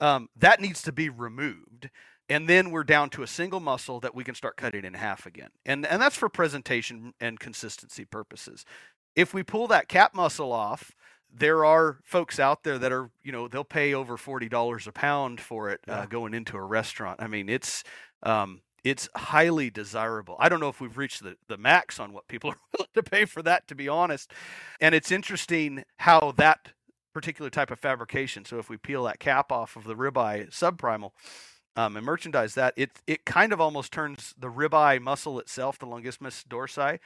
Um, 0.00 0.28
that 0.36 0.60
needs 0.60 0.82
to 0.82 0.92
be 0.92 1.08
removed 1.08 1.90
and 2.28 2.48
then 2.48 2.70
we're 2.70 2.84
down 2.84 3.10
to 3.10 3.22
a 3.22 3.26
single 3.26 3.60
muscle 3.60 4.00
that 4.00 4.14
we 4.14 4.24
can 4.24 4.34
start 4.34 4.56
cutting 4.56 4.84
in 4.84 4.94
half 4.94 5.26
again. 5.26 5.50
And 5.66 5.86
and 5.86 6.00
that's 6.00 6.16
for 6.16 6.28
presentation 6.28 7.14
and 7.20 7.38
consistency 7.38 8.04
purposes. 8.04 8.64
If 9.14 9.34
we 9.34 9.42
pull 9.42 9.66
that 9.68 9.88
cap 9.88 10.14
muscle 10.14 10.52
off, 10.52 10.92
there 11.34 11.64
are 11.64 11.98
folks 12.04 12.38
out 12.38 12.62
there 12.62 12.78
that 12.78 12.92
are, 12.92 13.10
you 13.22 13.32
know, 13.32 13.48
they'll 13.48 13.64
pay 13.64 13.94
over 13.94 14.16
forty 14.16 14.48
dollars 14.48 14.86
a 14.86 14.92
pound 14.92 15.40
for 15.40 15.70
it 15.70 15.80
uh, 15.88 16.06
going 16.06 16.34
into 16.34 16.56
a 16.56 16.62
restaurant. 16.62 17.22
I 17.22 17.26
mean, 17.26 17.48
it's 17.48 17.84
um, 18.22 18.62
it's 18.84 19.08
highly 19.14 19.70
desirable. 19.70 20.36
I 20.38 20.48
don't 20.48 20.60
know 20.60 20.68
if 20.68 20.80
we've 20.80 20.96
reached 20.96 21.22
the, 21.22 21.36
the 21.48 21.56
max 21.56 22.00
on 22.00 22.12
what 22.12 22.28
people 22.28 22.50
are 22.52 22.56
willing 22.72 22.88
to 22.94 23.02
pay 23.02 23.24
for 23.24 23.42
that, 23.42 23.68
to 23.68 23.74
be 23.74 23.88
honest. 23.88 24.32
And 24.80 24.94
it's 24.94 25.12
interesting 25.12 25.84
how 25.98 26.32
that 26.36 26.72
particular 27.12 27.50
type 27.50 27.70
of 27.70 27.78
fabrication. 27.78 28.44
So 28.44 28.58
if 28.58 28.68
we 28.68 28.76
peel 28.76 29.04
that 29.04 29.20
cap 29.20 29.52
off 29.52 29.76
of 29.76 29.84
the 29.84 29.94
ribeye 29.94 30.50
subprimal, 30.50 31.10
um, 31.76 31.96
and 31.96 32.04
merchandise 32.04 32.54
that, 32.54 32.74
it 32.76 32.90
it 33.06 33.24
kind 33.24 33.52
of 33.52 33.60
almost 33.60 33.92
turns 33.92 34.34
the 34.38 34.48
ribeye 34.48 35.00
muscle 35.00 35.38
itself, 35.38 35.78
the 35.78 35.86
longissimus 35.86 36.44
dorsi, 36.44 36.98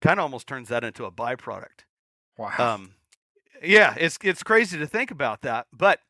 kind 0.00 0.18
of 0.18 0.24
almost 0.24 0.46
turns 0.46 0.68
that 0.68 0.84
into 0.84 1.04
a 1.04 1.10
byproduct. 1.10 1.84
Wow. 2.36 2.52
Um, 2.58 2.92
yeah, 3.62 3.94
it's 3.98 4.18
it's 4.22 4.42
crazy 4.42 4.78
to 4.78 4.86
think 4.86 5.10
about 5.10 5.42
that, 5.42 5.66
but 5.72 6.00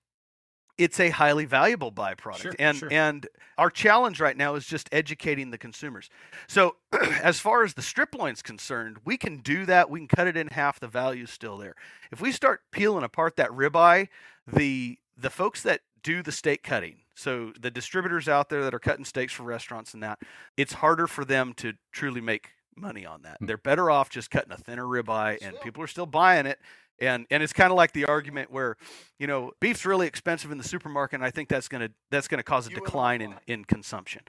it's 0.78 0.98
a 0.98 1.10
highly 1.10 1.44
valuable 1.44 1.92
byproduct. 1.92 2.38
Sure, 2.38 2.54
and 2.58 2.78
sure. 2.78 2.88
and 2.90 3.28
our 3.58 3.70
challenge 3.70 4.20
right 4.20 4.36
now 4.36 4.54
is 4.54 4.66
just 4.66 4.88
educating 4.92 5.50
the 5.50 5.58
consumers. 5.58 6.08
So 6.48 6.76
as 7.22 7.38
far 7.38 7.64
as 7.64 7.74
the 7.74 7.82
strip 7.82 8.14
loin's 8.14 8.42
concerned, 8.42 8.98
we 9.04 9.16
can 9.16 9.38
do 9.38 9.66
that. 9.66 9.90
We 9.90 10.00
can 10.00 10.08
cut 10.08 10.26
it 10.26 10.36
in 10.36 10.48
half. 10.48 10.80
The 10.80 10.88
value's 10.88 11.30
still 11.30 11.58
there. 11.58 11.74
If 12.10 12.20
we 12.20 12.32
start 12.32 12.62
peeling 12.72 13.04
apart 13.04 13.36
that 13.36 13.50
ribeye, 13.50 14.08
the 14.46 14.98
the 15.16 15.30
folks 15.30 15.62
that 15.62 15.80
do 16.02 16.22
the 16.22 16.32
steak 16.32 16.62
cutting, 16.62 16.96
so 17.14 17.52
the 17.60 17.70
distributors 17.70 18.28
out 18.28 18.48
there 18.48 18.64
that 18.64 18.74
are 18.74 18.78
cutting 18.78 19.04
steaks 19.04 19.32
for 19.32 19.42
restaurants 19.42 19.94
and 19.94 20.02
that, 20.02 20.18
it's 20.56 20.74
harder 20.74 21.06
for 21.06 21.24
them 21.24 21.52
to 21.54 21.74
truly 21.92 22.20
make 22.20 22.50
money 22.76 23.04
on 23.04 23.22
that. 23.22 23.38
Hmm. 23.38 23.46
They're 23.46 23.58
better 23.58 23.90
off 23.90 24.10
just 24.10 24.30
cutting 24.30 24.52
a 24.52 24.56
thinner 24.56 24.84
ribeye, 24.84 25.38
and 25.42 25.60
people 25.60 25.82
are 25.82 25.88
still 25.88 26.06
buying 26.06 26.46
it. 26.46 26.58
And 26.98 27.26
and 27.30 27.42
it's 27.42 27.52
kind 27.54 27.70
of 27.70 27.76
like 27.76 27.92
the 27.92 28.04
argument 28.04 28.50
where, 28.50 28.76
you 29.18 29.26
know, 29.26 29.52
beef's 29.60 29.86
really 29.86 30.06
expensive 30.06 30.50
in 30.50 30.58
the 30.58 30.64
supermarket, 30.64 31.16
and 31.16 31.24
I 31.24 31.30
think 31.30 31.48
that's 31.48 31.68
gonna 31.68 31.90
that's 32.10 32.28
gonna 32.28 32.42
cause 32.42 32.66
a 32.66 32.70
You 32.70 32.76
decline 32.76 33.22
in 33.22 33.34
in 33.46 33.64
consumption. 33.64 34.22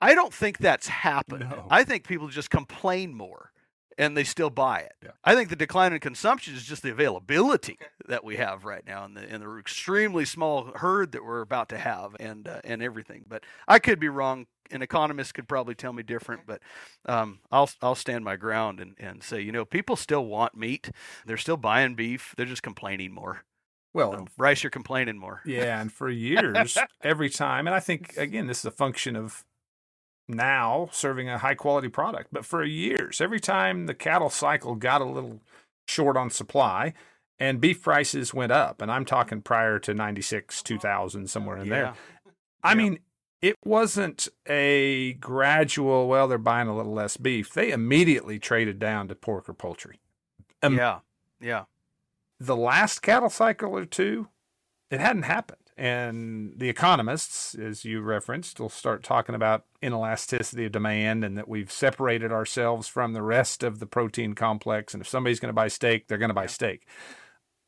I 0.00 0.14
don't 0.14 0.34
think 0.34 0.58
that's 0.58 0.88
happened. 0.88 1.48
No. 1.48 1.66
I 1.70 1.84
think 1.84 2.06
people 2.06 2.28
just 2.28 2.50
complain 2.50 3.14
more 3.14 3.51
and 3.98 4.16
they 4.16 4.24
still 4.24 4.50
buy 4.50 4.80
it. 4.80 4.92
Yeah. 5.02 5.10
I 5.24 5.34
think 5.34 5.48
the 5.48 5.56
decline 5.56 5.92
in 5.92 6.00
consumption 6.00 6.54
is 6.54 6.64
just 6.64 6.82
the 6.82 6.90
availability 6.90 7.78
that 8.08 8.24
we 8.24 8.36
have 8.36 8.64
right 8.64 8.86
now 8.86 9.04
and 9.04 9.16
the, 9.16 9.22
and 9.28 9.42
the 9.42 9.58
extremely 9.58 10.24
small 10.24 10.72
herd 10.76 11.12
that 11.12 11.24
we're 11.24 11.40
about 11.40 11.68
to 11.70 11.78
have 11.78 12.16
and 12.20 12.48
uh, 12.48 12.60
and 12.64 12.82
everything. 12.82 13.24
But 13.28 13.44
I 13.68 13.78
could 13.78 14.00
be 14.00 14.08
wrong. 14.08 14.46
An 14.70 14.80
economist 14.80 15.34
could 15.34 15.48
probably 15.48 15.74
tell 15.74 15.92
me 15.92 16.02
different, 16.02 16.42
but 16.46 16.62
um, 17.06 17.40
I'll 17.50 17.68
I'll 17.82 17.94
stand 17.94 18.24
my 18.24 18.36
ground 18.36 18.80
and, 18.80 18.94
and 18.98 19.22
say, 19.22 19.40
you 19.40 19.52
know, 19.52 19.64
people 19.66 19.96
still 19.96 20.24
want 20.24 20.56
meat. 20.56 20.90
They're 21.26 21.36
still 21.36 21.58
buying 21.58 21.94
beef. 21.94 22.34
They're 22.36 22.46
just 22.46 22.62
complaining 22.62 23.12
more. 23.12 23.44
well, 23.92 24.12
So, 24.12 24.26
Bryce, 24.38 24.62
you're 24.62 24.70
complaining 24.70 25.18
more. 25.18 25.42
Yeah, 25.44 25.78
and 25.80 25.92
for 25.92 26.08
years, 26.10 26.78
every 27.02 27.28
time, 27.28 27.66
and 27.66 27.76
I 27.76 27.80
think 27.80 28.16
again, 28.16 28.46
this 28.46 28.60
is 28.60 28.64
a 28.64 28.70
function 28.70 29.14
of 29.14 29.44
now 30.28 30.88
serving 30.92 31.28
a 31.28 31.38
high 31.38 31.54
quality 31.54 31.88
product. 31.88 32.28
But 32.32 32.44
for 32.44 32.64
years, 32.64 33.20
every 33.20 33.40
time 33.40 33.86
the 33.86 33.94
cattle 33.94 34.30
cycle 34.30 34.74
got 34.74 35.00
a 35.00 35.04
little 35.04 35.40
short 35.86 36.16
on 36.16 36.30
supply, 36.30 36.94
and 37.38 37.60
beef 37.60 37.82
prices 37.82 38.32
went 38.32 38.52
up, 38.52 38.80
and 38.80 38.90
I'm 38.90 39.04
talking 39.04 39.42
prior 39.42 39.78
to 39.80 39.94
'96, 39.94 40.62
2000, 40.62 41.28
somewhere 41.28 41.56
in 41.58 41.68
there. 41.68 41.94
I 42.62 42.70
Yeah. 42.70 42.74
mean, 42.76 42.98
it 43.40 43.56
wasn't 43.64 44.28
a 44.48 45.14
gradual. 45.14 46.06
Well, 46.06 46.28
they're 46.28 46.38
buying 46.38 46.68
a 46.68 46.76
little 46.76 46.92
less 46.94 47.16
beef. 47.16 47.52
They 47.52 47.72
immediately 47.72 48.38
traded 48.38 48.78
down 48.78 49.08
to 49.08 49.16
pork 49.16 49.48
or 49.48 49.54
poultry. 49.54 49.98
Um, 50.62 50.76
yeah, 50.76 51.00
yeah, 51.40 51.64
the 52.38 52.54
last 52.56 53.00
cattle 53.02 53.30
cycle 53.30 53.76
or 53.76 53.84
two, 53.84 54.28
it 54.90 55.00
hadn't 55.00 55.24
happened. 55.24 55.61
And 55.76 56.52
the 56.56 56.68
economists, 56.68 57.54
as 57.54 57.84
you 57.84 58.02
referenced, 58.02 58.60
will 58.60 58.68
start 58.68 59.02
talking 59.02 59.34
about 59.34 59.64
inelasticity 59.82 60.66
of 60.66 60.72
demand 60.72 61.24
and 61.24 61.36
that 61.38 61.48
we've 61.48 61.72
separated 61.72 62.30
ourselves 62.30 62.88
from 62.88 63.14
the 63.14 63.22
rest 63.22 63.62
of 63.62 63.78
the 63.78 63.86
protein 63.86 64.34
complex. 64.34 64.92
And 64.92 65.00
if 65.00 65.08
somebody's 65.08 65.40
going 65.40 65.48
to 65.48 65.54
buy 65.54 65.68
steak, 65.68 66.06
they're 66.06 66.18
going 66.18 66.28
to 66.28 66.34
buy 66.34 66.46
steak. 66.46 66.86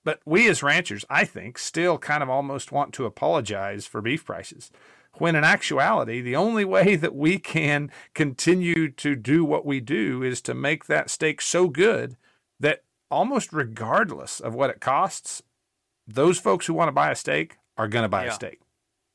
But 0.05 0.21
we 0.27 0.49
as 0.49 0.63
ranchers, 0.63 1.07
I 1.09 1.25
think, 1.25 1.59
still 1.59 1.97
kind 1.97 2.23
of 2.23 2.29
almost 2.29 2.73
want 2.73 2.93
to 2.95 3.07
apologize 3.07 3.87
for 3.87 4.03
beef 4.03 4.25
prices. 4.27 4.71
When 5.15 5.35
in 5.35 5.45
actuality, 5.45 6.21
the 6.21 6.37
only 6.37 6.65
way 6.65 6.97
that 6.97 7.15
we 7.15 7.39
can 7.39 7.91
continue 8.15 8.91
to 8.91 9.17
do 9.17 9.45
what 9.45 9.65
we 9.65 9.81
do 9.81 10.23
is 10.23 10.43
to 10.43 10.55
make 10.55 10.87
that 10.87 11.09
steak 11.09 11.41
so 11.41 11.69
good 11.69 12.17
that 12.61 12.83
almost 13.11 13.53
regardless 13.53 14.41
of 14.41 14.55
what 14.55 14.71
it 14.71 14.81
costs, 14.81 15.43
those 16.07 16.39
folks 16.39 16.67
who 16.67 16.75
want 16.75 16.89
to 16.89 16.93
buy 16.93 17.11
a 17.11 17.17
steak 17.17 17.57
are 17.77 17.89
going 17.89 18.03
to 18.05 18.09
buy 18.09 18.25
Yeah. 18.25 18.31
a 18.31 18.35
steak. 18.35 18.61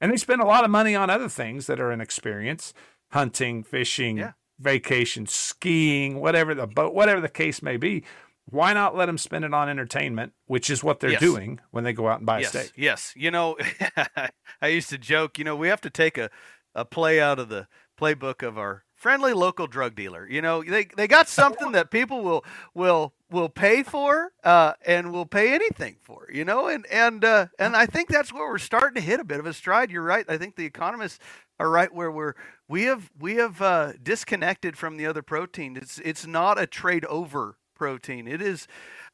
And 0.02 0.12
they 0.12 0.18
spend 0.18 0.42
a 0.42 0.46
lot 0.46 0.64
of 0.64 0.72
money 0.72 0.96
on 0.96 1.10
other 1.10 1.30
things 1.30 1.68
that 1.68 1.80
are 1.80 1.92
an 1.92 2.02
experience 2.02 2.74
hunting, 3.12 3.64
fishing, 3.64 4.18
Yeah. 4.18 4.32
vacation, 4.60 5.26
skiing, 5.26 6.20
whatever 6.20 6.54
the 6.54 6.68
boat, 6.68 6.94
whatever 6.94 7.20
the 7.22 7.30
case 7.30 7.62
may 7.62 7.78
be. 7.78 8.04
Why 8.46 8.74
not 8.74 8.96
let 8.96 9.06
them 9.06 9.18
spend 9.20 9.46
it 9.46 9.54
on 9.54 9.70
entertainment, 9.70 10.34
which 10.48 10.70
is 10.70 10.84
what 10.84 11.00
they're 11.00 11.12
Yes. 11.12 11.20
doing 11.22 11.60
when 11.72 11.84
they 11.84 11.94
go 11.94 12.08
out 12.08 12.18
and 12.18 12.26
buy 12.26 12.40
yes, 12.40 12.56
a 12.56 12.60
steak? 12.64 12.74
yes. 12.76 13.14
You 13.16 13.30
know, 13.32 13.58
I 14.62 14.68
used 14.68 14.90
to 14.90 14.98
joke. 14.98 15.38
You 15.38 15.44
know, 15.44 15.56
we 15.56 15.68
have 15.68 15.82
to 15.82 15.90
take 15.90 16.18
a, 16.18 16.30
a 16.74 16.84
play 16.86 17.20
out 17.22 17.40
of 17.40 17.50
the 17.50 17.68
playbook 18.00 18.42
of 18.46 18.58
our 18.58 18.86
friendly 18.96 19.34
local 19.34 19.68
drug 19.68 19.96
dealer. 19.96 20.28
You 20.28 20.42
know, 20.42 20.64
they 20.64 20.86
they 20.98 21.08
got 21.08 21.28
something 21.30 21.72
that 21.74 21.92
people 21.92 22.22
will 22.24 22.44
will 22.74 23.14
will 23.32 23.50
pay 23.50 23.84
for 23.84 24.32
uh, 24.44 24.74
and 24.86 25.12
will 25.12 25.26
pay 25.26 25.54
anything 25.54 25.98
for. 26.02 26.28
You 26.32 26.46
know, 26.46 26.68
and 26.68 26.86
and 26.88 27.24
uh, 27.24 27.48
and 27.58 27.76
I 27.76 27.86
think 27.86 28.10
that's 28.10 28.34
where 28.34 28.48
we're 28.48 28.58
starting 28.58 28.96
to 28.96 29.02
hit 29.02 29.20
a 29.20 29.26
bit 29.26 29.40
of 29.40 29.46
a 29.46 29.54
stride. 29.54 29.92
You're 29.92 30.04
right. 30.04 30.26
I 30.28 30.38
think 30.38 30.56
the 30.56 30.66
economists 30.66 31.20
are 31.60 31.70
right 31.70 31.94
where 31.94 32.12
we're 32.12 32.34
we 32.68 32.84
have 32.84 33.10
we 33.20 33.36
have 33.36 33.62
uh, 33.62 33.94
disconnected 34.02 34.78
from 34.78 34.98
the 34.98 35.06
other 35.06 35.22
protein. 35.22 35.78
It's 35.78 36.00
it's 36.00 36.26
not 36.26 36.60
a 36.60 36.68
trade 36.68 37.06
over 37.06 37.58
protein. 37.76 38.28
It 38.28 38.42
is 38.42 38.68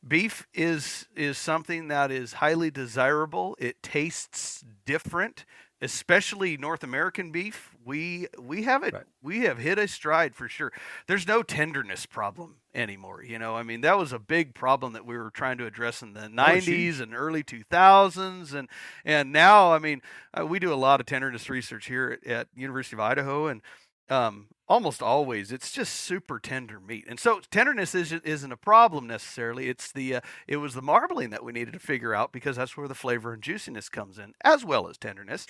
beef 0.05 0.47
is 0.53 1.07
is 1.16 1.38
something 1.38 1.88
that 1.88 2.11
is 2.11 2.34
highly 2.34 2.72
desirable. 2.72 3.55
It 3.59 3.82
tastes 3.82 4.63
different, 4.86 5.45
especially 5.82 6.57
North 6.57 6.84
American 6.84 7.32
beef. 7.32 7.76
We 7.84 8.28
we 8.39 8.63
have 8.63 8.84
it 8.84 8.93
Right. 8.93 9.03
we 9.21 9.39
have 9.41 9.57
hit 9.59 9.78
a 9.78 9.88
stride 9.88 10.36
for 10.36 10.47
sure. 10.47 10.71
There's 11.07 11.28
no 11.28 11.43
tenderness 11.43 12.05
problem 12.05 12.55
anymore, 12.73 13.23
you 13.23 13.38
know. 13.38 13.55
I 13.55 13.63
mean, 13.63 13.82
that 13.82 13.97
was 13.97 14.11
a 14.11 14.19
big 14.19 14.53
problem 14.55 14.93
that 14.93 15.05
we 15.05 15.17
were 15.17 15.30
trying 15.30 15.57
to 15.59 15.65
address 15.65 16.01
in 16.01 16.13
the 16.13 16.21
90s 16.21 16.99
and 17.01 17.13
early 17.13 17.43
2000s 17.43 18.53
and 18.53 18.69
and 19.03 19.32
now, 19.32 19.73
I 19.73 19.80
mean, 19.80 20.01
uh, 20.38 20.45
we 20.45 20.59
do 20.59 20.73
a 20.73 20.76
lot 20.76 20.99
of 20.99 21.05
tenderness 21.05 21.49
research 21.49 21.88
here 21.88 22.17
at, 22.26 22.32
at 22.32 22.47
University 22.55 22.95
of 22.95 22.99
Idaho 23.01 23.47
and 23.47 23.61
um, 24.09 24.47
almost 24.68 25.01
always 25.01 25.51
it's 25.51 25.72
just 25.72 25.93
super 25.93 26.39
tender 26.39 26.80
meat 26.80 27.05
and 27.07 27.20
so 27.20 27.39
tenderness 27.51 27.93
isn't, 27.93 28.26
isn't 28.26 28.51
a 28.51 28.57
problem 28.57 29.05
necessarily 29.05 29.70
it's 29.70 29.91
the 29.91 30.16
uh, 30.16 30.22
it 30.47 30.57
was 30.57 30.74
the 30.74 30.82
marbling 30.82 31.30
that 31.30 31.43
we 31.43 31.51
needed 31.51 31.74
to 31.74 31.80
figure 31.80 32.16
out 32.16 32.32
because 32.32 32.55
that's 32.55 32.76
where 32.76 32.88
the 32.88 32.95
flavor 32.95 33.34
and 33.34 33.43
juiciness 33.43 33.89
comes 33.89 34.18
in 34.18 34.34
as 34.43 34.66
well 34.66 34.88
as 34.88 34.97
tenderness 34.97 35.45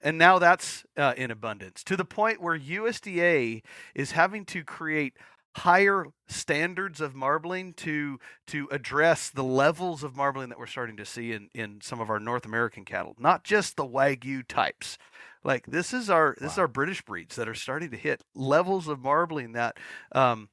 and 0.00 0.16
now 0.16 0.38
that's 0.38 0.84
uh, 0.96 1.14
in 1.16 1.30
abundance 1.30 1.82
to 1.82 1.96
the 1.96 2.04
point 2.04 2.40
where 2.40 2.58
usda 2.58 3.62
is 3.94 4.12
having 4.12 4.44
to 4.44 4.62
create 4.62 5.14
higher 5.56 6.06
standards 6.28 7.00
of 7.00 7.14
marbling 7.14 7.72
to 7.72 8.20
to 8.46 8.68
address 8.70 9.30
the 9.30 9.42
levels 9.42 10.04
of 10.04 10.14
marbling 10.14 10.48
that 10.48 10.58
we're 10.58 10.66
starting 10.66 10.96
to 10.96 11.04
see 11.04 11.32
in 11.32 11.48
in 11.54 11.80
some 11.82 12.00
of 12.00 12.08
our 12.08 12.20
north 12.20 12.44
american 12.46 12.84
cattle 12.84 13.16
not 13.18 13.42
just 13.42 13.76
the 13.76 13.84
wagyu 13.84 14.46
types 14.46 14.96
like 15.44 15.66
this 15.66 15.92
is 15.92 16.10
our 16.10 16.36
this 16.40 16.52
is 16.52 16.58
our 16.58 16.68
British 16.68 17.02
breeds 17.02 17.36
that 17.36 17.48
are 17.48 17.54
starting 17.54 17.90
to 17.90 17.96
hit 17.96 18.22
levels 18.34 18.88
of 18.88 19.00
marbling 19.00 19.52
that 19.52 19.76
um, 20.12 20.48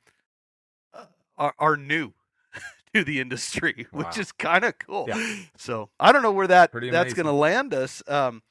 uh, 0.94 1.06
are 1.38 1.54
are 1.60 1.78
new 1.78 2.14
to 2.94 3.04
the 3.04 3.20
industry, 3.20 3.88
which 3.92 4.18
is 4.18 4.32
kind 4.32 4.64
of 4.64 4.80
cool. 4.80 5.06
Yeah. 5.08 5.36
So 5.58 5.90
I 6.00 6.12
don't 6.12 6.24
know 6.24 6.32
where 6.32 6.48
that 6.48 6.72
Pretty 6.72 6.90
that's 6.90 7.14
going 7.14 7.26
to 7.26 7.32
land 7.32 7.74
us. 7.74 8.02
Um, 8.08 8.44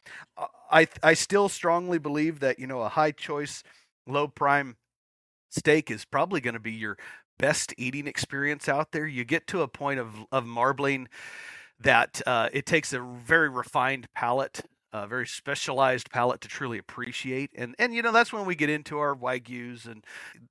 I 0.71 0.89
I 1.03 1.15
still 1.15 1.49
strongly 1.49 1.99
believe 1.99 2.41
that 2.41 2.59
you 2.59 2.67
know 2.67 2.83
a 2.83 2.89
high 2.89 3.13
choice, 3.13 3.63
low 4.07 4.29
prime 4.29 4.77
steak 5.51 5.91
is 5.91 6.05
probably 6.05 6.41
going 6.41 6.55
to 6.55 6.61
be 6.61 6.73
your 6.73 6.99
best 7.39 7.75
eating 7.77 8.07
experience 8.07 8.69
out 8.69 8.93
there. 8.93 9.07
You 9.07 9.25
get 9.25 9.47
to 9.49 9.63
a 9.63 9.69
point 9.69 10.01
of 10.01 10.15
of 10.31 10.45
marbling 10.45 11.09
that 11.81 12.23
uh, 12.27 12.49
it 12.53 12.67
takes 12.67 12.93
a 12.93 13.01
very 13.01 13.49
refined 13.49 14.09
palate, 14.15 14.63
a 15.05 15.07
very 15.07 15.27
specialized 15.27 16.11
palate 16.11 16.41
to 16.43 16.49
truly 16.49 16.79
appreciate. 16.79 17.51
And 17.55 17.75
and 17.79 17.95
you 17.95 18.03
know 18.03 18.13
that's 18.13 18.33
when 18.33 18.47
we 18.47 18.55
get 18.55 18.71
into 18.71 18.99
our 18.99 19.15
wagyu's 19.15 19.87
and 19.87 20.05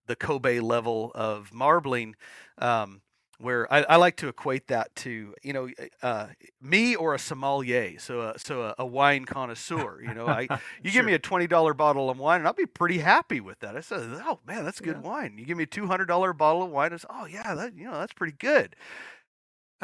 the 0.07 0.15
Kobe 0.15 0.59
level 0.59 1.11
of 1.15 1.53
marbling. 1.53 2.15
Um, 2.57 3.01
where 3.37 3.71
I, 3.71 3.81
I 3.83 3.95
like 3.97 4.15
to 4.17 4.29
equate 4.29 4.67
that 4.67 4.95
to 4.97 5.35
you 5.43 5.51
know 5.53 5.69
uh, 6.01 6.27
me 6.61 6.95
or 6.95 7.13
a 7.13 7.19
sommelier, 7.19 7.99
so 7.99 8.21
a, 8.21 8.39
so 8.39 8.61
a, 8.61 8.75
a 8.79 8.85
wine 8.85 9.25
connoisseur. 9.25 10.01
You 10.01 10.13
know, 10.13 10.29
I 10.29 10.49
you 10.83 10.91
give 10.91 11.05
me 11.05 11.13
a 11.13 11.19
twenty 11.19 11.45
dollar 11.45 11.73
bottle 11.73 12.09
of 12.09 12.17
wine, 12.17 12.39
and 12.39 12.47
I'll 12.47 12.53
be 12.53 12.65
pretty 12.65 12.99
happy 12.99 13.41
with 13.41 13.59
that. 13.59 13.75
I 13.75 13.81
said, 13.81 14.01
"Oh 14.25 14.39
man, 14.47 14.63
that's 14.63 14.79
good 14.79 14.97
Yeah. 14.97 15.01
wine." 15.01 15.35
You 15.37 15.45
give 15.45 15.57
me 15.57 15.63
a 15.63 15.67
two 15.67 15.85
hundred 15.87 16.05
dollar 16.05 16.31
bottle 16.31 16.63
of 16.63 16.69
wine, 16.71 16.93
I 16.93 16.97
say, 16.97 17.07
"Oh 17.09 17.25
yeah, 17.25 17.53
that 17.55 17.75
you 17.75 17.83
know 17.85 17.99
that's 17.99 18.13
pretty 18.13 18.37
good." 18.39 18.75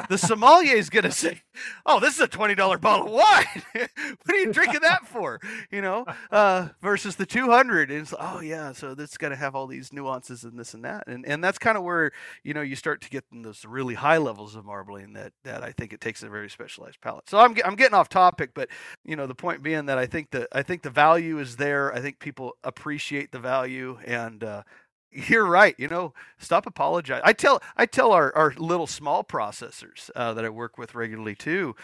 The 0.10 0.18
sommelier 0.18 0.76
is 0.76 0.90
gonna 0.90 1.12
say, 1.12 1.42
"Oh, 1.86 2.00
this 2.00 2.16
is 2.16 2.22
a 2.22 2.28
twenty 2.28 2.56
dollar 2.56 2.78
bottle 2.78 3.08
of 3.08 3.12
wine. 3.12 3.64
what 3.74 4.36
are 4.36 4.38
you 4.38 4.54
drinking 4.54 4.82
that 4.82 5.06
for?" 5.06 5.40
You 5.70 5.82
know, 5.82 6.06
uh, 6.32 6.70
versus 6.82 7.18
the 7.18 7.26
two 7.26 7.50
hundred. 7.52 7.92
It's 7.92 8.14
oh 8.18 8.40
yeah, 8.40 8.72
so 8.72 8.96
this 8.96 9.18
got 9.18 9.30
to 9.30 9.36
have 9.36 9.54
all 9.54 9.68
these 9.68 9.92
nuances 9.92 10.44
and 10.44 10.58
this 10.58 10.74
and 10.74 10.86
that, 10.86 11.08
and 11.08 11.26
and 11.26 11.44
that's 11.44 11.58
kind 11.58 11.78
of 11.78 11.84
where 11.84 12.12
you 12.44 12.54
know 12.54 12.62
you 12.62 12.76
start 12.76 13.02
to 13.02 13.10
get 13.10 13.26
those 13.32 13.66
really 13.66 13.96
high 13.96 14.18
levels 14.18 14.56
of 14.56 14.66
marbling 14.66 15.14
that 15.14 15.34
that 15.44 15.62
I 15.64 15.72
think 15.74 15.92
it 15.92 16.00
takes 16.00 16.24
a 16.24 16.30
very 16.30 16.50
specialized 16.50 17.02
palate. 17.02 17.30
So 17.30 17.40
I'm 17.40 17.56
I'm 17.66 17.76
getting 17.76 17.96
off 17.96 18.08
topic, 18.08 18.52
but 18.54 18.70
you 19.04 19.18
know 19.18 19.28
the 19.28 19.36
point 19.36 19.62
being 19.62 19.88
that 19.88 19.98
I 19.98 20.06
think 20.06 20.32
the 20.32 20.48
I 20.54 20.64
think 20.64 20.84
the 20.84 20.90
value 20.90 21.38
is 21.40 21.58
there. 21.58 21.94
I 21.94 22.00
think 22.00 22.20
people 22.20 22.54
appreciate 22.64 23.32
the 23.32 23.40
value, 23.40 24.00
and 24.06 24.44
uh, 24.44 24.64
you're 25.12 25.46
right. 25.46 25.76
You 25.78 25.88
know, 25.88 26.14
stop 26.40 26.66
apologizing. 26.66 27.24
I 27.26 27.34
tell 27.34 27.62
I 27.78 27.86
tell 27.86 28.12
our 28.12 28.36
our 28.36 28.54
little 28.58 28.88
small 28.88 29.24
processors 29.24 30.10
uh, 30.16 30.34
that 30.34 30.46
I 30.46 30.50
work 30.50 30.78
with 30.78 30.96
regularly 30.96 31.36
too, 31.36 31.76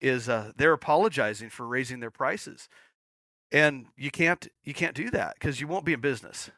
is 0.00 0.28
uh, 0.28 0.52
they're 0.56 0.72
apologizing 0.74 1.50
for 1.50 1.66
raising 1.66 2.00
their 2.00 2.10
prices, 2.10 2.68
and 3.52 3.86
you 3.96 4.10
can't 4.10 4.48
you 4.64 4.74
can't 4.74 4.94
do 4.96 5.10
that 5.10 5.34
because 5.34 5.60
you 5.60 5.68
won't 5.68 5.84
be 5.86 5.94
in 5.94 6.00
business. 6.00 6.50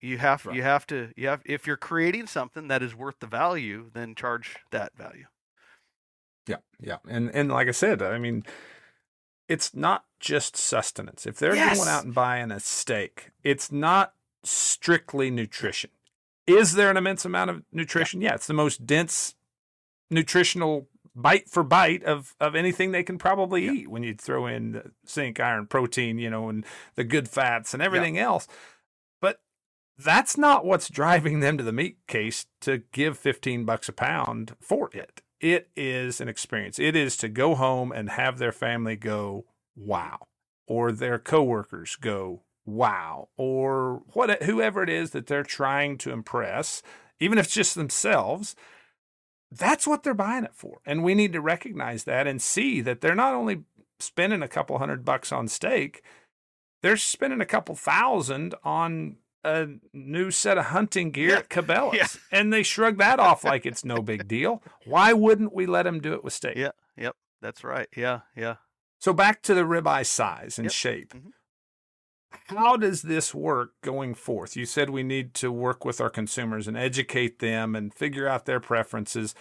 You 0.00 0.18
have 0.18 0.46
Right. 0.46 0.56
you 0.56 0.62
have 0.62 0.86
to 0.88 1.12
you 1.16 1.28
have 1.28 1.42
if 1.46 1.66
you're 1.66 1.76
creating 1.78 2.26
something 2.28 2.68
that 2.68 2.82
is 2.82 2.94
worth 2.94 3.20
the 3.20 3.26
value, 3.28 3.90
then 3.94 4.14
charge 4.14 4.58
that 4.70 4.96
value. 4.96 5.26
Yeah, 6.46 6.58
yeah, 6.80 6.98
and 7.08 7.30
and 7.34 7.50
like 7.50 7.68
I 7.68 7.72
said, 7.72 8.02
I 8.02 8.18
mean, 8.18 8.44
it's 9.48 9.74
not 9.74 10.04
just 10.20 10.56
sustenance. 10.56 11.26
If 11.26 11.38
they're 11.38 11.56
Yes. 11.56 11.76
going 11.76 11.88
out 11.88 12.04
and 12.04 12.14
buying 12.14 12.50
a 12.50 12.60
steak, 12.60 13.30
it's 13.44 13.70
not 13.70 14.14
strictly 14.46 15.30
nutrition. 15.30 15.90
Is 16.46 16.74
there 16.74 16.90
an 16.90 16.96
immense 16.96 17.24
amount 17.24 17.50
of 17.50 17.62
nutrition? 17.72 18.20
Yeah, 18.20 18.34
it's 18.34 18.46
the 18.46 18.54
most 18.54 18.86
dense 18.86 19.34
nutritional 20.10 20.88
bite 21.14 21.48
for 21.48 21.62
bite 21.62 22.04
of 22.04 22.34
of 22.38 22.54
anything 22.54 22.92
they 22.92 23.02
can 23.02 23.18
probably 23.18 23.64
Yeah. 23.64 23.72
eat 23.72 23.88
when 23.88 24.02
you 24.02 24.14
throw 24.14 24.46
in 24.46 24.72
the 24.72 24.92
zinc, 25.08 25.40
iron, 25.40 25.66
protein, 25.66 26.18
you 26.18 26.30
know, 26.30 26.48
and 26.48 26.64
the 26.94 27.04
good 27.04 27.28
fats 27.28 27.74
and 27.74 27.82
everything 27.82 28.18
else. 28.18 28.46
But 29.20 29.40
that's 29.98 30.36
not 30.36 30.64
what's 30.64 30.88
driving 30.88 31.40
them 31.40 31.56
to 31.58 31.64
the 31.64 31.72
meat 31.72 31.98
case 32.06 32.46
to 32.60 32.78
give 32.92 33.18
15 33.18 33.64
bucks 33.64 33.88
a 33.88 33.92
pound 33.92 34.56
for 34.60 34.90
it. 34.92 35.22
It 35.40 35.70
is 35.74 36.20
an 36.20 36.28
experience. 36.28 36.78
It 36.78 36.94
is 36.94 37.16
to 37.18 37.28
go 37.28 37.54
home 37.54 37.92
and 37.92 38.10
have 38.10 38.38
their 38.38 38.52
family 38.52 38.96
go, 38.96 39.46
wow, 39.74 40.28
or 40.66 40.92
their 40.92 41.18
coworkers 41.18 41.96
go, 41.96 42.42
wow, 42.66 43.28
or 43.36 44.02
what 44.12 44.42
whoever 44.42 44.82
it 44.82 44.90
is 44.90 45.10
that 45.12 45.26
they're 45.26 45.42
trying 45.42 45.96
to 45.98 46.10
impress, 46.10 46.82
even 47.20 47.38
if 47.38 47.46
it's 47.46 47.54
just 47.54 47.74
themselves, 47.76 48.54
that's 49.50 49.86
what 49.86 50.02
they're 50.02 50.12
buying 50.14 50.44
it 50.44 50.54
for. 50.54 50.80
And 50.84 51.02
we 51.04 51.14
need 51.14 51.32
to 51.32 51.40
recognize 51.40 52.04
that 52.04 52.26
and 52.26 52.42
see 52.42 52.80
that 52.82 53.00
they're 53.00 53.14
not 53.14 53.34
only 53.34 53.62
spending 54.00 54.42
a 54.42 54.48
couple 54.48 54.78
hundred 54.78 55.04
bucks 55.04 55.30
on 55.32 55.48
steak, 55.48 56.02
they're 56.82 56.96
spending 56.96 57.40
a 57.40 57.46
couple 57.46 57.74
thousand 57.74 58.54
on 58.64 59.16
a 59.44 59.68
new 59.92 60.30
set 60.32 60.58
of 60.58 60.66
hunting 60.66 61.12
gear 61.12 61.30
Yeah. 61.30 61.36
at 61.38 61.48
Cabela's. 61.48 61.94
Yeah. 61.96 62.06
And 62.38 62.52
they 62.52 62.64
shrug 62.64 62.98
that 62.98 63.20
off 63.20 63.44
like 63.44 63.64
it's 63.64 63.84
no 63.84 64.02
big 64.02 64.26
deal. 64.26 64.62
Why 64.84 65.12
wouldn't 65.12 65.54
we 65.54 65.66
let 65.66 65.84
them 65.84 66.00
do 66.00 66.12
it 66.14 66.24
with 66.24 66.32
steak? 66.32 66.56
Yeah, 66.56 66.72
yep, 66.96 67.14
that's 67.40 67.62
right. 67.62 67.88
Yeah, 67.96 68.20
yeah. 68.36 68.56
So 68.98 69.12
back 69.12 69.42
to 69.42 69.54
the 69.54 69.62
ribeye 69.62 70.04
size 70.04 70.58
and 70.58 70.64
Yep. 70.66 70.72
shape. 70.72 71.14
Mhm. 71.14 71.30
How 72.30 72.76
does 72.76 73.02
this 73.02 73.34
work 73.34 73.72
going 73.82 74.14
forth? 74.14 74.56
You 74.56 74.66
said 74.66 74.90
we 74.90 75.02
need 75.02 75.34
to 75.34 75.50
work 75.50 75.84
with 75.84 76.00
our 76.00 76.10
consumers 76.10 76.68
and 76.68 76.76
educate 76.76 77.38
them 77.38 77.74
and 77.74 77.92
figure 77.92 78.28
out 78.28 78.46
their 78.46 78.60
preferences. 78.60 79.34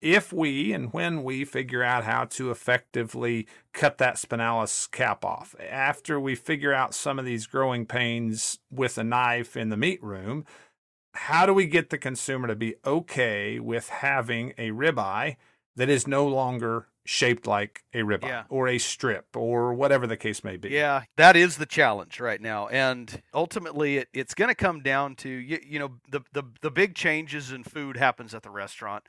If 0.00 0.32
we 0.32 0.72
and 0.72 0.92
when 0.92 1.22
we 1.22 1.44
figure 1.44 1.82
out 1.82 2.04
how 2.04 2.24
to 2.24 2.50
effectively 2.50 3.46
cut 3.72 3.98
that 3.98 4.16
spinalis 4.16 4.90
cap 4.90 5.24
off, 5.24 5.54
after 5.60 6.18
we 6.18 6.34
figure 6.34 6.72
out 6.72 6.94
some 6.94 7.18
of 7.18 7.24
these 7.24 7.46
growing 7.46 7.86
pains 7.86 8.58
with 8.70 8.96
a 8.96 9.04
knife 9.04 9.56
in 9.56 9.68
the 9.68 9.76
meat 9.76 10.02
room, 10.02 10.44
how 11.12 11.44
do 11.44 11.52
we 11.52 11.66
get 11.66 11.90
the 11.90 11.98
consumer 11.98 12.48
to 12.48 12.54
be 12.54 12.76
okay 12.86 13.58
with 13.58 13.88
having 13.88 14.54
a 14.56 14.70
ribeye 14.70 15.36
that 15.76 15.88
is 15.88 16.06
no 16.06 16.26
longer 16.26 16.86
shaped 17.06 17.46
like 17.46 17.82
a 17.94 17.98
ribeye 17.98 18.28
Yeah. 18.28 18.44
or 18.48 18.68
a 18.68 18.78
strip 18.78 19.36
or 19.36 19.74
whatever 19.74 20.06
the 20.06 20.16
case 20.16 20.44
may 20.44 20.56
be? 20.56 20.68
Yeah, 20.70 21.02
that 21.16 21.36
is 21.36 21.56
the 21.56 21.66
challenge 21.66 22.20
right 22.20 22.40
now, 22.40 22.68
and 22.68 23.22
ultimately, 23.34 23.98
it, 23.98 24.08
it's 24.12 24.34
going 24.34 24.48
to 24.48 24.54
come 24.54 24.80
down 24.82 25.16
to 25.16 25.28
you, 25.28 25.58
you 25.66 25.78
know 25.78 25.92
the, 26.10 26.20
the 26.32 26.44
the 26.62 26.70
big 26.70 26.94
changes 26.94 27.52
in 27.52 27.64
food 27.64 27.96
happens 27.96 28.34
at 28.34 28.42
the 28.42 28.50
restaurant. 28.50 29.04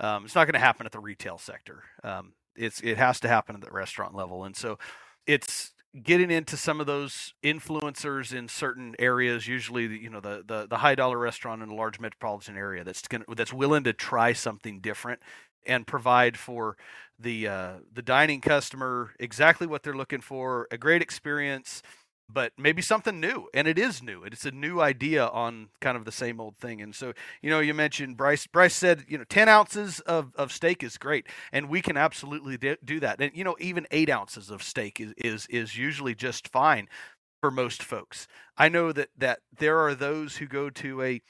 Um, 0.00 0.24
it's 0.24 0.34
not 0.34 0.46
going 0.46 0.54
to 0.54 0.58
happen 0.58 0.86
at 0.86 0.92
the 0.92 1.00
retail 1.00 1.38
sector. 1.38 1.84
Um, 2.02 2.32
it's 2.56 2.80
it 2.80 2.96
has 2.98 3.20
to 3.20 3.28
happen 3.28 3.54
at 3.54 3.60
the 3.62 3.70
restaurant 3.70 4.14
level, 4.14 4.44
and 4.44 4.56
so 4.56 4.78
it's 5.26 5.72
getting 6.02 6.30
into 6.30 6.56
some 6.56 6.80
of 6.80 6.86
those 6.86 7.34
influencers 7.44 8.34
in 8.34 8.48
certain 8.48 8.96
areas 8.98 9.46
usually 9.46 9.86
you 9.86 10.10
know 10.10 10.18
the 10.20 10.42
the, 10.44 10.66
the 10.68 10.78
high 10.78 10.94
dollar 10.96 11.16
restaurant 11.18 11.62
in 11.62 11.68
a 11.68 11.74
large 11.74 12.00
metropolitan 12.00 12.56
area 12.56 12.82
that's 12.82 13.02
going 13.06 13.22
that's 13.36 13.52
willing 13.52 13.84
to 13.84 13.92
try 13.92 14.32
something 14.32 14.80
different 14.80 15.20
and 15.66 15.86
provide 15.86 16.36
for 16.36 16.76
the 17.18 17.48
uh, 17.48 17.72
the 17.92 18.02
dining 18.02 18.40
customer 18.40 19.12
exactly 19.18 19.66
what 19.66 19.82
they're 19.82 19.96
looking 19.96 20.20
for 20.20 20.66
a 20.70 20.78
great 20.78 21.02
experience 21.02 21.82
but 22.26 22.52
maybe 22.56 22.80
something 22.80 23.20
new 23.20 23.48
and 23.52 23.68
it 23.68 23.78
is 23.78 24.02
new 24.02 24.24
it's 24.24 24.46
a 24.46 24.50
new 24.50 24.80
idea 24.80 25.26
on 25.26 25.68
kind 25.80 25.96
of 25.96 26.06
the 26.06 26.12
same 26.12 26.40
old 26.40 26.56
thing 26.56 26.80
and 26.80 26.94
so 26.94 27.12
you 27.42 27.50
know 27.50 27.60
you 27.60 27.74
mentioned 27.74 28.16
bryce 28.16 28.46
bryce 28.46 28.74
said 28.74 29.04
you 29.06 29.18
know 29.18 29.24
10 29.24 29.48
ounces 29.48 30.00
of, 30.00 30.32
of 30.36 30.50
steak 30.50 30.82
is 30.82 30.96
great 30.96 31.26
and 31.52 31.68
we 31.68 31.82
can 31.82 31.98
absolutely 31.98 32.58
do 32.84 32.98
that 32.98 33.20
and 33.20 33.30
you 33.34 33.44
know 33.44 33.54
even 33.60 33.86
eight 33.90 34.08
ounces 34.08 34.50
of 34.50 34.62
steak 34.62 35.00
is 35.00 35.12
is, 35.18 35.46
is 35.48 35.76
usually 35.76 36.14
just 36.14 36.48
fine 36.48 36.88
for 37.44 37.50
most 37.50 37.82
folks. 37.82 38.26
I 38.56 38.70
know 38.70 38.90
that 38.92 39.10
that 39.18 39.40
there 39.58 39.78
are 39.80 39.94
those 39.94 40.38
who 40.38 40.46
go 40.46 40.70
to 40.70 41.02
a 41.02 41.20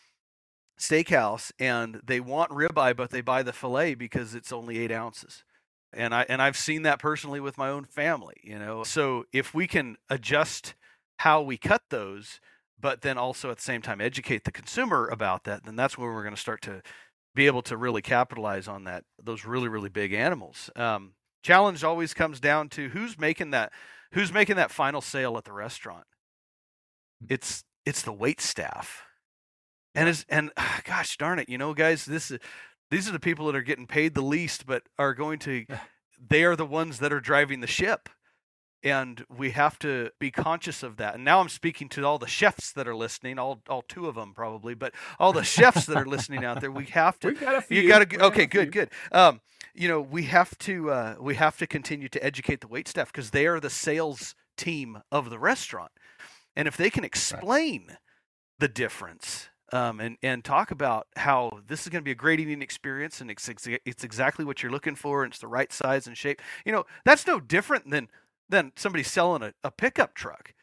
steakhouse 0.79 1.51
and 1.59 2.01
they 2.05 2.21
want 2.21 2.53
ribeye 2.53 2.97
but 2.97 3.11
they 3.11 3.21
buy 3.21 3.43
the 3.43 3.53
filet 3.53 3.95
because 3.95 4.33
it's 4.35 4.53
only 4.53 4.79
eight 4.79 4.93
ounces 4.93 5.43
and 5.97 6.15
i 6.15 6.25
and 6.29 6.43
i've 6.43 6.57
seen 6.57 6.83
that 6.83 6.99
personally 6.99 7.41
with 7.41 7.57
my 7.59 7.69
own 7.69 7.85
family 7.85 8.37
you 8.43 8.59
know 8.59 8.85
so 8.85 9.25
if 9.33 9.55
we 9.55 9.67
can 9.67 9.97
adjust 10.11 10.75
how 11.19 11.41
we 11.41 11.57
cut 11.57 11.83
those, 11.91 12.41
but 12.81 13.03
then 13.03 13.19
also 13.19 13.51
at 13.51 13.57
the 13.57 13.63
same 13.63 13.83
time 13.83 14.01
educate 14.01 14.45
the 14.45 14.53
consumer 14.53 15.09
about 15.09 15.45
that, 15.45 15.65
then 15.65 15.77
that's 15.77 15.97
where 15.97 16.13
we're 16.13 16.23
going 16.23 16.35
to 16.35 16.41
start 16.41 16.61
to 16.63 16.83
be 17.35 17.47
able 17.47 17.63
to 17.63 17.77
really 17.77 18.03
capitalize 18.03 18.69
on 18.69 18.85
that 18.85 19.05
those 19.23 19.45
really 19.45 19.69
really 19.69 19.89
big 19.89 20.13
animals. 20.13 20.71
Um, 20.77 21.15
challenge 21.43 21.83
always 21.83 22.15
comes 22.15 22.41
down 22.41 22.69
to 22.71 22.91
who's 22.91 23.19
making 23.19 23.51
that 23.51 23.73
who's 24.13 24.33
making 24.33 24.57
that 24.57 24.71
final 24.71 25.01
sale 25.01 25.37
at 25.37 25.45
the 25.45 25.53
restaurant. 25.53 26.07
Hmm. 27.21 27.35
It's 27.35 27.65
it's 27.87 28.03
the 28.03 28.13
wait 28.13 28.41
staff, 28.41 29.03
and 29.95 30.09
is 30.09 30.27
and 30.29 30.51
gosh 30.85 31.17
darn 31.17 31.39
it, 31.39 31.49
you 31.49 31.59
know, 31.59 31.75
guys, 31.75 32.05
this 32.05 32.31
is 32.31 32.39
these 32.95 33.09
are 33.09 33.13
the 33.13 33.21
people 33.21 33.47
that 33.47 33.57
are 33.57 33.63
getting 33.63 33.87
paid 33.87 34.15
the 34.15 34.23
least, 34.23 34.67
but 34.67 34.83
are 34.99 35.15
going 35.15 35.39
to 35.41 35.67
they 36.29 36.45
are 36.45 36.57
the 36.57 36.67
ones 36.67 37.01
that 37.01 37.13
are 37.13 37.21
driving 37.21 37.61
the 37.61 37.67
ship 37.67 38.09
and 38.85 39.25
we 39.35 39.51
have 39.53 39.79
to 39.79 40.11
be 40.21 40.31
conscious 40.31 40.83
of 40.83 40.99
that. 40.99 41.15
And 41.15 41.25
now 41.25 41.41
I'm 41.41 41.49
speaking 41.49 41.89
to 41.91 42.05
all 42.05 42.19
the 42.19 42.27
chefs 42.27 42.71
that 42.73 42.87
are 42.87 42.95
listening, 42.95 43.39
all 43.39 43.63
all 43.69 43.83
two 43.83 44.07
of 44.07 44.15
them 44.15 44.35
probably, 44.35 44.75
but 44.75 44.93
all 45.19 45.33
the 45.33 45.43
chefs 45.43 45.87
that 45.87 45.97
are 45.97 46.07
listening 46.07 46.45
out 46.45 46.61
there. 46.61 46.71
We 46.71 46.85
have 46.87 47.19
to. 47.21 47.29
We've 47.29 47.41
got 47.41 47.57
a 47.57 47.61
few. 47.63 47.81
You 47.81 47.89
got 47.89 48.09
to. 48.09 48.25
Okay, 48.27 48.47
good, 48.47 48.71
good. 48.71 48.91
Um, 49.11 49.41
you 49.75 49.89
know, 49.89 50.01
we 50.01 50.25
have 50.25 50.57
to 50.59 50.91
uh, 50.91 51.17
we 51.19 51.35
have 51.37 51.57
to 51.59 51.67
continue 51.67 52.09
to 52.11 52.23
educate 52.23 52.61
the 52.61 52.69
wait 52.69 52.87
staff 52.87 53.11
because 53.11 53.31
they 53.31 53.47
are 53.47 53.59
the 53.59 53.71
sales 53.71 54.35
team 54.57 55.03
of 55.11 55.31
the 55.31 55.39
restaurant, 55.39 55.93
and 56.55 56.69
if 56.69 56.77
they 56.77 56.91
can 56.91 57.05
explain 57.05 57.87
right. 57.89 57.99
the 58.59 58.69
difference. 58.69 59.49
Um, 59.75 59.99
and 59.99 60.17
and 60.23 60.45
talk 60.45 60.71
about 60.71 61.09
how 61.17 61.59
this 61.67 61.83
is 61.83 61.89
going 61.89 62.01
to 62.01 62.05
be 62.05 62.13
a 62.13 62.15
great 62.15 62.39
eating 62.39 62.63
experience, 62.63 63.21
and 63.21 63.29
it's 63.29 63.51
it's 63.67 64.05
exactly 64.05 64.45
what 64.45 64.63
you're 64.63 64.71
looking 64.71 64.95
for, 64.95 65.25
and 65.25 65.33
it's 65.33 65.41
the 65.41 65.49
right 65.49 65.73
size 65.73 66.07
and 66.07 66.17
shape. 66.17 66.41
You 66.65 66.71
know, 66.71 66.87
that's 67.05 67.27
no 67.27 67.41
different 67.41 67.91
than 67.91 68.09
than 68.49 68.71
somebody 68.77 69.03
selling 69.03 69.43
a, 69.43 69.53
a 69.65 69.73
pickup 69.73 70.15
truck. 70.15 70.55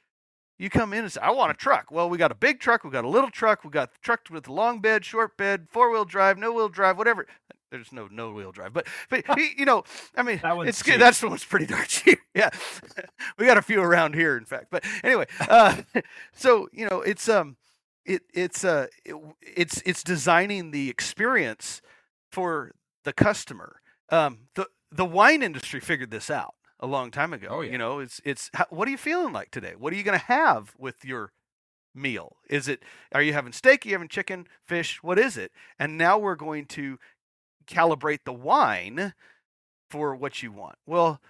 You 0.57 0.69
come 0.69 0.93
in 0.93 0.99
and 0.99 1.11
say, 1.11 1.19
I 1.19 1.31
want 1.31 1.51
a 1.51 1.55
truck. 1.55 1.91
Well, 1.91 2.09
we 2.09 2.17
got 2.17 2.31
a 2.31 2.35
big 2.35 2.61
truck, 2.61 2.85
we 2.85 2.89
got 2.89 3.03
a 3.03 3.09
little 3.09 3.31
truck, 3.31 3.65
we 3.65 3.69
got 3.69 3.91
the 3.91 3.99
truck 4.01 4.21
with 4.31 4.47
a 4.47 4.53
long 4.53 4.79
bed, 4.79 5.03
short 5.03 5.35
bed, 5.35 5.67
four 5.69 5.91
wheel 5.91 6.05
drive, 6.05 6.37
no 6.37 6.53
wheel 6.53 6.69
drive, 6.69 6.97
whatever. 6.97 7.27
There's 7.69 7.91
no 7.91 8.07
no 8.09 8.31
wheel 8.31 8.53
drive, 8.53 8.71
but 8.71 8.87
but 9.09 9.25
you 9.57 9.65
know, 9.65 9.83
I 10.15 10.23
mean, 10.23 10.39
that 10.41 10.57
it's 10.67 10.83
good. 10.83 11.01
That's 11.01 11.19
the 11.19 11.27
one's 11.27 11.43
pretty 11.43 11.65
darn 11.65 11.85
cheap. 11.87 12.19
Yeah, 12.33 12.49
we 13.37 13.45
got 13.45 13.57
a 13.57 13.61
few 13.61 13.81
around 13.81 14.15
here, 14.15 14.37
in 14.37 14.45
fact. 14.45 14.67
But 14.71 14.85
anyway, 15.03 15.25
uh, 15.49 15.81
so 16.33 16.69
you 16.71 16.87
know, 16.87 17.01
it's 17.01 17.27
um, 17.27 17.57
it 18.05 18.23
it's 18.33 18.63
uh, 18.63 18.87
it, 19.05 19.15
it's 19.41 19.81
it's 19.85 20.03
designing 20.03 20.71
the 20.71 20.89
experience 20.89 21.81
for 22.31 22.71
the 23.03 23.13
customer. 23.13 23.81
Um, 24.09 24.47
the 24.55 24.67
the 24.91 25.05
wine 25.05 25.43
industry 25.43 25.79
figured 25.79 26.11
this 26.11 26.29
out 26.29 26.55
a 26.79 26.87
long 26.87 27.11
time 27.11 27.33
ago. 27.33 27.47
Oh, 27.49 27.61
yeah. 27.61 27.71
You 27.71 27.77
know, 27.77 27.99
it's 27.99 28.19
it's 28.25 28.49
how, 28.53 28.65
what 28.69 28.87
are 28.87 28.91
you 28.91 28.97
feeling 28.97 29.33
like 29.33 29.51
today? 29.51 29.73
What 29.77 29.93
are 29.93 29.95
you 29.95 30.03
going 30.03 30.19
to 30.19 30.25
have 30.25 30.73
with 30.77 31.05
your 31.05 31.31
meal? 31.93 32.37
Is 32.49 32.67
it 32.67 32.83
are 33.13 33.21
you 33.21 33.33
having 33.33 33.53
steak? 33.53 33.85
Are 33.85 33.89
you 33.89 33.95
having 33.95 34.07
chicken, 34.07 34.47
fish? 34.65 35.01
What 35.01 35.19
is 35.19 35.37
it? 35.37 35.51
And 35.79 35.97
now 35.97 36.17
we're 36.17 36.35
going 36.35 36.65
to 36.67 36.97
calibrate 37.67 38.25
the 38.25 38.33
wine 38.33 39.13
for 39.89 40.15
what 40.15 40.41
you 40.41 40.51
want. 40.51 40.75
Well, 40.85 41.21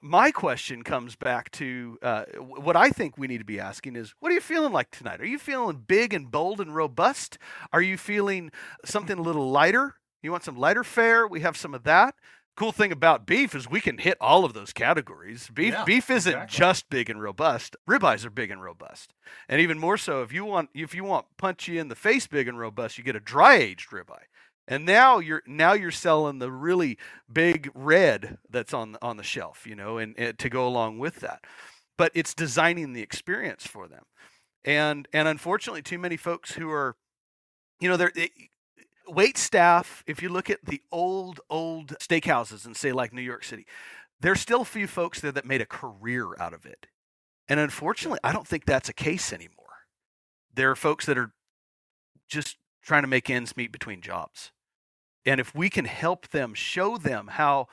my 0.00 0.30
question 0.30 0.82
comes 0.82 1.16
back 1.16 1.50
to 1.52 1.98
uh, 2.02 2.24
what 2.38 2.76
I 2.76 2.90
think 2.90 3.16
we 3.16 3.26
need 3.26 3.38
to 3.38 3.44
be 3.44 3.60
asking 3.60 3.96
is 3.96 4.14
what 4.20 4.30
are 4.30 4.34
you 4.34 4.40
feeling 4.40 4.72
like 4.72 4.90
tonight? 4.90 5.20
Are 5.20 5.26
you 5.26 5.38
feeling 5.38 5.84
big 5.86 6.12
and 6.12 6.30
bold 6.30 6.60
and 6.60 6.74
robust? 6.74 7.38
Are 7.72 7.82
you 7.82 7.96
feeling 7.96 8.50
something 8.84 9.18
a 9.18 9.22
little 9.22 9.50
lighter? 9.50 9.94
You 10.22 10.30
want 10.30 10.44
some 10.44 10.56
lighter 10.56 10.84
fare? 10.84 11.26
We 11.26 11.40
have 11.40 11.56
some 11.56 11.74
of 11.74 11.84
that 11.84 12.14
cool 12.56 12.72
thing 12.72 12.92
about 12.92 13.26
beef 13.26 13.54
is 13.54 13.68
we 13.68 13.80
can 13.80 13.98
hit 13.98 14.16
all 14.20 14.44
of 14.44 14.52
those 14.52 14.72
categories. 14.72 15.50
Beef 15.52 15.72
yeah, 15.72 15.84
beef 15.84 16.10
isn't 16.10 16.32
exactly. 16.32 16.56
just 16.56 16.90
big 16.90 17.10
and 17.10 17.20
robust. 17.20 17.76
Ribeyes 17.88 18.24
are 18.24 18.30
big 18.30 18.50
and 18.50 18.62
robust. 18.62 19.12
And 19.48 19.60
even 19.60 19.78
more 19.78 19.96
so 19.96 20.22
if 20.22 20.32
you 20.32 20.44
want 20.44 20.70
if 20.74 20.94
you 20.94 21.04
want 21.04 21.26
punchy 21.36 21.78
in 21.78 21.88
the 21.88 21.96
face 21.96 22.26
big 22.26 22.48
and 22.48 22.58
robust, 22.58 22.98
you 22.98 23.04
get 23.04 23.16
a 23.16 23.20
dry 23.20 23.54
aged 23.56 23.90
ribeye. 23.90 24.24
And 24.66 24.86
now 24.86 25.18
you're 25.18 25.42
now 25.46 25.74
you're 25.74 25.90
selling 25.90 26.38
the 26.38 26.50
really 26.50 26.98
big 27.30 27.70
red 27.74 28.38
that's 28.48 28.72
on 28.72 28.96
on 29.02 29.16
the 29.16 29.22
shelf, 29.22 29.66
you 29.66 29.74
know, 29.74 29.98
and, 29.98 30.14
and 30.18 30.38
to 30.38 30.48
go 30.48 30.66
along 30.66 30.98
with 30.98 31.20
that. 31.20 31.44
But 31.98 32.12
it's 32.14 32.34
designing 32.34 32.92
the 32.92 33.02
experience 33.02 33.66
for 33.66 33.88
them. 33.88 34.04
And 34.64 35.06
and 35.12 35.28
unfortunately 35.28 35.82
too 35.82 35.98
many 35.98 36.16
folks 36.16 36.52
who 36.54 36.70
are 36.70 36.96
you 37.80 37.88
know, 37.88 37.96
they're 37.96 38.12
wait 39.06 39.36
staff, 39.36 40.02
if 40.06 40.22
you 40.22 40.28
look 40.28 40.50
at 40.50 40.64
the 40.64 40.80
old, 40.90 41.40
old 41.50 41.90
steakhouses 41.98 42.64
and 42.64 42.76
say 42.76 42.92
like 42.92 43.12
New 43.12 43.22
York 43.22 43.44
City, 43.44 43.66
there's 44.20 44.40
still 44.40 44.62
a 44.62 44.66
few 44.66 44.86
folks 44.86 45.20
there 45.20 45.32
that 45.32 45.44
made 45.44 45.60
a 45.60 45.66
career 45.66 46.34
out 46.38 46.54
of 46.54 46.64
it. 46.64 46.86
And 47.48 47.60
unfortunately, 47.60 48.20
I 48.24 48.32
don't 48.32 48.46
think 48.46 48.64
that's 48.64 48.88
a 48.88 48.94
case 48.94 49.32
anymore. 49.32 49.50
There 50.54 50.70
are 50.70 50.76
folks 50.76 51.04
that 51.06 51.18
are 51.18 51.32
just 52.28 52.56
trying 52.82 53.02
to 53.02 53.08
make 53.08 53.28
ends 53.28 53.56
meet 53.56 53.72
between 53.72 54.00
jobs. 54.00 54.50
And 55.26 55.40
if 55.40 55.54
we 55.54 55.70
can 55.70 55.84
help 55.84 56.28
them, 56.28 56.54
show 56.54 56.96
them 56.96 57.28
how 57.32 57.68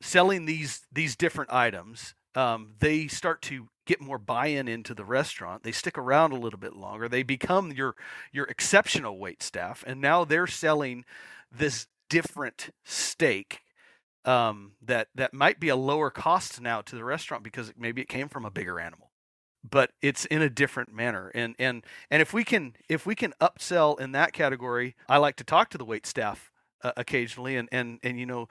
selling 0.00 0.46
these 0.46 0.86
these 0.92 1.16
different 1.16 1.52
items, 1.52 2.14
um, 2.34 2.74
they 2.78 3.06
start 3.06 3.42
to 3.42 3.68
get 3.86 4.00
more 4.00 4.18
buy-in 4.18 4.68
into 4.68 4.94
the 4.94 5.04
restaurant. 5.04 5.62
They 5.62 5.72
stick 5.72 5.98
around 5.98 6.32
a 6.32 6.38
little 6.38 6.58
bit 6.58 6.76
longer. 6.76 7.08
They 7.08 7.22
become 7.22 7.72
your 7.72 7.96
your 8.32 8.46
exceptional 8.46 9.18
wait 9.18 9.42
staff, 9.42 9.84
and 9.86 10.00
now 10.00 10.24
they're 10.24 10.46
selling 10.46 11.04
this 11.50 11.86
different 12.08 12.70
steak 12.84 13.60
um, 14.24 14.72
that 14.82 15.08
that 15.14 15.32
might 15.32 15.60
be 15.60 15.68
a 15.68 15.76
lower 15.76 16.10
cost 16.10 16.60
now 16.60 16.80
to 16.82 16.96
the 16.96 17.04
restaurant 17.04 17.42
because 17.42 17.72
maybe 17.76 18.00
it 18.00 18.08
came 18.08 18.28
from 18.28 18.44
a 18.44 18.50
bigger 18.50 18.78
animal, 18.78 19.10
but 19.68 19.92
it's 20.02 20.24
in 20.26 20.42
a 20.42 20.50
different 20.50 20.92
manner. 20.92 21.30
And 21.34 21.54
and 21.58 21.84
and 22.10 22.22
if 22.22 22.32
we 22.32 22.44
can 22.44 22.74
if 22.88 23.06
we 23.06 23.14
can 23.14 23.32
upsell 23.40 23.98
in 23.98 24.12
that 24.12 24.32
category, 24.32 24.94
I 25.08 25.18
like 25.18 25.36
to 25.36 25.44
talk 25.44 25.70
to 25.70 25.78
the 25.78 25.84
wait 25.84 26.06
staff 26.06 26.49
uh, 26.82 26.92
occasionally, 26.96 27.56
and 27.56 27.68
and 27.72 27.98
and 28.02 28.18
you 28.18 28.26
know. 28.26 28.48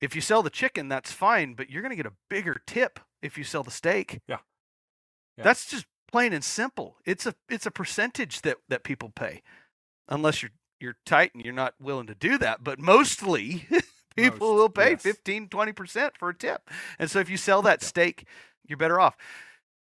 If 0.00 0.16
you 0.16 0.20
sell 0.20 0.42
the 0.42 0.50
chicken, 0.50 0.88
that's 0.88 1.12
fine, 1.12 1.54
but 1.54 1.70
you're 1.70 1.80
going 1.80 1.90
to 1.90 1.96
get 1.96 2.06
a 2.06 2.12
bigger 2.28 2.60
tip 2.66 2.98
if 3.22 3.38
you 3.38 3.44
sell 3.44 3.62
the 3.62 3.70
steak. 3.70 4.18
Yeah. 4.26 4.38
Yeah. 5.38 5.44
That's 5.44 5.70
just 5.70 5.86
plain 6.10 6.32
and 6.32 6.44
simple. 6.44 6.96
It's 7.06 7.24
a 7.26 7.34
it's 7.48 7.66
a 7.66 7.70
percentage 7.70 8.42
that 8.42 8.58
that 8.68 8.84
people 8.84 9.10
pay, 9.14 9.42
unless 10.08 10.42
you're 10.42 10.50
you're 10.80 10.96
tight 11.06 11.32
and 11.34 11.44
you're 11.44 11.54
not 11.54 11.74
willing 11.80 12.06
to 12.08 12.14
do 12.14 12.36
that. 12.38 12.62
But 12.62 12.78
mostly, 12.78 13.66
people 14.16 14.48
Most, 14.48 14.58
will 14.58 14.68
pay 14.68 14.90
yes. 14.90 15.02
15, 15.02 15.48
20 15.48 15.72
percent 15.72 16.14
for 16.18 16.28
a 16.28 16.34
tip. 16.34 16.68
And 16.98 17.10
so 17.10 17.18
if 17.18 17.30
you 17.30 17.36
sell 17.36 17.62
that 17.62 17.82
steak, 17.82 18.26
you're 18.66 18.76
better 18.78 19.00
off. 19.00 19.16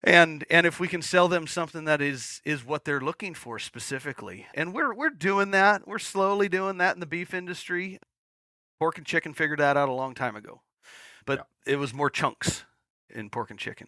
And 0.03 0.45
and 0.49 0.65
if 0.65 0.79
we 0.79 0.87
can 0.87 1.01
sell 1.01 1.27
them 1.27 1.45
something 1.45 1.83
that 1.85 2.01
is 2.01 2.41
is 2.45 2.65
what 2.65 2.85
they're 2.85 3.01
looking 3.01 3.33
for 3.33 3.59
specifically, 3.59 4.47
and 4.53 4.73
we're 4.73 4.93
we're 4.93 5.09
doing 5.09 5.51
that. 5.51 5.87
We're 5.87 5.99
slowly 5.99 6.47
doing 6.47 6.77
that 6.77 6.95
in 6.95 7.01
the 7.01 7.05
beef 7.05 7.33
industry. 7.33 7.99
Pork 8.79 8.97
and 8.97 9.05
chicken 9.05 9.33
figured 9.33 9.59
that 9.59 9.75
out 9.75 9.89
a 9.89 9.93
long 9.93 10.15
time 10.15 10.37
ago, 10.37 10.61
but 11.25 11.39
yeah. 11.39 11.73
it 11.73 11.75
was 11.75 11.93
more 11.93 12.09
chunks 12.09 12.63
in 13.09 13.29
pork 13.29 13.49
and 13.49 13.59
chicken. 13.59 13.87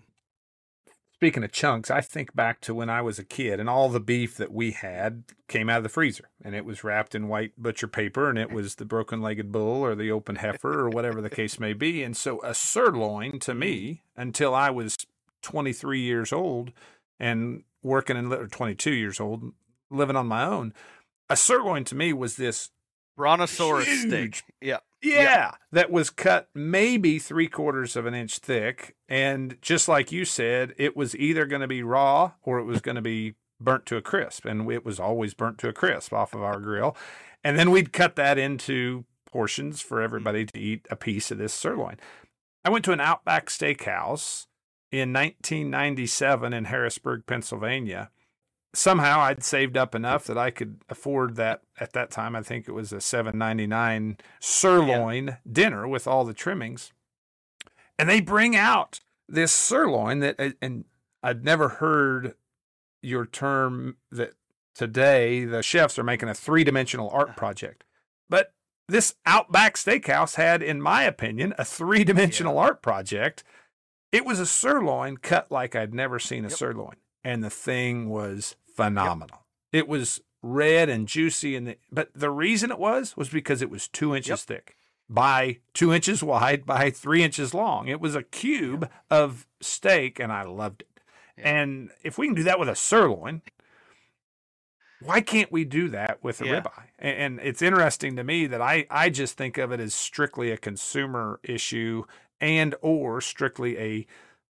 Speaking 1.21 1.43
of 1.43 1.51
chunks, 1.51 1.91
I 1.91 2.01
think 2.01 2.35
back 2.35 2.61
to 2.61 2.73
when 2.73 2.89
I 2.89 3.03
was 3.03 3.19
a 3.19 3.23
kid 3.23 3.59
and 3.59 3.69
all 3.69 3.89
the 3.89 3.99
beef 3.99 4.35
that 4.37 4.51
we 4.51 4.71
had 4.71 5.25
came 5.47 5.69
out 5.69 5.77
of 5.77 5.83
the 5.83 5.89
freezer 5.89 6.29
and 6.43 6.55
it 6.55 6.65
was 6.65 6.83
wrapped 6.83 7.13
in 7.13 7.27
white 7.27 7.51
butcher 7.59 7.87
paper 7.87 8.27
and 8.27 8.39
it 8.39 8.51
was 8.51 8.75
the 8.75 8.85
broken 8.85 9.21
legged 9.21 9.51
bull 9.51 9.85
or 9.85 9.93
the 9.93 10.09
open 10.09 10.37
heifer 10.37 10.79
or 10.79 10.89
whatever 10.89 11.21
the 11.21 11.29
case 11.29 11.59
may 11.59 11.73
be. 11.73 12.01
And 12.01 12.17
so 12.17 12.41
a 12.43 12.55
sirloin 12.55 13.37
to 13.41 13.53
me, 13.53 14.01
until 14.17 14.55
I 14.55 14.71
was 14.71 14.97
23 15.41 15.99
years 15.99 16.31
old 16.31 16.71
and 17.19 17.63
working 17.83 18.17
in, 18.17 18.31
or 18.31 18.47
22 18.47 18.91
years 18.91 19.19
old, 19.19 19.53
living 19.89 20.15
on 20.15 20.27
my 20.27 20.43
own, 20.43 20.73
a 21.29 21.35
sirloin 21.35 21.83
to 21.85 21.95
me 21.95 22.13
was 22.13 22.35
this 22.35 22.71
Brontosaurus 23.17 23.87
Huge. 23.87 24.07
steak. 24.37 24.43
Yeah. 24.61 24.77
Yeah, 25.03 25.53
that 25.71 25.89
was 25.89 26.11
cut 26.11 26.49
maybe 26.53 27.17
three 27.17 27.47
quarters 27.47 27.95
of 27.95 28.05
an 28.05 28.13
inch 28.13 28.37
thick. 28.37 28.95
And 29.09 29.57
just 29.59 29.87
like 29.87 30.11
you 30.11 30.25
said, 30.25 30.75
it 30.77 30.95
was 30.95 31.15
either 31.15 31.47
going 31.47 31.61
to 31.61 31.67
be 31.67 31.81
raw 31.81 32.33
or 32.43 32.59
it 32.59 32.65
was 32.65 32.81
going 32.81 32.95
to 32.95 33.01
be 33.01 33.33
burnt 33.59 33.87
to 33.87 33.97
a 33.97 34.01
crisp. 34.01 34.45
And 34.45 34.71
it 34.71 34.85
was 34.85 34.99
always 34.99 35.33
burnt 35.33 35.57
to 35.59 35.69
a 35.69 35.73
crisp 35.73 36.13
off 36.13 36.35
of 36.35 36.43
our 36.43 36.59
grill. 36.59 36.95
And 37.43 37.57
then 37.57 37.71
we'd 37.71 37.93
cut 37.93 38.15
that 38.17 38.37
into 38.37 39.05
portions 39.25 39.81
for 39.81 40.01
everybody 40.01 40.45
to 40.45 40.59
eat 40.59 40.85
a 40.91 40.95
piece 40.95 41.31
of 41.31 41.39
this 41.39 41.53
sirloin. 41.53 41.97
I 42.63 42.69
went 42.69 42.85
to 42.85 42.91
an 42.91 43.01
Outback 43.01 43.47
Steakhouse 43.47 44.45
in 44.91 45.13
1997 45.13 46.53
in 46.53 46.65
Harrisburg, 46.65 47.25
Pennsylvania 47.25 48.11
somehow 48.73 49.19
I'd 49.19 49.43
saved 49.43 49.77
up 49.77 49.95
enough 49.95 50.25
that 50.25 50.37
I 50.37 50.51
could 50.51 50.81
afford 50.89 51.35
that 51.35 51.61
at 51.79 51.93
that 51.93 52.11
time. 52.11 52.35
I 52.35 52.41
think 52.41 52.67
it 52.67 52.73
was 52.73 52.93
a 52.93 53.01
seven 53.01 53.37
ninety 53.37 53.67
nine 53.67 54.17
sirloin 54.39 55.27
yeah. 55.27 55.35
dinner 55.51 55.87
with 55.87 56.07
all 56.07 56.23
the 56.25 56.33
trimmings, 56.33 56.91
and 57.97 58.09
they 58.09 58.21
bring 58.21 58.55
out 58.55 58.99
this 59.27 59.51
sirloin 59.51 60.19
that, 60.19 60.35
uh, 60.39 60.51
and 60.61 60.85
I'd 61.23 61.43
never 61.43 61.69
heard 61.69 62.35
your 63.01 63.25
term 63.25 63.97
that 64.11 64.33
today 64.75 65.45
the 65.45 65.63
chefs 65.63 65.99
are 65.99 66.03
making 66.03 66.29
a 66.29 66.33
three 66.33 66.63
dimensional 66.63 67.09
art 67.09 67.29
uh-huh. 67.29 67.37
project, 67.37 67.83
but 68.29 68.53
this 68.87 69.15
Outback 69.25 69.75
Steakhouse 69.75 70.35
had, 70.35 70.61
in 70.61 70.81
my 70.81 71.03
opinion, 71.03 71.53
a 71.57 71.63
three 71.63 72.03
dimensional 72.03 72.55
yeah. 72.55 72.61
art 72.61 72.81
project. 72.81 73.43
It 74.11 74.25
was 74.25 74.39
a 74.39 74.45
sirloin 74.45 75.17
cut 75.17 75.51
like 75.51 75.75
I'd 75.75 75.93
never 75.93 76.19
seen 76.19 76.45
a 76.45 76.49
yep. 76.49 76.57
sirloin, 76.57 76.95
and 77.23 77.43
the 77.43 77.49
thing 77.49 78.09
was 78.09 78.55
phenomenal. 78.75 79.45
Yep. 79.71 79.83
It 79.83 79.87
was 79.87 80.21
red 80.41 80.89
and 80.89 81.07
juicy, 81.07 81.55
and 81.55 81.67
the, 81.67 81.77
but 81.91 82.09
the 82.13 82.29
reason 82.29 82.71
it 82.71 82.79
was 82.79 83.15
was 83.15 83.29
because 83.29 83.61
it 83.61 83.69
was 83.69 83.87
two 83.87 84.15
inches 84.15 84.29
yep. 84.29 84.39
thick 84.39 84.77
by 85.09 85.59
two 85.73 85.93
inches 85.93 86.23
wide 86.23 86.65
by 86.65 86.89
three 86.89 87.23
inches 87.23 87.53
long. 87.53 87.87
It 87.87 88.01
was 88.01 88.15
a 88.15 88.23
cube 88.23 88.89
of 89.09 89.47
steak, 89.59 90.19
and 90.19 90.31
I 90.31 90.43
loved 90.43 90.81
it. 90.81 90.87
And 91.37 91.89
if 92.03 92.17
we 92.17 92.27
can 92.27 92.35
do 92.35 92.43
that 92.43 92.59
with 92.59 92.69
a 92.69 92.75
sirloin, 92.75 93.41
why 95.01 95.21
can't 95.21 95.51
we 95.51 95.65
do 95.65 95.89
that 95.89 96.23
with 96.23 96.41
a 96.41 96.45
yeah. 96.45 96.61
ribeye? 96.61 96.83
And, 96.99 97.17
and 97.17 97.39
it's 97.41 97.61
interesting 97.61 98.15
to 98.15 98.23
me 98.23 98.47
that 98.47 98.61
I, 98.61 98.85
I 98.89 99.09
just 99.09 99.37
think 99.37 99.57
of 99.57 99.71
it 99.71 99.79
as 99.79 99.93
strictly 99.93 100.51
a 100.51 100.57
consumer 100.57 101.39
issue 101.43 102.03
and 102.41 102.75
or 102.81 103.21
strictly 103.21 103.77
a 103.77 104.05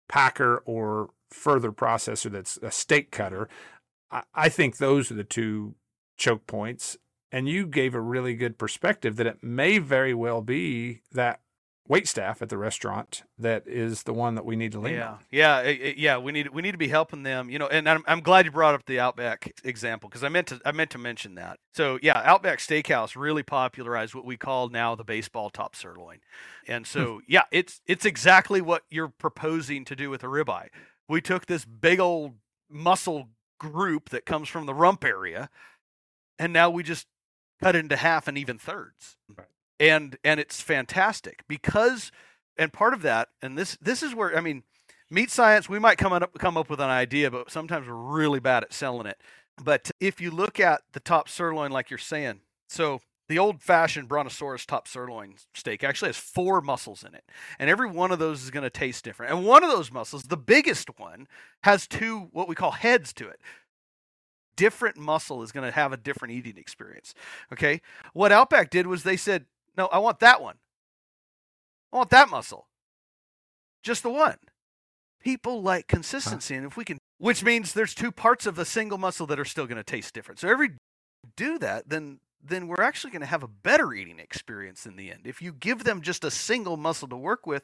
packer 0.07 0.63
or 0.65 1.09
further 1.29 1.71
processor 1.71 2.31
that's 2.31 2.57
a 2.61 2.71
steak 2.71 3.11
cutter. 3.11 3.49
I, 4.33 4.49
think 4.49 4.77
those 4.77 5.11
are 5.11 5.15
the 5.15 5.23
two 5.23 5.75
choke 6.17 6.47
points. 6.47 6.97
And 7.31 7.47
you 7.47 7.67
gave 7.67 7.93
a 7.93 8.01
really 8.01 8.33
good 8.33 8.57
perspective 8.57 9.17
that 9.17 9.27
it 9.27 9.43
may 9.43 9.77
very 9.77 10.15
well 10.15 10.41
be 10.41 11.01
that 11.11 11.41
wait 11.89 12.07
staff 12.07 12.41
at 12.41 12.49
the 12.49 12.57
restaurant 12.57 13.23
that 13.39 13.67
is 13.67 14.03
the 14.03 14.13
one 14.13 14.35
that 14.35 14.45
we 14.45 14.55
need 14.55 14.71
to 14.71 14.79
lean 14.79 14.93
yeah. 14.93 15.09
on. 15.09 15.17
Yeah, 15.31 15.63
yeah, 15.63 15.93
yeah. 15.97 16.17
We 16.17 16.31
need 16.31 16.49
we 16.49 16.61
need 16.61 16.71
to 16.71 16.77
be 16.77 16.87
helping 16.87 17.23
them. 17.23 17.49
You 17.49 17.59
know, 17.59 17.67
and 17.67 17.89
I'm, 17.89 18.03
I'm 18.07 18.21
glad 18.21 18.45
you 18.45 18.51
brought 18.51 18.75
up 18.75 18.85
the 18.85 18.99
Outback 18.99 19.51
example 19.63 20.07
because 20.07 20.23
I 20.23 20.29
meant 20.29 20.47
to 20.47 20.61
I 20.63 20.71
meant 20.71 20.91
to 20.91 20.97
mention 20.97 21.35
that. 21.35 21.59
So 21.73 21.99
yeah, 22.01 22.21
Outback 22.23 22.59
Steakhouse 22.59 23.15
really 23.15 23.43
popularized 23.43 24.15
what 24.15 24.23
we 24.23 24.37
call 24.37 24.69
now 24.69 24.95
the 24.95 25.03
baseball 25.03 25.49
top 25.49 25.75
sirloin, 25.75 26.19
and 26.67 26.87
so 26.87 27.15
hmm. 27.15 27.19
yeah, 27.27 27.43
it's 27.51 27.81
it's 27.87 28.05
exactly 28.05 28.61
what 28.61 28.83
you're 28.89 29.09
proposing 29.09 29.83
to 29.85 29.95
do 29.95 30.09
with 30.09 30.23
a 30.23 30.27
ribeye. 30.27 30.67
We 31.09 31.21
took 31.21 31.47
this 31.47 31.65
big 31.65 31.99
old 31.99 32.35
muscle 32.69 33.29
group 33.59 34.09
that 34.09 34.25
comes 34.25 34.47
from 34.47 34.67
the 34.67 34.75
rump 34.75 35.03
area, 35.03 35.49
and 36.37 36.53
now 36.53 36.69
we 36.69 36.83
just 36.83 37.07
cut 37.61 37.75
it 37.75 37.79
into 37.79 37.95
half 37.95 38.27
and 38.27 38.37
even 38.37 38.59
thirds. 38.59 39.17
Right. 39.35 39.47
And 39.80 40.17
and 40.23 40.39
it's 40.39 40.61
fantastic 40.61 41.43
because 41.47 42.11
and 42.57 42.73
part 42.73 42.93
of 42.93 43.01
that 43.03 43.30
and 43.41 43.57
this 43.57 43.77
this 43.82 44.03
is 44.03 44.13
where 44.13 44.36
I 44.38 44.41
mean 44.41 44.63
meat 45.09 45.32
science 45.32 45.69
we 45.69 45.80
might 45.80 45.97
come 45.97 46.11
up 46.11 46.38
come 46.38 46.57
up 46.57 46.69
with 46.69 46.80
an 46.82 46.89
idea 46.89 47.32
but 47.32 47.49
sometimes 47.49 47.88
we're 47.88 47.93
really 47.93 48.39
bad 48.39 48.63
at 48.63 48.73
selling 48.73 49.07
it. 49.07 49.19
But 49.63 49.91
if 49.99 50.21
you 50.21 50.32
look 50.32 50.59
at 50.59 50.82
the 50.93 50.99
top 50.99 51.30
sirloin 51.30 51.71
like 51.71 51.89
you're 51.89 51.97
saying, 51.97 52.41
so 52.67 53.01
the 53.30 53.38
old 53.38 53.61
fashioned 53.61 54.09
Brontosaurus 54.09 54.65
top 54.65 54.88
sirloin 54.88 55.36
steak 55.53 55.84
actually 55.84 56.09
has 56.09 56.17
four 56.17 56.61
muscles 56.61 57.03
in 57.07 57.13
it. 57.13 57.23
And 57.59 57.69
every 57.69 57.88
one 57.88 58.11
of 58.11 58.17
those 58.17 58.43
is 58.43 58.49
going 58.49 58.63
to 58.63 58.71
taste 58.71 59.03
different. 59.03 59.32
And 59.32 59.45
one 59.45 59.63
of 59.63 59.69
those 59.69 59.91
muscles, 59.91 60.23
the 60.23 60.36
biggest 60.36 60.99
one, 60.99 61.27
has 61.63 61.88
two 61.88 62.30
what 62.32 62.47
we 62.47 62.55
call 62.55 62.71
heads 62.71 63.13
to 63.13 63.27
it. 63.30 63.39
Different 64.55 64.97
muscle 64.97 65.43
is 65.43 65.51
going 65.51 65.65
to 65.65 65.71
have 65.71 65.93
a 65.93 65.97
different 65.97 66.34
eating 66.34 66.57
experience. 66.57 67.13
Okay. 67.53 67.82
What 68.13 68.32
Outback 68.32 68.71
did 68.71 68.88
was 68.88 69.03
they 69.03 69.15
said, 69.15 69.45
no, 69.80 69.88
I 69.88 69.97
want 69.99 70.19
that 70.19 70.41
one. 70.41 70.57
I 71.93 71.97
want 71.97 72.09
that 72.09 72.30
muscle. 72.30 72.67
Just 73.82 74.03
the 74.03 74.09
one. 74.09 74.36
People 75.23 75.61
like 75.61 75.88
consistency. 75.88 76.53
And 76.53 76.65
if 76.65 76.75
we 76.75 76.84
can, 76.84 76.97
which 77.17 77.45
means 77.45 77.71
there's 77.71 77.95
two 77.95 78.11
parts 78.11 78.45
of 78.45 78.57
the 78.57 78.65
single 78.65 78.97
muscle 78.97 79.25
that 79.27 79.39
are 79.39 79.45
still 79.45 79.67
going 79.67 79.77
to 79.77 79.84
taste 79.84 80.13
different. 80.13 80.41
So 80.41 80.49
every 80.49 80.71
do 81.38 81.57
that, 81.59 81.88
then 81.88 82.19
then 82.43 82.67
we're 82.67 82.84
actually 82.84 83.11
going 83.11 83.21
to 83.21 83.27
have 83.27 83.41
a 83.43 83.47
better 83.47 83.93
eating 83.93 84.19
experience 84.19 84.86
in 84.86 84.97
the 84.97 85.11
end. 85.11 85.21
If 85.23 85.41
you 85.41 85.53
give 85.53 85.86
them 85.86 86.01
just 86.01 86.25
a 86.25 86.32
single 86.32 86.75
muscle 86.75 87.07
to 87.07 87.17
work 87.17 87.47
with, 87.47 87.63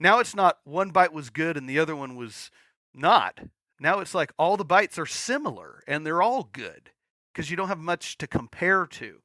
now 0.00 0.20
it's 0.20 0.34
not 0.34 0.58
one 0.64 0.90
bite 0.90 1.12
was 1.12 1.28
good 1.28 1.58
and 1.58 1.68
the 1.68 1.78
other 1.78 1.94
one 1.94 2.16
was 2.16 2.50
not. 2.94 3.40
Now 3.78 4.00
it's 4.00 4.14
like 4.14 4.32
all 4.38 4.56
the 4.56 4.64
bites 4.64 4.98
are 4.98 5.06
similar 5.06 5.82
and 5.86 6.06
they're 6.06 6.22
all 6.22 6.48
good 6.50 6.92
because 7.32 7.50
you 7.50 7.58
don't 7.58 7.68
have 7.68 7.78
much 7.78 8.16
to 8.18 8.26
compare 8.26 8.86
to. 8.86 9.20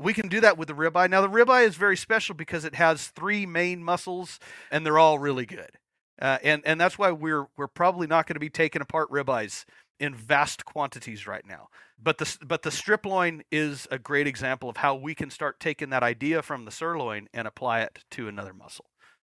We 0.00 0.14
can 0.14 0.28
do 0.28 0.40
that 0.40 0.56
with 0.56 0.68
the 0.68 0.74
ribeye. 0.74 1.10
Now 1.10 1.20
the 1.20 1.28
ribeye 1.28 1.66
is 1.66 1.76
very 1.76 1.96
special 1.96 2.34
because 2.34 2.64
it 2.64 2.74
has 2.74 3.08
three 3.08 3.44
main 3.46 3.82
muscles 3.84 4.40
and 4.70 4.84
they're 4.84 4.98
all 4.98 5.18
really 5.18 5.46
good. 5.46 5.70
Uh, 6.20 6.38
and 6.42 6.62
and 6.64 6.80
that's 6.80 6.98
why 6.98 7.10
we're 7.10 7.46
we're 7.56 7.66
probably 7.66 8.06
not 8.06 8.26
going 8.26 8.34
to 8.34 8.40
be 8.40 8.50
taking 8.50 8.82
apart 8.82 9.10
ribeyes 9.10 9.64
in 9.98 10.14
vast 10.14 10.64
quantities 10.64 11.26
right 11.26 11.46
now. 11.46 11.68
But 12.02 12.18
the 12.18 12.36
but 12.44 12.62
the 12.62 12.70
strip 12.70 13.04
loin 13.04 13.42
is 13.50 13.86
a 13.90 13.98
great 13.98 14.26
example 14.26 14.68
of 14.68 14.78
how 14.78 14.94
we 14.94 15.14
can 15.14 15.30
start 15.30 15.60
taking 15.60 15.90
that 15.90 16.02
idea 16.02 16.42
from 16.42 16.64
the 16.64 16.70
sirloin 16.70 17.28
and 17.32 17.46
apply 17.46 17.80
it 17.82 18.00
to 18.12 18.28
another 18.28 18.54
muscle. 18.54 18.86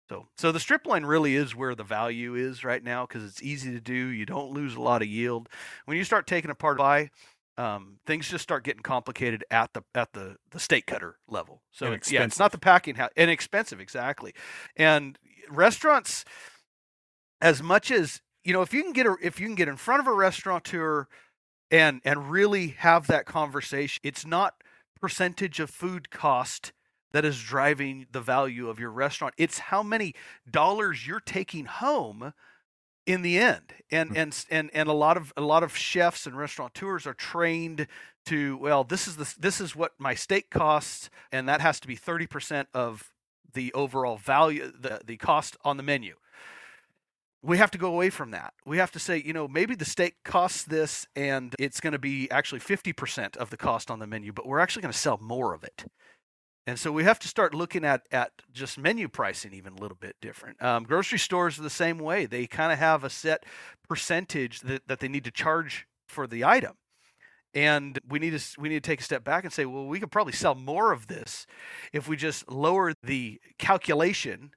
So 0.09 0.27
so 0.37 0.53
the 0.53 0.61
strip 0.61 0.87
loin 0.87 1.07
really 1.07 1.37
is 1.37 1.57
where 1.57 1.75
the 1.75 1.85
value 1.85 2.35
is 2.35 2.65
right 2.65 2.85
now 2.85 3.07
because 3.07 3.25
it's 3.25 3.43
easy 3.43 3.73
to 3.73 3.81
do. 3.81 3.95
You 3.95 4.27
don't 4.27 4.53
lose 4.53 4.75
a 4.75 4.81
lot 4.81 5.03
of 5.03 5.09
yield 5.09 5.49
when 5.87 5.97
you 5.97 6.05
start 6.05 6.27
taking 6.27 6.51
apart 6.51 6.79
by. 6.79 7.11
Um, 7.61 7.99
things 8.07 8.31
just 8.31 8.43
start 8.43 8.65
getting 8.65 8.83
complicated 8.83 9.45
at 9.51 9.75
the 9.75 9.83
at 9.95 10.15
the 10.15 10.37
the 10.51 10.59
steak 10.59 10.87
cutter 10.87 11.17
level. 11.29 11.63
So 11.73 11.93
it's, 11.93 12.11
yeah, 12.11 12.25
it's 12.25 12.39
not 12.39 12.53
the 12.53 12.59
packing 12.59 12.95
house 12.95 13.11
and 13.19 13.31
expensive 13.31 13.81
exactly. 13.81 14.33
And 14.77 15.19
restaurants, 15.51 16.25
as 17.43 17.63
much 17.63 17.91
as 17.91 18.23
you 18.45 18.55
know, 18.55 18.63
if 18.63 18.73
you 18.73 18.83
can 18.83 18.93
get 18.93 19.07
a, 19.07 19.15
if 19.23 19.39
you 19.39 19.47
can 19.47 19.57
get 19.57 19.69
in 19.69 19.77
front 19.77 20.01
of 20.01 20.07
a 20.07 20.15
restaurateur 20.15 21.07
and 21.71 22.01
and 22.03 22.31
really 22.31 22.69
have 22.79 23.07
that 23.09 23.27
conversation, 23.27 24.01
it's 24.03 24.25
not 24.25 24.55
percentage 24.99 25.61
of 25.61 25.69
food 25.69 26.11
cost 26.11 26.73
that 27.13 27.27
is 27.27 27.43
driving 27.43 28.07
the 28.11 28.23
value 28.23 28.71
of 28.71 28.79
your 28.79 28.91
restaurant. 28.91 29.35
It's 29.37 29.59
how 29.59 29.83
many 29.83 30.15
dollars 30.51 31.07
you're 31.07 31.21
taking 31.21 31.67
home 31.67 32.33
in 33.07 33.23
the 33.23 33.39
end. 33.39 33.73
And 33.91 34.11
mm-hmm. 34.11 34.19
and 34.19 34.47
and 34.51 34.71
and 34.73 34.89
a 34.89 34.93
lot 34.93 35.17
of 35.17 35.33
a 35.37 35.43
lot 35.43 35.63
of 35.63 35.77
chefs 35.77 36.27
and 36.27 36.37
restaurateurs 36.37 37.07
are 37.07 37.15
trained 37.15 37.87
to 38.27 38.57
well, 38.59 38.85
this 38.85 39.09
is 39.09 39.17
the 39.17 39.35
this 39.39 39.61
is 39.61 39.75
what 39.75 39.93
my 39.99 40.15
steak 40.15 40.51
costs 40.51 41.11
and 41.33 41.49
that 41.49 41.61
has 41.61 41.81
to 41.81 41.89
be 41.89 41.97
30% 41.97 42.67
of 42.75 43.13
the 43.53 43.73
overall 43.73 44.17
value 44.17 44.71
the 44.79 45.01
the 45.05 45.17
cost 45.17 45.57
on 45.65 45.77
the 45.77 45.83
menu 45.83 46.15
we 47.43 47.59
have 47.59 47.71
to 47.71 47.79
go 47.79 47.89
away 47.89 48.11
from 48.11 48.33
that. 48.33 48.53
We 48.67 48.79
have 48.79 48.91
to 48.93 48.99
say, 48.99 49.23
you 49.25 49.33
know, 49.33 49.49
maybe 49.49 49.75
the 49.75 49.85
steak 49.85 50.17
costs 50.25 50.65
this 50.65 51.07
and 51.17 51.55
it's 51.59 51.81
going 51.81 51.93
to 51.95 51.99
be 51.99 52.31
actually 52.31 52.61
50% 52.61 53.37
of 53.37 53.51
the 53.51 53.57
cost 53.57 53.91
on 53.91 53.99
the 53.99 54.07
menu, 54.07 54.33
but 54.33 54.47
we're 54.47 54.59
actually 54.59 54.83
going 54.83 54.93
to 54.93 54.99
sell 54.99 55.19
more 55.23 55.55
of 55.55 55.65
it. 55.65 55.85
And 56.67 56.79
so 56.79 56.93
we 56.93 57.05
have 57.05 57.19
to 57.21 57.29
start 57.29 57.55
looking 57.55 57.85
at, 57.85 58.03
at 58.13 58.33
just 58.53 58.79
menu 58.79 59.09
pricing 59.09 59.53
even 59.55 59.73
a 59.73 59.81
little 59.81 59.97
bit 59.97 60.17
different. 60.21 60.63
Um, 60.63 60.85
grocery 60.85 61.19
stores 61.19 61.59
are 61.59 61.63
the 61.63 61.71
same 61.71 61.99
way. 61.99 62.27
They 62.27 62.47
kind 62.47 62.73
of 62.73 62.79
have 62.79 63.03
a 63.03 63.11
set 63.11 63.45
percentage 63.89 64.61
that, 64.61 64.87
that 64.87 65.01
they 65.01 65.09
need 65.09 65.25
to 65.25 65.31
charge 65.31 65.87
for 66.07 66.27
the 66.27 66.45
item. 66.45 66.75
And 67.55 67.99
we 68.09 68.21
need 68.21 68.39
to 68.39 68.61
we 68.61 68.69
need 68.69 68.85
to 68.85 68.89
take 68.89 69.01
a 69.01 69.05
step 69.05 69.25
back 69.25 69.43
and 69.43 69.53
say, 69.53 69.65
well, 69.65 69.87
we 69.87 69.99
could 69.99 70.13
probably 70.13 70.33
sell 70.33 70.55
more 70.55 70.93
of 70.93 71.09
this 71.09 71.47
if 71.93 72.07
we 72.07 72.17
just 72.17 72.49
lower 72.49 72.93
the 73.03 73.41
calculation 73.59 74.53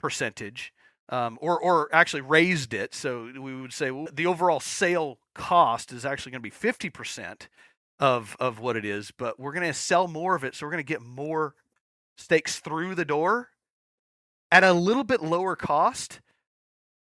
percentage 0.00 0.72
um, 1.08 1.38
or 1.40 1.60
or 1.60 1.88
actually 1.94 2.22
raised 2.22 2.74
it. 2.74 2.94
So 2.94 3.30
we 3.40 3.60
would 3.60 3.72
say 3.72 3.92
well, 3.92 4.08
the 4.12 4.26
overall 4.26 4.58
sale 4.58 5.18
cost 5.34 5.92
is 5.92 6.04
actually 6.04 6.32
going 6.32 6.40
to 6.40 6.42
be 6.42 6.50
fifty 6.50 6.90
percent 6.90 7.48
of 7.98 8.36
of 8.40 8.58
what 8.58 8.76
it 8.76 8.84
is, 8.84 9.10
but 9.10 9.38
we're 9.38 9.52
going 9.52 9.66
to 9.66 9.74
sell 9.74 10.08
more 10.08 10.34
of 10.34 10.44
it, 10.44 10.54
so 10.54 10.66
we're 10.66 10.72
going 10.72 10.84
to 10.84 10.92
get 10.92 11.02
more 11.02 11.54
steaks 12.16 12.58
through 12.58 12.94
the 12.94 13.04
door 13.04 13.50
at 14.50 14.64
a 14.64 14.72
little 14.72 15.04
bit 15.04 15.22
lower 15.22 15.56
cost, 15.56 16.20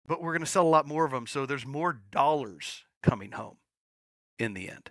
but 0.06 0.22
we're 0.22 0.32
going 0.32 0.44
to 0.44 0.50
sell 0.50 0.66
a 0.66 0.68
lot 0.68 0.86
more 0.86 1.04
of 1.04 1.10
them, 1.10 1.26
so 1.26 1.46
there's 1.46 1.66
more 1.66 2.00
dollars 2.10 2.84
coming 3.02 3.32
home 3.32 3.58
in 4.38 4.54
the 4.54 4.68
end. 4.68 4.90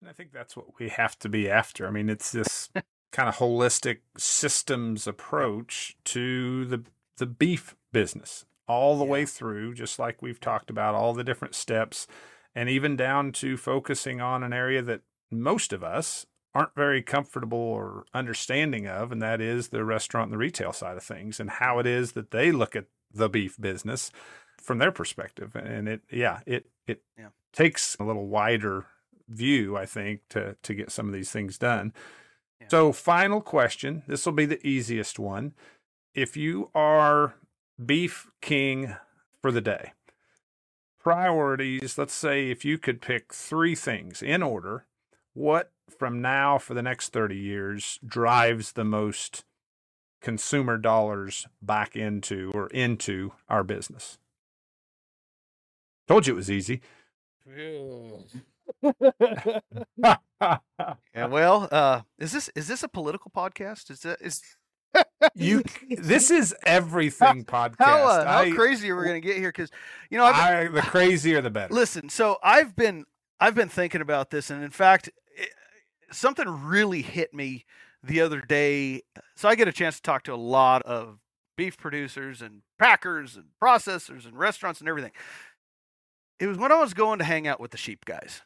And 0.00 0.08
I 0.08 0.12
think 0.12 0.32
that's 0.32 0.56
what 0.56 0.78
we 0.78 0.88
have 0.88 1.18
to 1.20 1.28
be 1.28 1.50
after. 1.50 1.86
I 1.86 1.90
mean, 1.90 2.08
it's 2.08 2.32
this 2.32 2.70
kind 3.12 3.28
of 3.28 3.36
holistic 3.36 3.98
systems 4.16 5.06
approach 5.06 5.96
to 6.04 6.64
the 6.64 6.84
the 7.16 7.26
beef 7.26 7.74
business 7.92 8.44
all 8.68 8.98
the 8.98 9.04
way 9.04 9.24
through, 9.24 9.74
just 9.74 9.98
like 9.98 10.22
we've 10.22 10.40
talked 10.40 10.70
about, 10.70 10.94
all 10.94 11.14
the 11.14 11.24
different 11.24 11.54
steps, 11.54 12.06
and 12.54 12.68
even 12.68 12.96
down 12.96 13.32
to 13.32 13.56
focusing 13.56 14.20
on 14.20 14.42
an 14.42 14.52
area 14.52 14.82
that 14.82 15.02
most 15.30 15.72
of 15.72 15.84
us 15.84 16.26
aren't 16.54 16.74
very 16.74 17.02
comfortable 17.02 17.58
or 17.58 18.04
understanding 18.14 18.86
of, 18.86 19.12
and 19.12 19.22
that 19.22 19.40
is 19.40 19.68
the 19.68 19.84
restaurant 19.84 20.26
and 20.26 20.32
the 20.34 20.38
retail 20.38 20.72
side 20.72 20.96
of 20.96 21.02
things 21.02 21.38
and 21.38 21.50
how 21.50 21.78
it 21.78 21.86
is 21.86 22.12
that 22.12 22.30
they 22.30 22.50
look 22.50 22.74
at 22.74 22.86
the 23.12 23.28
beef 23.28 23.60
business 23.60 24.10
from 24.60 24.78
their 24.78 24.90
perspective. 24.90 25.54
And 25.54 25.88
it, 25.88 26.00
yeah, 26.10 26.40
it, 26.46 26.66
it 26.86 27.02
Yeah. 27.18 27.28
takes 27.52 27.96
a 28.00 28.04
little 28.04 28.26
wider 28.26 28.86
view, 29.28 29.76
I 29.76 29.86
think, 29.86 30.22
to, 30.30 30.56
to 30.62 30.74
get 30.74 30.90
some 30.90 31.06
of 31.06 31.12
these 31.12 31.30
things 31.30 31.58
done. 31.58 31.92
Yeah. 32.60 32.68
So, 32.70 32.92
final 32.92 33.40
question. 33.40 34.02
This 34.08 34.26
will 34.26 34.32
be 34.32 34.46
the 34.46 34.66
easiest 34.66 35.18
one. 35.18 35.52
If 36.14 36.36
you 36.36 36.70
are 36.74 37.34
beef 37.84 38.26
king 38.40 38.96
for 39.40 39.52
the 39.52 39.60
day, 39.60 39.92
priorities, 41.08 41.96
let's 41.96 42.12
say 42.12 42.50
if 42.50 42.66
you 42.66 42.76
could 42.76 43.00
pick 43.00 43.32
three 43.32 43.74
things 43.74 44.20
in 44.20 44.42
order, 44.42 44.84
what 45.32 45.72
from 45.98 46.20
now 46.20 46.58
for 46.58 46.74
the 46.74 46.82
next 46.82 47.14
30 47.14 47.34
years 47.34 47.98
drives 48.06 48.72
the 48.72 48.84
most 48.84 49.46
consumer 50.20 50.76
dollars 50.76 51.46
back 51.62 51.96
into 51.96 52.52
or 52.54 52.66
into 52.68 53.32
our 53.48 53.64
business? 53.64 54.18
Told 56.06 56.26
you 56.26 56.34
it 56.34 56.36
was 56.36 56.50
easy. 56.50 56.82
Yeah, 61.14 61.26
well, 61.26 61.68
uh, 61.72 62.02
is 62.18 62.30
this 62.32 62.48
is 62.54 62.68
this 62.68 62.84
a 62.84 62.88
political 62.88 63.30
podcast? 63.34 63.90
Is 63.90 64.00
that 64.00 64.20
is 64.20 64.40
you 65.34 65.62
this 65.98 66.30
is 66.30 66.54
everything 66.64 67.44
podcast. 67.46 67.76
how 67.78 68.06
uh, 68.06 68.24
how 68.24 68.38
I- 68.40 68.50
crazy 68.50 68.90
are 68.90 68.96
we 68.98 69.04
gonna 69.06 69.20
get 69.20 69.36
here? 69.36 69.48
Because 69.50 69.70
you 70.10 70.18
know, 70.18 70.24
I've, 70.24 70.36
I, 70.36 70.68
the 70.68 70.82
crazier 70.82 71.40
the 71.40 71.50
better. 71.50 71.72
listen. 71.74 72.08
So 72.08 72.38
I've 72.42 72.74
been 72.76 73.04
I've 73.40 73.54
been 73.54 73.68
thinking 73.68 74.00
about 74.00 74.30
this, 74.30 74.50
and 74.50 74.62
in 74.64 74.70
fact, 74.70 75.08
it, 75.36 75.50
something 76.10 76.46
really 76.48 77.02
hit 77.02 77.32
me 77.34 77.64
the 78.02 78.20
other 78.20 78.40
day. 78.40 79.02
So 79.36 79.48
I 79.48 79.54
get 79.54 79.68
a 79.68 79.72
chance 79.72 79.96
to 79.96 80.02
talk 80.02 80.22
to 80.24 80.34
a 80.34 80.36
lot 80.36 80.82
of 80.82 81.18
beef 81.56 81.76
producers 81.76 82.40
and 82.40 82.62
packers 82.78 83.36
and 83.36 83.46
processors 83.62 84.24
and 84.24 84.38
restaurants 84.38 84.80
and 84.80 84.88
everything. 84.88 85.12
It 86.40 86.46
was 86.46 86.56
when 86.56 86.70
I 86.70 86.76
was 86.80 86.94
going 86.94 87.18
to 87.18 87.24
hang 87.24 87.48
out 87.48 87.58
with 87.58 87.72
the 87.72 87.76
sheep 87.76 88.04
guys. 88.04 88.42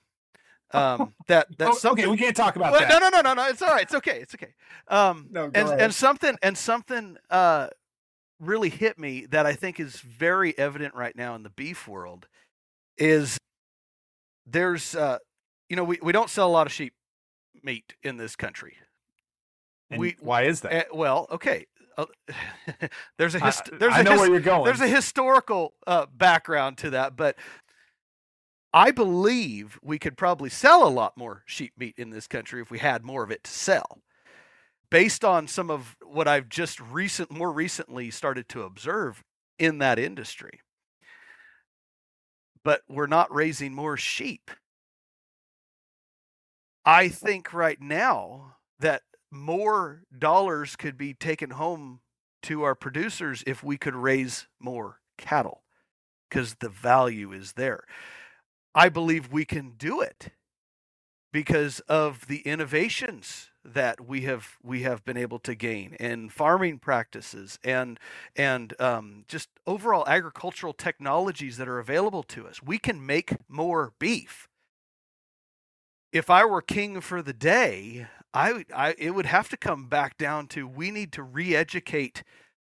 Um, 0.75 1.15
that 1.29 1.47
that's 1.59 1.77
Oh, 1.77 1.79
something. 1.79 2.05
okay, 2.05 2.11
we 2.11 2.17
can't 2.17 2.37
talk 2.37 2.57
about 2.57 2.73
Well, 2.73 2.81
that. 2.81 2.89
no, 2.89 2.99
no, 2.99 3.09
no, 3.09 3.21
no, 3.21 3.35
no. 3.35 3.49
It's 3.49 3.61
all 3.63 3.71
right. 3.71 3.83
It's 3.83 3.95
okay. 3.95 4.21
It's 4.21 4.35
okay. 4.35 4.55
Um, 4.89 5.29
No, 5.31 5.45
and 5.47 5.57
ahead. 5.69 5.81
and 5.81 5.95
something 5.95 6.37
and 6.43 6.57
something 6.57 7.17
uh 7.31 7.69
really 8.41 8.71
hit 8.71 8.99
me 8.99 9.27
that 9.27 9.47
I 9.47 9.53
think 9.53 9.79
is 9.79 10.01
very 10.01 10.57
evident 10.59 10.95
right 10.95 11.15
now 11.15 11.35
in 11.35 11.43
the 11.43 11.51
beef 11.51 11.87
world 11.87 12.27
is 12.99 13.39
there's 14.47 14.95
uh 14.95 15.19
you 15.69 15.77
know 15.77 15.85
we, 15.85 15.99
we 16.03 16.13
don't 16.13 16.31
sell 16.31 16.49
a 16.49 16.51
lot 16.53 16.67
of 16.67 16.73
sheep 16.73 16.95
meat 17.63 17.95
in 18.03 18.17
this 18.17 18.35
country. 18.37 18.77
And 19.91 20.01
we- 20.01 20.17
why 20.21 20.43
is 20.43 20.63
that? 20.63 20.73
Eh, 20.73 20.85
well, 20.93 21.27
okay. 21.31 21.67
Uh, 21.99 22.07
there's 23.19 23.35
a 23.35 23.39
hist- 23.41 23.69
there's 23.79 23.93
I 23.93 24.01
a 24.01 24.03
know 24.03 24.13
his- 24.13 24.21
where 24.21 24.31
you're 24.31 24.41
going. 24.41 24.65
there's 24.65 24.81
a 24.81 24.89
historical 24.89 25.75
uh, 25.87 26.07
background 26.07 26.79
to 26.79 26.91
that, 26.91 27.17
but 27.17 27.37
I 28.75 28.91
believe 28.91 29.79
we 29.83 29.99
could 29.99 30.17
probably 30.17 30.49
sell 30.49 30.87
a 30.87 30.89
lot 30.89 31.17
more 31.17 31.43
sheep 31.47 31.75
meat 31.77 31.95
in 31.99 32.11
this 32.11 32.27
country 32.27 32.63
if 32.63 32.71
we 32.71 32.79
had 32.79 33.05
more 33.05 33.23
of 33.23 33.31
it 33.31 33.45
to 33.45 33.51
sell. 33.51 34.01
Based 34.91 35.25
on 35.25 35.47
some 35.47 35.71
of 35.71 35.97
what 36.03 36.29
I've 36.29 36.49
just 36.49 36.81
recent 36.81 37.31
more 37.31 37.53
recently 37.53 38.11
started 38.11 38.49
to 38.51 38.63
observe 38.63 39.23
in 39.59 39.79
that 39.79 39.99
industry. 39.99 40.61
But 42.65 42.83
we're 42.89 43.07
not 43.07 43.35
raising 43.35 43.75
more 43.75 43.97
sheep. 43.97 44.51
I 46.85 47.09
think 47.09 47.53
right 47.53 47.81
now 47.81 48.57
that 48.81 49.03
more 49.31 50.03
dollars 50.19 50.77
could 50.77 50.97
be 50.97 51.15
taken 51.15 51.51
home 51.51 52.01
to 52.43 52.63
our 52.63 52.75
producers 52.75 53.45
if 53.47 53.63
we 53.63 53.77
could 53.77 53.95
raise 53.95 54.49
more 54.61 55.01
cattle 55.17 55.63
because 56.29 56.57
the 56.57 56.69
value 56.69 57.33
is 57.33 57.53
there. 57.53 57.85
I 58.75 58.89
believe 58.89 59.33
we 59.33 59.45
can 59.45 59.73
do 59.77 60.01
it 60.01 60.31
because 61.33 61.81
of 61.81 62.27
the 62.27 62.41
innovations 62.41 63.51
that 63.65 64.07
we 64.07 64.23
have 64.23 64.59
we 64.63 64.83
have 64.83 65.05
been 65.05 65.17
able 65.17 65.39
to 65.39 65.55
gain 65.55 65.95
in 65.95 66.29
farming 66.29 66.79
practices 66.79 67.59
and 67.65 67.99
and 68.37 68.79
um, 68.81 69.25
just 69.29 69.49
overall 69.67 70.05
agricultural 70.07 70.73
technologies 70.73 71.57
that 71.57 71.69
are 71.69 71.79
available 71.79 72.23
to 72.25 72.47
us. 72.47 72.63
We 72.63 72.79
can 72.79 73.05
make 73.05 73.37
more 73.49 73.93
beef. 73.99 74.49
If 76.13 76.29
I 76.29 76.45
were 76.45 76.61
king 76.61 77.01
for 77.01 77.23
the 77.23 77.33
day, 77.33 78.07
I, 78.35 78.65
I 78.75 78.95
it 78.99 79.13
would 79.13 79.27
have 79.27 79.49
to 79.51 79.57
come 79.57 79.87
back 79.87 80.19
down 80.19 80.49
to 80.49 80.67
we 80.67 80.91
need 80.91 81.13
to 81.13 81.23
re-educate 81.23 82.23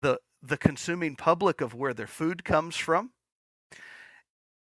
the 0.01 0.19
the 0.41 0.57
consuming 0.57 1.15
public 1.15 1.61
of 1.61 1.73
where 1.73 1.93
their 1.93 2.07
food 2.07 2.43
comes 2.43 2.75
from 2.75 3.11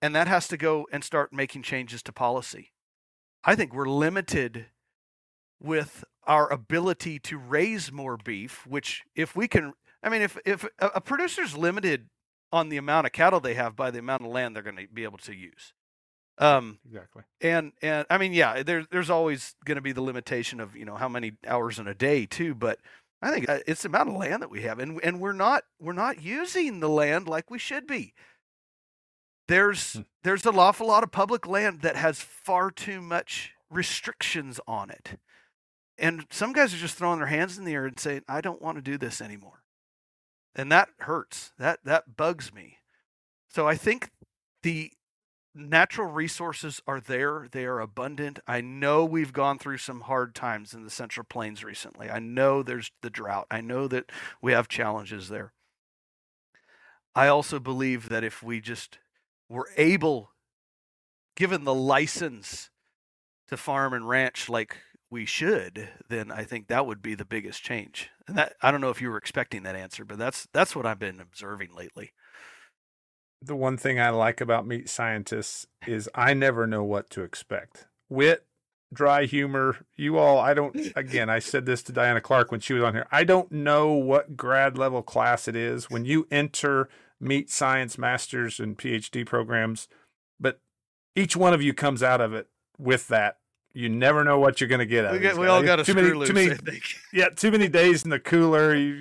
and 0.04 0.14
that 0.14 0.28
has 0.28 0.46
to 0.48 0.58
go 0.58 0.86
and 0.92 1.02
start 1.02 1.32
making 1.32 1.62
changes 1.62 2.02
to 2.02 2.12
policy 2.12 2.72
i 3.42 3.54
think 3.54 3.72
we're 3.72 3.88
limited 3.88 4.66
with 5.60 6.04
our 6.26 6.52
ability 6.52 7.18
to 7.18 7.38
raise 7.38 7.90
more 7.90 8.16
beef 8.16 8.66
which 8.66 9.02
if 9.16 9.34
we 9.34 9.48
can 9.48 9.72
i 10.02 10.08
mean 10.08 10.20
if 10.20 10.38
if 10.44 10.66
a, 10.78 11.00
producer's 11.00 11.56
limited 11.56 12.08
on 12.52 12.68
the 12.68 12.76
amount 12.76 13.06
of 13.06 13.12
cattle 13.12 13.40
they 13.40 13.54
have 13.54 13.74
by 13.74 13.90
the 13.90 13.98
amount 13.98 14.22
of 14.22 14.28
land 14.28 14.54
they're 14.54 14.62
going 14.62 14.76
to 14.76 14.86
be 14.92 15.04
able 15.04 15.18
to 15.18 15.34
use 15.34 15.72
um 16.38 16.78
exactly. 16.84 17.22
and 17.40 17.72
and 17.80 18.06
I 18.10 18.18
mean, 18.18 18.32
yeah, 18.32 18.64
there's 18.64 18.86
there's 18.90 19.08
always 19.08 19.54
going 19.64 19.76
to 19.76 19.82
be 19.82 19.92
the 19.92 20.02
limitation 20.02 20.58
of 20.58 20.74
you 20.74 20.84
know 20.84 20.96
how 20.96 21.08
many 21.08 21.34
hours 21.46 21.78
in 21.78 21.86
a 21.86 21.94
day 21.94 22.26
too. 22.26 22.56
But 22.56 22.80
I 23.22 23.30
think 23.30 23.48
uh, 23.48 23.60
it's 23.68 23.82
the 23.82 23.88
amount 23.88 24.08
of 24.08 24.16
land 24.16 24.42
that 24.42 24.50
we 24.50 24.62
have, 24.62 24.80
and 24.80 25.00
and 25.04 25.20
we're 25.20 25.32
not 25.32 25.62
we're 25.80 25.92
not 25.92 26.20
using 26.22 26.80
the 26.80 26.88
land 26.88 27.28
like 27.28 27.50
we 27.50 27.58
should 27.58 27.86
be. 27.86 28.14
There's 29.48 29.94
Hmm. 29.94 30.02
there's 30.22 30.46
an 30.46 30.58
awful 30.58 30.86
lot 30.86 31.02
of 31.04 31.12
public 31.12 31.46
land 31.46 31.82
that 31.82 31.96
has 31.96 32.20
far 32.22 32.70
too 32.70 33.00
much 33.00 33.52
restrictions 33.70 34.60
on 34.66 34.90
it, 34.90 35.18
and 35.98 36.26
some 36.30 36.52
guys 36.52 36.74
are 36.74 36.78
just 36.78 36.96
throwing 36.96 37.18
their 37.18 37.28
hands 37.28 37.58
in 37.58 37.64
the 37.64 37.74
air 37.74 37.86
and 37.86 37.98
saying, 38.00 38.24
"I 38.28 38.40
don't 38.40 38.62
want 38.62 38.76
to 38.76 38.82
do 38.82 38.98
this 38.98 39.20
anymore," 39.20 39.62
and 40.54 40.70
that 40.72 40.90
hurts. 41.00 41.52
That 41.58 41.84
that 41.84 42.16
bugs 42.16 42.52
me. 42.52 42.80
So 43.48 43.68
I 43.68 43.76
think 43.76 44.10
the 44.62 44.92
natural 45.54 46.10
resources 46.10 46.82
are 46.86 47.00
there. 47.00 47.48
They 47.50 47.64
are 47.66 47.80
abundant. 47.80 48.40
I 48.46 48.60
know 48.60 49.04
we've 49.04 49.32
gone 49.32 49.58
through 49.58 49.78
some 49.78 50.02
hard 50.02 50.34
times 50.34 50.74
in 50.74 50.84
the 50.84 50.90
central 50.90 51.24
plains 51.24 51.64
recently. 51.64 52.10
I 52.10 52.18
know 52.20 52.62
there's 52.62 52.90
the 53.02 53.10
drought. 53.10 53.46
I 53.50 53.60
know 53.60 53.88
that 53.88 54.10
we 54.42 54.52
have 54.52 54.68
challenges 54.68 55.28
there. 55.28 55.52
I 57.14 57.28
also 57.28 57.60
believe 57.60 58.08
that 58.08 58.24
if 58.24 58.42
we 58.42 58.60
just 58.60 58.98
were 59.54 59.68
able 59.76 60.30
given 61.36 61.64
the 61.64 61.74
license 61.74 62.70
to 63.48 63.56
farm 63.56 63.92
and 63.92 64.08
ranch 64.08 64.48
like 64.48 64.76
we 65.10 65.24
should 65.24 65.88
then 66.08 66.30
i 66.30 66.42
think 66.42 66.66
that 66.66 66.86
would 66.86 67.00
be 67.00 67.14
the 67.14 67.24
biggest 67.24 67.62
change 67.62 68.10
and 68.26 68.36
that 68.36 68.54
i 68.62 68.70
don't 68.70 68.80
know 68.80 68.90
if 68.90 69.00
you 69.00 69.08
were 69.08 69.16
expecting 69.16 69.62
that 69.62 69.76
answer 69.76 70.04
but 70.04 70.18
that's 70.18 70.48
that's 70.52 70.74
what 70.74 70.86
i've 70.86 70.98
been 70.98 71.20
observing 71.20 71.70
lately 71.74 72.12
the 73.46 73.56
one 73.56 73.76
thing 73.76 74.00
I 74.00 74.10
like 74.10 74.40
about 74.40 74.66
meat 74.66 74.88
scientists 74.88 75.66
is 75.86 76.08
I 76.14 76.34
never 76.34 76.66
know 76.66 76.82
what 76.82 77.10
to 77.10 77.22
expect. 77.22 77.86
Wit, 78.08 78.46
dry 78.92 79.24
humor, 79.24 79.84
you 79.96 80.16
all, 80.16 80.38
I 80.38 80.54
don't, 80.54 80.76
again, 80.96 81.28
I 81.28 81.40
said 81.40 81.66
this 81.66 81.82
to 81.84 81.92
Diana 81.92 82.20
Clark 82.20 82.50
when 82.50 82.60
she 82.60 82.72
was 82.72 82.82
on 82.82 82.94
here. 82.94 83.06
I 83.12 83.24
don't 83.24 83.50
know 83.52 83.92
what 83.92 84.36
grad 84.36 84.78
level 84.78 85.02
class 85.02 85.48
it 85.48 85.56
is 85.56 85.90
when 85.90 86.04
you 86.04 86.26
enter 86.30 86.88
meat 87.20 87.50
science 87.50 87.98
masters 87.98 88.60
and 88.60 88.76
PhD 88.76 89.24
programs, 89.26 89.88
but 90.38 90.60
each 91.16 91.36
one 91.36 91.54
of 91.54 91.62
you 91.62 91.72
comes 91.72 92.02
out 92.02 92.20
of 92.20 92.32
it 92.32 92.48
with 92.78 93.08
that. 93.08 93.38
You 93.72 93.88
never 93.88 94.22
know 94.22 94.38
what 94.38 94.60
you're 94.60 94.68
going 94.68 94.78
to 94.80 94.86
get 94.86 95.04
out 95.04 95.12
we, 95.12 95.16
of 95.16 95.22
these 95.22 95.38
we 95.38 95.48
all 95.48 95.62
got 95.62 95.80
a 95.80 95.84
too 95.84 95.92
screw 95.92 96.02
many, 96.02 96.14
loose 96.14 96.28
too 96.28 96.34
many, 96.34 96.52
i 96.52 96.54
think 96.54 96.84
yeah, 97.12 97.28
too 97.30 97.50
many 97.50 97.66
days 97.68 98.04
in 98.04 98.10
the 98.10 98.20
cooler. 98.20 98.74
You, 98.74 99.00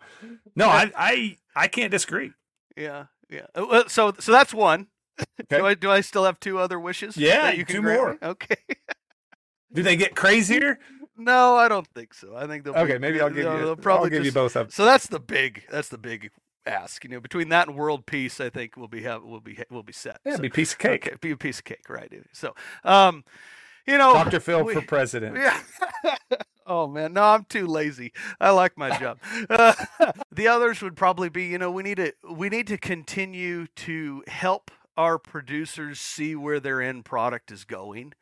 no, 0.56 0.68
I, 0.68 0.92
I, 0.96 1.38
I 1.56 1.68
can't 1.68 1.92
disagree. 1.92 2.32
Yeah, 2.76 3.06
yeah. 3.30 3.46
Uh, 3.54 3.84
So, 3.88 4.14
so 4.20 4.32
that's 4.32 4.54
one. 4.54 4.88
Okay. 5.42 5.60
Do 5.60 5.66
I 5.68 5.74
do 5.76 5.92
I 5.92 6.02
still 6.02 6.26
have 6.26 6.40
two 6.40 6.58
other 6.58 6.80
wishes? 6.80 7.16
Yeah, 7.16 7.44
that 7.44 7.58
you 7.58 7.66
can 7.66 7.76
two 7.76 7.82
grant 7.84 8.02
more. 8.02 8.18
Okay. 8.32 8.56
Do 9.72 9.84
they 9.84 9.96
get 9.96 10.16
crazier? 10.16 10.80
no, 11.18 11.56
I 11.56 11.68
don't 11.68 11.88
think 11.94 12.16
so. 12.16 12.36
I 12.36 12.48
think 12.48 12.64
they'll. 12.64 12.76
Okay, 12.76 12.94
be- 12.94 13.00
maybe 13.00 13.22
I'll 13.22 13.30
give 13.30 13.46
you. 13.46 13.76
probably 13.76 14.06
I'll 14.06 14.10
give 14.10 14.26
you 14.26 14.32
just- 14.32 14.34
both 14.34 14.56
up. 14.58 14.72
So 14.72 14.86
that's 14.86 15.08
the 15.08 15.20
big. 15.20 15.66
That's 15.70 15.90
the 15.90 16.00
big 16.00 16.32
ask. 16.66 17.04
You 17.04 17.10
know, 17.10 17.20
between 17.20 17.50
that 17.50 17.68
and 17.68 17.78
world 17.78 18.06
peace, 18.06 18.40
I 18.40 18.50
think 18.50 18.78
we'll 18.78 18.88
be 18.88 19.04
have 19.04 19.24
we'll 19.24 19.40
be 19.40 19.58
we'll 19.70 19.84
be 19.84 19.94
set. 19.94 20.20
Yeah, 20.26 20.36
So- 20.36 20.42
be 20.42 20.48
a 20.48 20.52
piece 20.52 20.74
of 20.74 20.80
cake. 20.80 21.08
Okay, 21.08 21.16
be 21.22 21.32
a 21.32 21.38
piece 21.38 21.60
of 21.60 21.66
cake, 21.66 21.90
right? 21.90 22.12
So, 22.32 22.56
um, 22.84 23.24
you 23.86 23.98
know, 23.98 24.14
Dr. 24.14 24.40
Phil 24.40 24.64
we- 24.64 24.74
for 24.74 24.82
president. 24.82 25.38
Yeah. 25.38 25.60
oh 26.68 26.88
man, 26.88 27.14
no, 27.14 27.24
I'm 27.24 27.46
too 27.46 27.68
lazy. 27.68 28.14
I 28.40 28.52
like 28.52 28.78
my 28.78 28.98
job. 28.98 29.20
Uh, 29.50 29.74
the 30.32 30.48
others 30.48 30.82
would 30.82 30.96
probably 30.96 31.30
be, 31.30 31.46
you 31.46 31.58
know, 31.58 31.72
we 31.72 31.84
need 31.84 31.98
to 31.98 32.14
we 32.30 32.50
need 32.50 32.68
to 32.68 32.78
continue 32.78 33.68
to 33.78 34.24
help 34.28 34.72
our 34.96 35.18
producers 35.18 36.00
see 36.00 36.36
where 36.36 36.60
their 36.60 36.82
end 36.82 37.04
product 37.06 37.52
is 37.52 37.66
going. 37.66 38.14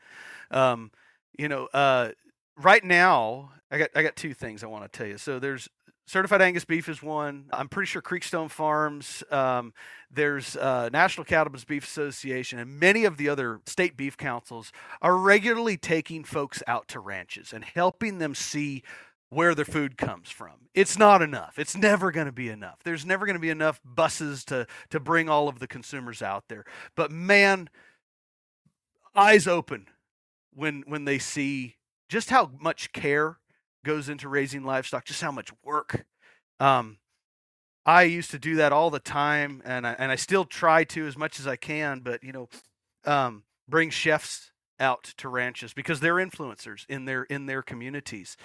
Um, 0.49 0.91
you 1.37 1.47
know, 1.47 1.67
uh, 1.73 2.11
right 2.57 2.83
now, 2.83 3.51
I 3.69 3.77
got 3.77 3.89
I 3.95 4.03
got 4.03 4.15
two 4.15 4.33
things 4.33 4.63
I 4.63 4.67
want 4.67 4.91
to 4.91 4.97
tell 4.97 5.07
you. 5.07 5.17
So 5.17 5.39
there's 5.39 5.69
certified 6.11 6.41
Angus 6.41 6.65
beef 6.65 6.89
is 6.89 7.01
one. 7.01 7.45
I'm 7.53 7.69
pretty 7.69 7.87
sure 7.87 8.01
Creekstone 8.01 8.49
Farms. 8.49 9.23
Um, 9.31 9.73
there's 10.11 10.57
uh, 10.57 10.89
National 10.91 11.23
Cattlemen's 11.23 11.63
Beef 11.63 11.85
Association, 11.85 12.59
and 12.59 12.79
many 12.79 13.05
of 13.05 13.15
the 13.15 13.29
other 13.29 13.61
state 13.65 13.95
beef 13.95 14.17
councils 14.17 14.73
are 15.01 15.15
regularly 15.15 15.77
taking 15.77 16.25
folks 16.25 16.61
out 16.67 16.89
to 16.89 16.99
ranches 16.99 17.53
and 17.53 17.63
helping 17.63 18.17
them 18.17 18.35
see 18.35 18.83
where 19.29 19.55
their 19.55 19.63
food 19.63 19.97
comes 19.97 20.29
from. 20.29 20.67
It's 20.73 20.97
not 20.97 21.21
enough. 21.21 21.57
It's 21.57 21.77
never 21.77 22.11
going 22.11 22.25
to 22.25 22.33
be 22.33 22.49
enough. 22.49 22.79
There's 22.83 23.05
never 23.05 23.25
going 23.25 23.37
to 23.37 23.41
be 23.41 23.49
enough 23.49 23.79
buses 23.85 24.43
to 24.45 24.67
to 24.89 24.99
bring 24.99 25.29
all 25.29 25.47
of 25.47 25.59
the 25.59 25.67
consumers 25.67 26.21
out 26.21 26.43
there. 26.49 26.65
But 26.95 27.11
man, 27.11 27.69
eyes 29.15 29.47
open 29.47 29.87
when 30.53 30.83
when 30.85 31.05
they 31.05 31.19
see 31.19 31.77
just 32.09 32.29
how 32.29 32.51
much 32.59 32.91
care 32.91 33.37
goes 33.85 34.09
into 34.09 34.29
raising 34.29 34.63
livestock, 34.63 35.05
just 35.05 35.21
how 35.21 35.31
much 35.31 35.51
work. 35.63 36.05
Um, 36.59 36.99
I 37.85 38.03
used 38.03 38.31
to 38.31 38.39
do 38.39 38.55
that 38.57 38.71
all 38.73 38.89
the 38.91 38.99
time, 38.99 39.61
and 39.65 39.87
I, 39.87 39.93
and 39.93 40.11
I 40.11 40.15
still 40.15 40.45
try 40.45 40.83
to 40.85 41.07
as 41.07 41.17
much 41.17 41.39
as 41.39 41.47
I 41.47 41.55
can. 41.55 42.01
But 42.01 42.23
you 42.23 42.31
know, 42.31 42.49
um, 43.05 43.43
bring 43.67 43.89
chefs 43.89 44.51
out 44.79 45.03
to 45.17 45.29
ranches 45.29 45.73
because 45.73 45.99
they're 45.99 46.15
influencers 46.15 46.85
in 46.89 47.05
their 47.05 47.23
in 47.23 47.47
their 47.47 47.61
communities, 47.63 48.37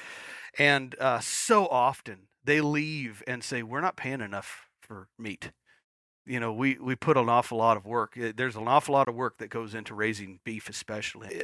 and 0.59 0.95
uh, 1.01 1.21
so 1.21 1.67
often 1.69 2.29
they 2.45 2.61
leave 2.61 3.23
and 3.27 3.45
say, 3.45 3.63
"We're 3.63 3.81
not 3.83 3.97
paying 3.97 4.21
enough 4.23 4.69
for 4.83 5.09
meat." 5.19 5.53
You 6.27 6.41
know, 6.41 6.53
we 6.53 6.77
we 6.79 6.97
put 6.97 7.17
an 7.17 7.29
awful 7.29 7.59
lot 7.59 7.77
of 7.77 7.87
work. 7.87 8.17
eh, 8.19 8.33
There's 8.37 8.57
an 8.57 8.69
awful 8.69 8.95
lot 8.95 9.09
of 9.09 9.15
work 9.15 9.39
that 9.39 9.49
goes 9.49 9.75
into 9.75 9.95
raising 9.95 10.41
beef, 10.45 10.69
especially. 10.69 11.43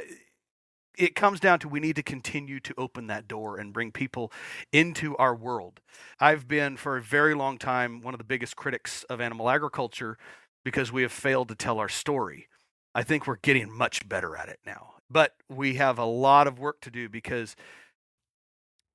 It 0.97 1.15
comes 1.15 1.39
down 1.39 1.59
to 1.59 1.67
we 1.67 1.79
need 1.79 1.95
to 1.95 2.03
continue 2.03 2.59
to 2.59 2.73
open 2.77 3.07
that 3.07 3.27
door 3.27 3.57
and 3.57 3.73
bring 3.73 3.91
people 3.91 4.31
into 4.71 5.15
our 5.17 5.35
world. 5.35 5.79
I've 6.19 6.47
been 6.47 6.77
for 6.77 6.97
a 6.97 7.01
very 7.01 7.33
long 7.33 7.57
time 7.57 8.01
one 8.01 8.13
of 8.13 8.19
the 8.19 8.23
biggest 8.23 8.55
critics 8.55 9.03
of 9.05 9.19
animal 9.19 9.49
agriculture 9.49 10.17
because 10.63 10.91
we 10.91 11.01
have 11.01 11.11
failed 11.11 11.49
to 11.49 11.55
tell 11.55 11.79
our 11.79 11.89
story. 11.89 12.47
I 12.95 13.03
think 13.03 13.25
we're 13.25 13.37
getting 13.37 13.71
much 13.71 14.07
better 14.07 14.35
at 14.35 14.49
it 14.49 14.59
now. 14.65 14.93
But 15.09 15.35
we 15.49 15.75
have 15.75 15.97
a 15.97 16.05
lot 16.05 16.47
of 16.47 16.59
work 16.59 16.81
to 16.81 16.91
do 16.91 17.09
because 17.09 17.55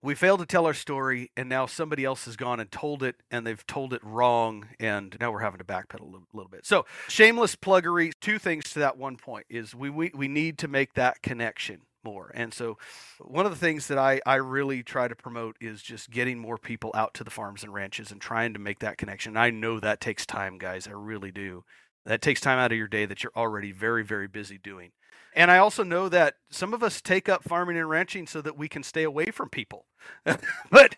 we 0.02 0.14
failed 0.14 0.40
to 0.40 0.46
tell 0.46 0.66
our 0.66 0.74
story 0.74 1.30
and 1.36 1.48
now 1.48 1.66
somebody 1.66 2.04
else 2.04 2.24
has 2.26 2.36
gone 2.36 2.60
and 2.60 2.70
told 2.70 3.02
it 3.02 3.16
and 3.30 3.46
they've 3.46 3.66
told 3.66 3.92
it 3.92 4.02
wrong 4.04 4.68
and 4.78 5.16
now 5.20 5.32
we're 5.32 5.40
having 5.40 5.58
to 5.58 5.64
backpedal 5.64 6.02
a 6.02 6.04
little, 6.04 6.28
little 6.32 6.50
bit. 6.50 6.64
So, 6.64 6.86
shameless 7.08 7.56
pluggery, 7.56 8.12
two 8.20 8.38
things 8.38 8.70
to 8.72 8.78
that 8.80 8.96
one 8.96 9.16
point 9.16 9.46
is 9.50 9.74
we, 9.74 9.90
we 9.90 10.12
we 10.14 10.28
need 10.28 10.58
to 10.58 10.68
make 10.68 10.94
that 10.94 11.20
connection 11.22 11.80
more. 12.04 12.30
And 12.34 12.52
so 12.52 12.78
one 13.20 13.46
of 13.46 13.52
the 13.52 13.58
things 13.58 13.86
that 13.88 13.98
I, 13.98 14.20
I 14.26 14.36
really 14.36 14.82
try 14.82 15.08
to 15.08 15.16
promote 15.16 15.56
is 15.60 15.82
just 15.82 16.10
getting 16.10 16.38
more 16.38 16.58
people 16.58 16.90
out 16.94 17.14
to 17.14 17.24
the 17.24 17.30
farms 17.30 17.62
and 17.62 17.72
ranches 17.72 18.10
and 18.10 18.20
trying 18.20 18.52
to 18.54 18.58
make 18.58 18.78
that 18.80 18.98
connection. 18.98 19.36
I 19.36 19.50
know 19.50 19.80
that 19.80 20.00
takes 20.00 20.26
time, 20.26 20.58
guys. 20.58 20.86
I 20.86 20.92
really 20.92 21.30
do. 21.30 21.64
That 22.06 22.22
takes 22.22 22.40
time 22.40 22.58
out 22.58 22.72
of 22.72 22.78
your 22.78 22.88
day 22.88 23.04
that 23.06 23.22
you're 23.22 23.32
already 23.36 23.72
very, 23.72 24.02
very 24.02 24.28
busy 24.28 24.58
doing. 24.58 24.92
And 25.34 25.50
I 25.50 25.58
also 25.58 25.84
know 25.84 26.08
that 26.08 26.34
some 26.50 26.72
of 26.72 26.82
us 26.82 27.00
take 27.00 27.28
up 27.28 27.44
farming 27.44 27.76
and 27.76 27.88
ranching 27.88 28.26
so 28.26 28.40
that 28.40 28.56
we 28.56 28.68
can 28.68 28.82
stay 28.82 29.02
away 29.02 29.26
from 29.26 29.50
people. 29.50 29.84
but, 30.24 30.96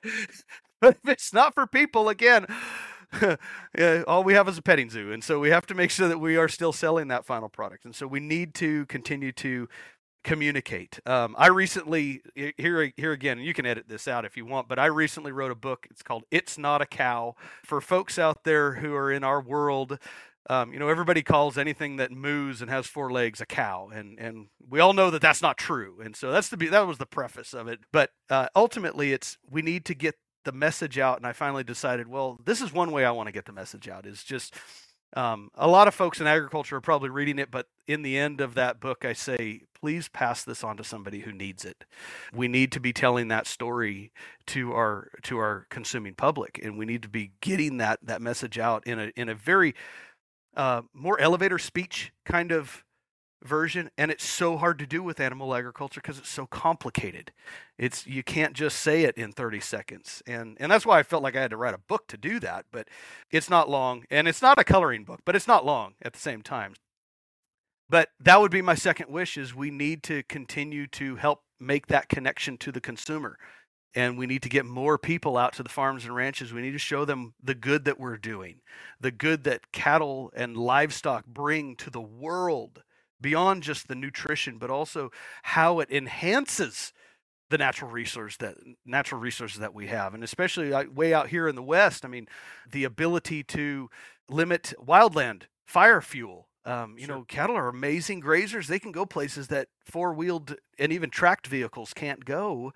but 0.80 0.98
if 1.03 1.09
it's 1.09 1.32
not 1.32 1.55
for 1.55 1.66
people, 1.66 2.09
again, 2.09 2.46
all 4.07 4.24
we 4.24 4.34
have 4.34 4.48
is 4.48 4.59
a 4.59 4.62
petting 4.62 4.90
zoo. 4.90 5.12
And 5.12 5.22
so 5.22 5.38
we 5.40 5.51
have 5.51 5.66
to 5.66 5.74
make 5.74 5.90
sure 5.90 6.09
that 6.09 6.18
we 6.18 6.36
are 6.36 6.48
still 6.48 6.72
selling 6.72 7.09
that 7.09 7.26
final 7.26 7.48
product. 7.48 7.84
And 7.84 7.94
so 7.94 8.07
we 8.07 8.20
need 8.20 8.55
to 8.55 8.86
continue 8.86 9.32
to 9.32 9.68
communicate. 10.22 11.00
Um, 11.06 11.34
I 11.38 11.48
recently 11.48 12.22
here 12.34 12.92
here 12.96 13.12
again, 13.12 13.38
you 13.38 13.54
can 13.54 13.66
edit 13.66 13.88
this 13.88 14.06
out 14.08 14.24
if 14.24 14.36
you 14.36 14.44
want, 14.46 14.68
but 14.68 14.78
I 14.78 14.86
recently 14.86 15.32
wrote 15.32 15.50
a 15.50 15.56
book. 15.56 15.86
It's 15.90 16.02
called 16.02 16.24
"It's 16.30 16.58
Not 16.58 16.82
a 16.82 16.86
Cow" 16.86 17.34
for 17.64 17.80
folks 17.80 18.18
out 18.18 18.44
there 18.44 18.74
who 18.74 18.94
are 18.94 19.10
in 19.10 19.24
our 19.24 19.40
world. 19.40 19.98
Um, 20.48 20.72
you 20.72 20.78
know, 20.78 20.88
everybody 20.88 21.22
calls 21.22 21.58
anything 21.58 21.96
that 21.96 22.10
moves 22.10 22.60
and 22.60 22.70
has 22.70 22.86
four 22.86 23.12
legs 23.12 23.40
a 23.40 23.46
cow, 23.46 23.90
and 23.92 24.18
and 24.18 24.48
we 24.68 24.80
all 24.80 24.92
know 24.92 25.10
that 25.10 25.22
that's 25.22 25.42
not 25.42 25.58
true. 25.58 26.00
And 26.02 26.16
so 26.16 26.32
that's 26.32 26.48
the 26.48 26.56
that 26.56 26.86
was 26.86 26.98
the 26.98 27.06
preface 27.06 27.54
of 27.54 27.68
it. 27.68 27.80
But 27.92 28.10
uh, 28.28 28.48
ultimately, 28.56 29.12
it's 29.12 29.38
we 29.50 29.62
need 29.62 29.84
to 29.86 29.94
get 29.94 30.16
the 30.44 30.52
message 30.52 30.98
out. 30.98 31.18
And 31.18 31.26
I 31.26 31.32
finally 31.32 31.64
decided, 31.64 32.08
well, 32.08 32.38
this 32.44 32.60
is 32.60 32.72
one 32.72 32.92
way 32.92 33.04
I 33.04 33.10
want 33.10 33.26
to 33.28 33.32
get 33.32 33.44
the 33.44 33.52
message 33.52 33.88
out 33.88 34.06
is 34.06 34.24
just 34.24 34.54
um, 35.16 35.50
a 35.54 35.68
lot 35.68 35.88
of 35.88 35.94
folks 35.94 36.20
in 36.20 36.26
agriculture 36.26 36.76
are 36.76 36.80
probably 36.80 37.10
reading 37.10 37.38
it, 37.38 37.50
but 37.50 37.66
in 37.86 38.02
the 38.02 38.16
end 38.16 38.40
of 38.40 38.54
that 38.54 38.80
book, 38.80 39.04
I 39.04 39.12
say, 39.12 39.62
please 39.81 40.09
pass 40.09 40.45
this 40.45 40.62
on 40.62 40.76
to 40.76 40.85
somebody 40.85 41.20
who 41.20 41.33
needs 41.33 41.64
it. 41.64 41.85
We 42.35 42.49
need 42.49 42.72
to 42.72 42.81
be 42.81 42.93
telling 42.93 43.28
that 43.28 43.47
story 43.47 44.12
to 44.49 44.72
our 44.72 45.11
to 45.22 45.39
our 45.39 45.66
consuming 45.70 46.14
public, 46.14 46.61
and 46.62 46.78
we 46.78 46.87
need 46.87 47.03
to 47.03 47.09
be 47.09 47.33
getting 47.41 47.78
that 47.78 48.01
that 48.03 48.22
message 48.22 48.59
out 48.59 48.87
in 48.87 48.99
a 48.99 49.12
in 49.16 49.28
a 49.28 49.35
very 49.35 49.74
uh, 50.57 50.83
more 50.93 51.18
elevator 51.20 51.59
speech 51.59 52.12
kind 52.24 52.53
of 52.53 52.85
version. 53.43 53.91
And 53.97 54.11
it's 54.11 54.26
so 54.26 54.59
hard 54.59 54.78
to 54.81 54.87
do 54.87 55.03
with 55.03 55.18
animal 55.18 55.55
agriculture 55.55 56.01
because 56.01 56.18
it's 56.18 56.28
so 56.28 56.47
complicated. 56.47 57.33
It's 57.78 58.07
you 58.07 58.22
can't 58.22 58.53
just 58.53 58.81
say 58.81 59.05
it 59.05 59.16
in 59.16 59.33
30 59.33 59.61
seconds, 59.61 60.22
and 60.26 60.57
and 60.61 60.70
that's 60.70 60.87
why 60.87 60.99
I 60.99 61.03
felt 61.03 61.22
like 61.22 61.37
I 61.37 61.43
had 61.43 61.51
to 61.51 61.57
write 61.57 61.74
a 61.74 61.78
book 61.78 62.07
to 62.09 62.16
do 62.18 62.39
that. 62.41 62.66
But 62.70 62.89
it's 63.31 63.49
not 63.49 63.70
long, 63.70 64.05
and 64.11 64.28
it's 64.28 64.43
not 64.43 64.59
a 64.59 64.64
coloring 64.64 65.05
book, 65.05 65.20
but 65.24 65.35
it's 65.35 65.49
not 65.49 65.64
long 65.64 65.95
at 66.03 66.12
the 66.12 66.20
same 66.20 66.43
time. 66.43 66.74
But 67.91 68.11
that 68.20 68.41
would 68.41 68.53
be 68.53 68.62
my 68.62 68.76
second 68.76 69.11
wish: 69.11 69.36
is 69.36 69.53
we 69.53 69.70
need 69.72 70.05
to 70.05 70.22
continue 70.22 70.86
to 70.88 71.16
help 71.16 71.43
make 71.59 71.88
that 71.88 72.09
connection 72.09 72.57
to 72.59 72.70
the 72.70 72.80
consumer, 72.80 73.36
and 73.95 74.16
we 74.16 74.26
need 74.26 74.43
to 74.43 74.49
get 74.49 74.64
more 74.64 74.97
people 74.97 75.36
out 75.36 75.55
to 75.55 75.64
the 75.64 75.68
farms 75.68 76.05
and 76.05 76.14
ranches. 76.14 76.53
We 76.53 76.62
need 76.62 76.70
to 76.70 76.78
show 76.78 77.05
them 77.05 77.34
the 77.43 77.57
good 77.57 77.84
that 77.86 77.99
we're 77.99 78.16
doing, 78.16 78.61
the 79.01 79.11
good 79.11 79.43
that 79.45 79.72
cattle 79.72 80.32
and 80.36 80.57
livestock 80.57 81.26
bring 81.26 81.74
to 81.76 81.91
the 81.91 82.01
world 82.01 82.84
beyond 83.20 83.64
just 83.64 83.88
the 83.88 83.97
nutrition, 83.97 84.57
but 84.59 84.70
also 84.70 85.11
how 85.43 85.80
it 85.80 85.91
enhances 85.91 86.93
the 87.51 87.59
natural 87.59 87.91
resource 87.91 88.36
that 88.36 88.55
natural 88.86 89.20
resources 89.20 89.59
that 89.59 89.74
we 89.74 89.88
have, 89.88 90.14
and 90.14 90.22
especially 90.22 90.72
way 90.86 91.12
out 91.12 91.28
here 91.30 91.49
in 91.49 91.57
the 91.57 91.62
West. 91.62 92.05
I 92.05 92.09
mean, 92.09 92.28
the 92.70 92.84
ability 92.84 93.43
to 93.43 93.91
limit 94.28 94.72
wildland 94.80 95.43
fire 95.66 96.01
fuel. 96.01 96.47
Um, 96.70 96.96
you 96.98 97.06
Sure. 97.06 97.16
know, 97.16 97.24
cattle 97.24 97.56
are 97.56 97.68
amazing 97.68 98.22
grazers. 98.22 98.66
They 98.66 98.78
can 98.78 98.92
go 98.92 99.04
places 99.06 99.48
that 99.48 99.68
four 99.84 100.14
wheeled 100.14 100.56
and 100.78 100.92
even 100.92 101.10
tracked 101.10 101.46
vehicles 101.48 101.92
can't 101.94 102.24
go. 102.24 102.72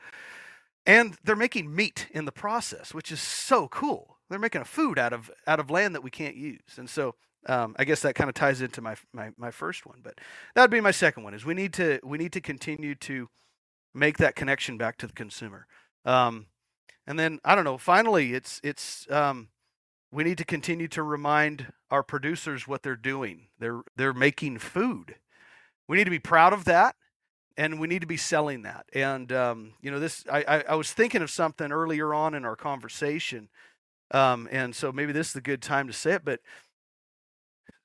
And 0.87 1.17
they're 1.25 1.37
making 1.37 1.75
meat 1.75 2.09
in 2.11 2.25
the 2.25 2.33
process, 2.33 2.93
which 2.93 3.13
is 3.13 3.21
so 3.21 3.69
cool. 3.69 4.19
They're 4.29 4.39
making 4.39 4.63
a 4.63 4.67
food 4.67 4.99
out 4.99 5.13
of 5.13 5.31
out 5.47 5.61
of 5.61 5.71
land 5.71 5.95
that 5.95 6.03
we 6.03 6.11
can't 6.11 6.37
use. 6.37 6.77
And 6.77 6.91
so 6.91 7.15
um, 7.47 7.77
I 7.79 7.85
guess 7.85 8.01
that 8.03 8.15
kind 8.15 8.29
of 8.29 8.35
ties 8.35 8.61
into 8.61 8.81
my, 8.81 8.97
my 9.13 9.31
my 9.37 9.51
first 9.51 9.87
one, 9.87 10.01
but 10.03 10.19
that'd 10.55 10.71
be 10.71 10.81
my 10.81 10.91
second 10.91 11.23
one. 11.25 11.35
Is 11.35 11.45
we 11.45 11.55
need 11.55 11.73
to 11.75 12.01
we 12.03 12.19
need 12.19 12.33
to 12.33 12.41
continue 12.41 12.95
to 12.97 13.29
make 13.95 14.19
that 14.19 14.35
connection 14.35 14.77
back 14.77 14.99
to 14.99 15.07
the 15.07 15.13
consumer. 15.13 15.67
Um, 16.05 16.47
and 17.07 17.19
then 17.19 17.39
I 17.45 17.55
don't 17.55 17.65
know. 17.65 17.79
Finally, 17.79 18.35
it's 18.35 18.61
it's 18.65 19.07
um, 19.11 19.49
we 20.15 20.25
need 20.25 20.39
to 20.39 20.45
continue 20.45 20.89
to 20.89 21.03
remind 21.03 21.73
our 21.91 22.03
producers 22.03 22.69
what 22.69 22.83
they're 22.83 22.97
doing. 22.97 23.49
They're 23.59 23.83
they're 23.97 24.15
making 24.15 24.59
food. 24.59 25.17
We 25.89 25.97
need 25.97 26.05
to 26.05 26.11
be 26.11 26.19
proud 26.19 26.53
of 26.53 26.65
that, 26.65 26.97
and 27.57 27.81
we 27.81 27.89
need 27.89 28.01
to 28.01 28.07
be 28.07 28.17
selling 28.17 28.63
that. 28.63 28.87
And 28.95 29.33
um, 29.33 29.75
you 29.83 29.91
know, 29.91 30.01
this 30.01 30.25
I, 30.31 30.45
I 30.47 30.65
I 30.71 30.75
was 30.77 30.93
thinking 30.93 31.23
of 31.23 31.31
something 31.31 31.73
earlier 31.73 32.15
on 32.15 32.35
in 32.35 32.45
our 32.45 32.57
conversation, 32.57 33.49
um, 34.13 34.49
and 34.51 34.75
so 34.75 34.93
maybe 34.93 35.13
this 35.13 35.31
is 35.31 35.37
a 35.37 35.41
good 35.43 35.63
time 35.63 35.87
to 35.89 35.93
say 35.93 36.13
it. 36.13 36.25
But 36.25 36.41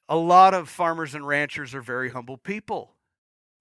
a 0.08 0.18
lot 0.18 0.54
of 0.54 0.70
farmers 0.70 1.16
and 1.16 1.28
ranchers 1.28 1.76
are 1.76 1.82
very 1.82 2.10
humble 2.10 2.38
people, 2.38 2.96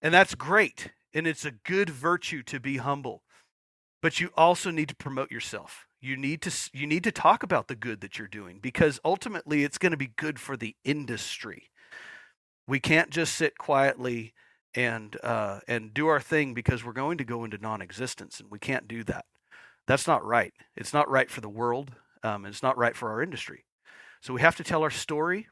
and 0.02 0.14
that's 0.14 0.34
great 0.34 0.90
and 1.14 1.26
it's 1.26 1.44
a 1.44 1.50
good 1.50 1.90
virtue 1.90 2.42
to 2.44 2.60
be 2.60 2.76
humble 2.78 3.22
but 4.00 4.20
you 4.20 4.30
also 4.36 4.70
need 4.70 4.88
to 4.88 4.96
promote 4.96 5.30
yourself 5.30 5.87
you 6.00 6.16
need 6.16 6.42
to 6.42 6.70
you 6.72 6.86
need 6.86 7.04
to 7.04 7.12
talk 7.12 7.42
about 7.42 7.68
the 7.68 7.74
good 7.74 8.00
that 8.00 8.18
you're 8.18 8.28
doing 8.28 8.58
because 8.60 9.00
ultimately 9.04 9.64
it's 9.64 9.78
going 9.78 9.92
to 9.92 9.98
be 9.98 10.12
good 10.16 10.38
for 10.38 10.56
the 10.56 10.76
industry. 10.84 11.70
We 12.66 12.80
can't 12.80 13.10
just 13.10 13.34
sit 13.34 13.58
quietly 13.58 14.34
and 14.74 15.16
uh, 15.22 15.60
and 15.66 15.92
do 15.92 16.06
our 16.06 16.20
thing 16.20 16.54
because 16.54 16.84
we're 16.84 16.92
going 16.92 17.18
to 17.18 17.24
go 17.24 17.44
into 17.44 17.58
non-existence 17.58 18.40
and 18.40 18.50
we 18.50 18.58
can't 18.58 18.86
do 18.86 19.02
that. 19.04 19.24
That's 19.86 20.06
not 20.06 20.24
right. 20.24 20.52
It's 20.76 20.92
not 20.92 21.10
right 21.10 21.30
for 21.30 21.40
the 21.40 21.48
world 21.48 21.92
um, 22.22 22.44
and 22.44 22.52
it's 22.52 22.62
not 22.62 22.76
right 22.76 22.96
for 22.96 23.10
our 23.10 23.22
industry. 23.22 23.64
So 24.20 24.34
we 24.34 24.40
have 24.40 24.56
to 24.56 24.64
tell 24.64 24.82
our 24.82 24.90
story 24.90 25.48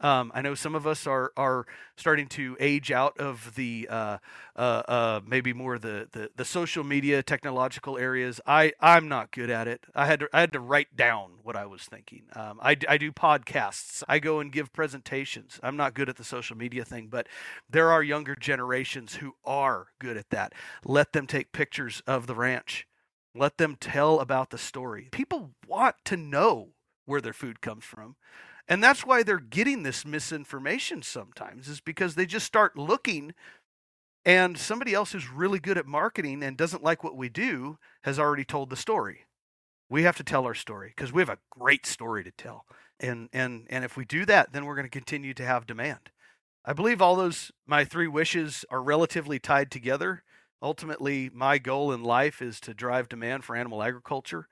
Um, 0.00 0.32
I 0.34 0.42
know 0.42 0.54
some 0.54 0.74
of 0.74 0.86
us 0.86 1.06
are 1.06 1.32
are 1.36 1.66
starting 1.96 2.26
to 2.28 2.56
age 2.60 2.90
out 2.90 3.16
of 3.18 3.54
the 3.54 3.86
uh, 3.88 4.18
uh, 4.56 4.82
uh, 4.88 5.20
maybe 5.26 5.52
more 5.52 5.78
the, 5.78 6.08
the 6.12 6.30
the 6.36 6.44
social 6.44 6.84
media 6.84 7.22
technological 7.22 7.96
areas. 7.96 8.40
I 8.46 8.72
I'm 8.80 9.08
not 9.08 9.30
good 9.30 9.50
at 9.50 9.68
it. 9.68 9.84
I 9.94 10.06
had 10.06 10.20
to 10.20 10.28
I 10.32 10.40
had 10.40 10.52
to 10.52 10.60
write 10.60 10.96
down 10.96 11.38
what 11.42 11.56
I 11.56 11.66
was 11.66 11.82
thinking. 11.82 12.24
Um, 12.34 12.58
I 12.60 12.76
I 12.88 12.98
do 12.98 13.12
podcasts. 13.12 14.02
I 14.08 14.18
go 14.18 14.40
and 14.40 14.52
give 14.52 14.72
presentations. 14.72 15.60
I'm 15.62 15.76
not 15.76 15.94
good 15.94 16.08
at 16.08 16.16
the 16.16 16.24
social 16.24 16.56
media 16.56 16.84
thing, 16.84 17.08
but 17.08 17.28
there 17.70 17.90
are 17.92 18.02
younger 18.02 18.34
generations 18.34 19.16
who 19.16 19.36
are 19.44 19.86
good 20.00 20.16
at 20.16 20.30
that. 20.30 20.52
Let 20.84 21.12
them 21.12 21.26
take 21.26 21.52
pictures 21.52 22.02
of 22.06 22.26
the 22.26 22.34
ranch. 22.34 22.86
Let 23.34 23.58
them 23.58 23.76
tell 23.80 24.20
about 24.20 24.50
the 24.50 24.58
story. 24.58 25.08
People 25.12 25.52
want 25.66 25.96
to 26.04 26.16
know 26.16 26.70
where 27.04 27.20
their 27.20 27.32
food 27.32 27.60
comes 27.60 27.84
from. 27.84 28.16
And 28.66 28.82
that's 28.82 29.04
why 29.04 29.22
they're 29.22 29.38
getting 29.38 29.82
this 29.82 30.06
misinformation 30.06 31.02
sometimes, 31.02 31.68
is 31.68 31.80
because 31.80 32.14
they 32.14 32.26
just 32.26 32.46
start 32.46 32.78
looking 32.78 33.34
and 34.24 34.56
somebody 34.56 34.94
else 34.94 35.12
who's 35.12 35.28
really 35.28 35.58
good 35.58 35.76
at 35.76 35.86
marketing 35.86 36.42
and 36.42 36.56
doesn't 36.56 36.82
like 36.82 37.04
what 37.04 37.16
we 37.16 37.28
do 37.28 37.78
has 38.04 38.18
already 38.18 38.44
told 38.44 38.70
the 38.70 38.76
story. 38.76 39.26
We 39.90 40.04
have 40.04 40.16
to 40.16 40.24
tell 40.24 40.46
our 40.46 40.54
story 40.54 40.92
because 40.96 41.12
we 41.12 41.20
have 41.20 41.28
a 41.28 41.38
great 41.50 41.84
story 41.84 42.24
to 42.24 42.30
tell. 42.30 42.64
And 42.98 43.28
and 43.32 43.66
and 43.68 43.84
if 43.84 43.96
we 43.96 44.04
do 44.04 44.24
that, 44.26 44.52
then 44.52 44.64
we're 44.64 44.76
going 44.76 44.86
to 44.86 44.90
continue 44.90 45.34
to 45.34 45.44
have 45.44 45.66
demand. 45.66 46.10
I 46.64 46.72
believe 46.72 47.02
all 47.02 47.16
those 47.16 47.52
my 47.66 47.84
three 47.84 48.08
wishes 48.08 48.64
are 48.70 48.82
relatively 48.82 49.38
tied 49.38 49.70
together. 49.70 50.22
Ultimately, 50.62 51.30
my 51.32 51.58
goal 51.58 51.92
in 51.92 52.02
life 52.02 52.40
is 52.40 52.60
to 52.60 52.72
drive 52.72 53.10
demand 53.10 53.44
for 53.44 53.54
animal 53.54 53.82
agriculture. 53.82 54.48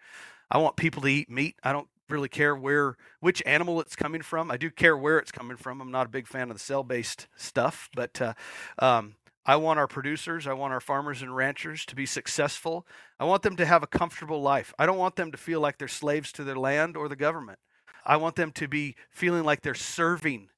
I 0.51 0.59
want 0.59 0.77
people 0.77 1.01
to 1.03 1.09
eat 1.09 1.31
meat. 1.31 1.57
I 1.63 1.73
don't 1.73 1.89
really 2.13 2.29
care 2.29 2.55
where 2.55 2.97
which 3.21 3.43
animal 3.47 3.81
it's 3.81 3.97
coming 3.97 4.23
from. 4.23 4.51
I 4.51 4.57
do 4.57 4.71
care 4.71 4.97
where 4.97 5.19
it's 5.19 5.33
coming 5.33 5.57
from. 5.57 5.81
I'm 5.81 5.91
not 5.91 6.07
a 6.07 6.11
big 6.11 6.27
fan 6.27 6.51
of 6.51 6.57
the 6.57 6.63
cell-based 6.63 7.27
stuff, 7.37 7.89
but 7.95 8.21
uh, 8.21 8.35
um, 8.79 9.17
I 9.45 9.57
want 9.57 9.81
our 9.81 9.89
producers, 9.89 10.47
I 10.47 10.53
want 10.53 10.73
our 10.73 10.81
farmers 10.81 11.21
and 11.21 11.35
ranchers 11.35 11.85
to 11.87 11.97
be 11.97 12.07
successful. 12.07 12.87
I 13.19 13.25
want 13.25 13.43
them 13.43 13.57
to 13.57 13.67
have 13.67 13.83
a 13.83 13.89
comfortable 13.89 14.41
life. 14.41 14.73
I 14.79 14.87
don't 14.87 14.99
want 14.99 15.17
them 15.17 15.33
to 15.33 15.39
feel 15.39 15.61
like 15.61 15.79
they're 15.79 15.89
slaves 15.89 16.31
to 16.33 16.45
their 16.45 16.57
land 16.57 16.97
or 16.97 17.09
the 17.09 17.17
government. 17.17 17.59
I 18.05 18.17
want 18.17 18.37
them 18.37 18.53
to 18.53 18.69
be 18.69 18.95
feeling 19.11 19.45
like 19.45 19.63
they're 19.63 19.75
serving 19.75 20.49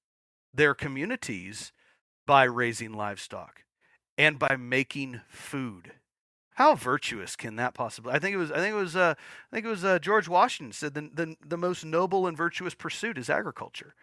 their 0.52 0.74
communities 0.74 1.72
by 2.26 2.44
raising 2.44 2.92
livestock 2.92 3.64
and 4.18 4.38
by 4.38 4.56
making 4.56 5.20
food. 5.28 5.92
How 6.54 6.76
virtuous 6.76 7.34
can 7.34 7.56
that 7.56 7.74
possibly? 7.74 8.12
I 8.12 8.18
think 8.18 8.34
it 8.34 8.38
was. 8.38 8.52
I 8.52 8.56
think 8.58 8.74
it 8.74 8.78
was. 8.78 8.94
Uh, 8.94 9.14
I 9.50 9.56
think 9.56 9.66
it 9.66 9.70
was 9.70 9.84
uh, 9.84 9.98
George 9.98 10.28
Washington 10.28 10.72
said 10.72 10.94
the, 10.94 11.10
the 11.12 11.36
the 11.44 11.56
most 11.56 11.84
noble 11.84 12.26
and 12.26 12.36
virtuous 12.36 12.74
pursuit 12.74 13.18
is 13.18 13.28
agriculture. 13.28 13.94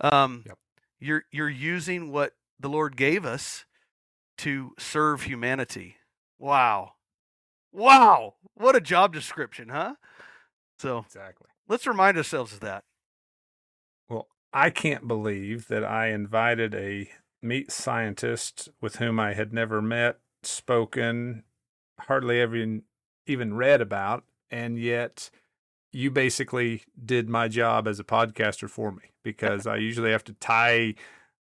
Um, 0.00 0.44
yep. 0.46 0.58
You're 1.00 1.24
you're 1.32 1.48
using 1.48 2.12
what 2.12 2.34
the 2.60 2.68
Lord 2.68 2.96
gave 2.96 3.24
us 3.24 3.64
to 4.38 4.74
serve 4.78 5.22
humanity. 5.22 5.96
Wow, 6.38 6.92
wow! 7.72 8.34
What 8.54 8.76
a 8.76 8.80
job 8.80 9.12
description, 9.12 9.70
huh? 9.70 9.94
So 10.78 10.98
exactly. 10.98 11.48
Let's 11.68 11.86
remind 11.86 12.16
ourselves 12.16 12.52
of 12.52 12.60
that. 12.60 12.84
Well, 14.08 14.28
I 14.52 14.70
can't 14.70 15.08
believe 15.08 15.66
that 15.66 15.84
I 15.84 16.08
invited 16.08 16.76
a 16.76 17.10
meat 17.42 17.72
scientist 17.72 18.68
with 18.80 18.96
whom 18.96 19.18
I 19.18 19.34
had 19.34 19.52
never 19.52 19.82
met, 19.82 20.18
spoken, 20.44 21.42
hardly 22.00 22.40
ever 22.40 22.56
even, 23.26 23.54
read 23.54 23.80
about, 23.80 24.24
and 24.50 24.78
yet 24.78 25.30
you 25.92 26.10
basically 26.10 26.82
did 27.02 27.28
my 27.28 27.48
job 27.48 27.86
as 27.88 27.98
a 27.98 28.04
podcaster 28.04 28.68
for 28.68 28.92
me 28.92 29.02
because 29.22 29.66
I 29.66 29.76
usually 29.76 30.10
have 30.10 30.24
to 30.24 30.32
tie 30.34 30.94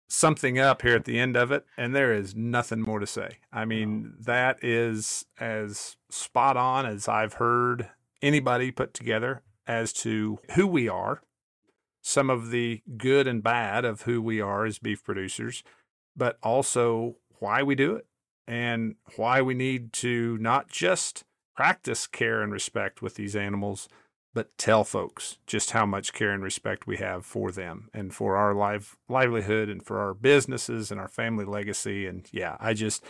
something 0.09 0.59
up 0.59 0.83
here 0.83 0.95
at 0.95 1.05
the 1.05 1.19
end 1.19 1.37
of 1.37 1.51
it, 1.51 1.65
and 1.77 1.95
there 1.95 2.13
is 2.13 2.35
nothing 2.35 2.81
more 2.81 3.01
to 3.01 3.07
say. 3.07 3.39
I 3.53 3.65
mean, 3.65 4.15
that 4.21 4.63
is 4.63 5.25
as 5.41 5.97
spot 6.11 6.57
on 6.57 6.87
as 6.87 7.09
I've 7.09 7.35
heard 7.35 7.89
anybody 8.23 8.71
put 8.71 8.95
together 8.95 9.43
as 9.67 9.93
to 9.93 10.39
who 10.55 10.67
we 10.67 10.89
are, 10.89 11.23
some 12.03 12.29
of 12.31 12.51
the 12.51 12.83
good 12.97 13.27
and 13.27 13.43
bad 13.43 13.85
of 13.85 14.03
who 14.03 14.21
we 14.21 14.41
are 14.41 14.67
as 14.67 14.79
beef 14.79 15.03
producers, 15.03 15.65
but 16.17 16.39
also 16.43 17.17
why 17.39 17.63
we 17.63 17.75
do 17.75 17.95
it 17.97 18.07
and 18.47 18.97
why 19.17 19.43
we 19.43 19.55
need 19.55 19.93
to 19.95 20.39
not 20.39 20.69
just 20.69 21.25
practice 21.57 22.07
care 22.07 22.43
and 22.43 22.53
respect 22.53 23.01
with 23.01 23.15
these 23.15 23.37
animals, 23.37 23.89
but 24.35 24.57
tell 24.59 24.85
folks 24.85 25.39
just 25.47 25.71
how 25.71 25.87
much 25.87 26.13
care 26.13 26.31
and 26.31 26.43
respect 26.43 26.87
we 26.87 26.97
have 26.97 27.25
for 27.25 27.53
them 27.53 27.89
and 27.95 28.13
for 28.13 28.37
our 28.37 28.53
life 28.53 28.97
livelihood 29.09 29.69
and 29.69 29.85
for 29.85 30.01
our 30.01 30.13
businesses 30.13 30.91
and 30.91 31.01
our 31.01 31.09
family 31.09 31.45
legacy. 31.45 32.07
And 32.07 32.29
yeah, 32.33 32.57
I 32.61 32.75
just 32.75 33.05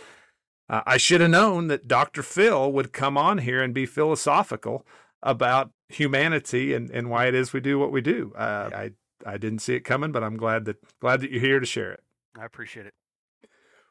uh, 0.69 0.81
I 0.85 0.97
should 0.97 1.21
have 1.21 1.31
known 1.31 1.67
that 1.67 1.87
Dr. 1.87 2.23
Phil 2.23 2.71
would 2.71 2.93
come 2.93 3.17
on 3.17 3.39
here 3.39 3.61
and 3.61 3.73
be 3.73 3.85
philosophical 3.85 4.85
about 5.21 5.71
humanity 5.89 6.73
and, 6.73 6.89
and 6.91 7.09
why 7.09 7.25
it 7.25 7.35
is 7.35 7.53
we 7.53 7.59
do 7.59 7.79
what 7.79 7.91
we 7.91 8.01
do. 8.01 8.33
Uh, 8.37 8.69
I 8.73 8.91
I 9.25 9.37
didn't 9.37 9.59
see 9.59 9.75
it 9.75 9.81
coming, 9.81 10.11
but 10.11 10.23
I'm 10.23 10.37
glad 10.37 10.65
that 10.65 10.77
glad 10.99 11.21
that 11.21 11.31
you're 11.31 11.41
here 11.41 11.59
to 11.59 11.65
share 11.65 11.91
it. 11.91 12.03
I 12.39 12.45
appreciate 12.45 12.85
it. 12.85 12.93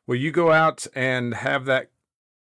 Will 0.07 0.17
you 0.17 0.31
go 0.31 0.53
out 0.53 0.87
and 0.95 1.35
have 1.35 1.65
that 1.65 1.91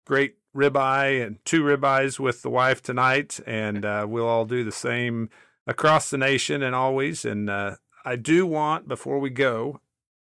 great 0.07 0.37
ribeye 0.57 1.25
and 1.25 1.45
two 1.45 1.63
ribeyes 1.63 2.19
with 2.19 2.43
the 2.43 2.51
wife 2.51 2.83
tonight? 2.83 3.39
And 3.47 3.85
uh, 3.85 4.07
we'll 4.09 4.27
all 4.27 4.45
do 4.47 4.65
the 4.65 4.73
same 4.73 5.31
across 5.67 6.11
the 6.11 6.19
nation 6.19 6.63
and 6.63 6.75
always. 6.75 7.25
And 7.25 7.51
uh, 7.51 7.77
I 8.05 8.17
do 8.17 8.47
want, 8.47 8.89
before 8.89 9.19
we 9.19 9.31
go, 9.31 9.81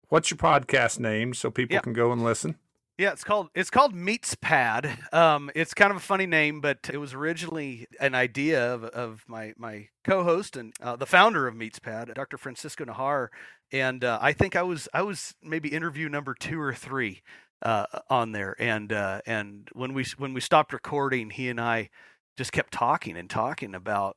what's 0.09 0.31
your 0.31 0.39
podcast 0.39 0.99
name 0.99 1.33
so 1.33 1.51
people 1.51 1.75
yep. 1.75 1.85
can 1.85 1.95
go 1.95 2.13
and 2.13 2.23
listen? 2.23 2.57
Yeah, 2.99 3.13
it's 3.13 3.25
called 3.25 3.49
it's 3.55 3.71
called 3.71 3.95
MeatsPad. 3.95 5.13
Um, 5.13 5.51
it's 5.55 5.73
kind 5.73 5.91
of 5.91 5.97
a 5.97 6.01
funny 6.01 6.27
name, 6.27 6.61
but 6.61 6.91
it 6.93 6.99
was 6.99 7.15
originally 7.15 7.87
an 7.99 8.15
idea 8.15 8.75
of, 8.75 8.85
of 8.85 9.25
my 9.27 9.55
my 9.57 9.89
co-host 10.05 10.57
and 10.57 10.75
uh, 10.81 10.95
the 10.97 11.07
founder 11.07 11.49
of 11.49 11.55
MeatsPad, 11.55 12.15
Dr. 12.15 12.37
Francisco 12.37 12.85
Najar, 12.85 13.29
and 13.73 14.05
uh, 14.05 14.19
I 14.21 14.33
think 14.33 14.55
I 14.55 14.63
was 14.63 14.89
I 14.93 15.03
was 15.03 15.35
maybe 15.43 15.71
interview 15.71 16.09
number 16.09 16.35
two 16.35 16.61
or 16.61 16.75
three 16.75 17.23
uh, 17.63 17.87
on 18.11 18.33
there, 18.33 18.55
and 18.59 18.93
uh, 18.93 19.23
and 19.27 19.69
when 19.73 19.95
we 19.95 20.05
when 20.19 20.35
we 20.35 20.41
stopped 20.41 20.73
recording, 20.73 21.31
he 21.31 21.49
and 21.49 21.61
I 21.61 21.89
just 22.37 22.53
kept 22.53 22.73
talking 22.73 23.17
and 23.17 23.29
talking 23.29 23.75
about 23.75 24.17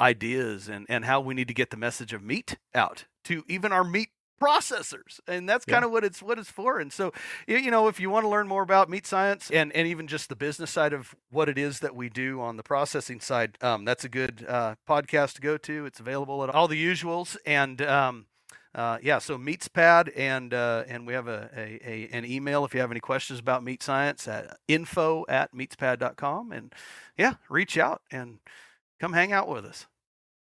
ideas 0.00 0.68
and 0.68 0.86
and 0.88 1.04
how 1.04 1.20
we 1.20 1.34
need 1.34 1.48
to 1.48 1.54
get 1.54 1.70
the 1.70 1.76
message 1.76 2.12
of 2.12 2.22
meat 2.22 2.56
out 2.74 3.06
to 3.24 3.44
even 3.48 3.72
our 3.72 3.84
meat 3.84 4.08
processors 4.42 5.20
and 5.28 5.48
that's 5.48 5.64
kind 5.64 5.84
of 5.84 5.92
what 5.92 6.02
it's 6.02 6.20
what 6.20 6.40
it's 6.40 6.50
for 6.50 6.80
and 6.80 6.92
so 6.92 7.12
you 7.46 7.70
know 7.70 7.86
if 7.86 8.00
you 8.00 8.10
want 8.10 8.24
to 8.24 8.28
learn 8.28 8.48
more 8.48 8.62
about 8.62 8.90
meat 8.90 9.06
science 9.06 9.48
and 9.52 9.72
and 9.72 9.86
even 9.86 10.08
just 10.08 10.28
the 10.28 10.34
business 10.34 10.72
side 10.72 10.92
of 10.92 11.14
what 11.30 11.48
it 11.48 11.56
is 11.56 11.78
that 11.78 11.94
we 11.94 12.08
do 12.08 12.40
on 12.40 12.56
the 12.56 12.62
processing 12.62 13.20
side 13.20 13.56
um, 13.62 13.84
that's 13.84 14.04
a 14.04 14.08
good 14.08 14.44
uh, 14.48 14.74
podcast 14.88 15.34
to 15.34 15.40
go 15.40 15.56
to 15.56 15.86
it's 15.86 16.00
available 16.00 16.42
at 16.42 16.50
all 16.50 16.66
the 16.66 16.84
usuals 16.84 17.36
and 17.46 17.80
um, 17.80 18.26
uh, 18.74 18.98
yeah, 19.02 19.18
so 19.18 19.38
MeatsPad, 19.38 20.10
and 20.16 20.52
uh, 20.52 20.84
and 20.88 21.06
we 21.06 21.12
have 21.12 21.28
a, 21.28 21.48
a, 21.56 21.80
a, 21.84 22.08
an 22.12 22.24
email 22.24 22.64
if 22.64 22.74
you 22.74 22.80
have 22.80 22.90
any 22.90 23.00
questions 23.00 23.38
about 23.38 23.62
meat 23.62 23.82
science 23.82 24.26
at 24.26 24.56
info 24.66 25.24
at 25.28 25.54
meatspad.com. 25.54 26.50
And 26.50 26.72
yeah, 27.16 27.34
reach 27.48 27.78
out 27.78 28.02
and 28.10 28.38
come 29.00 29.12
hang 29.12 29.32
out 29.32 29.48
with 29.48 29.64
us. 29.64 29.86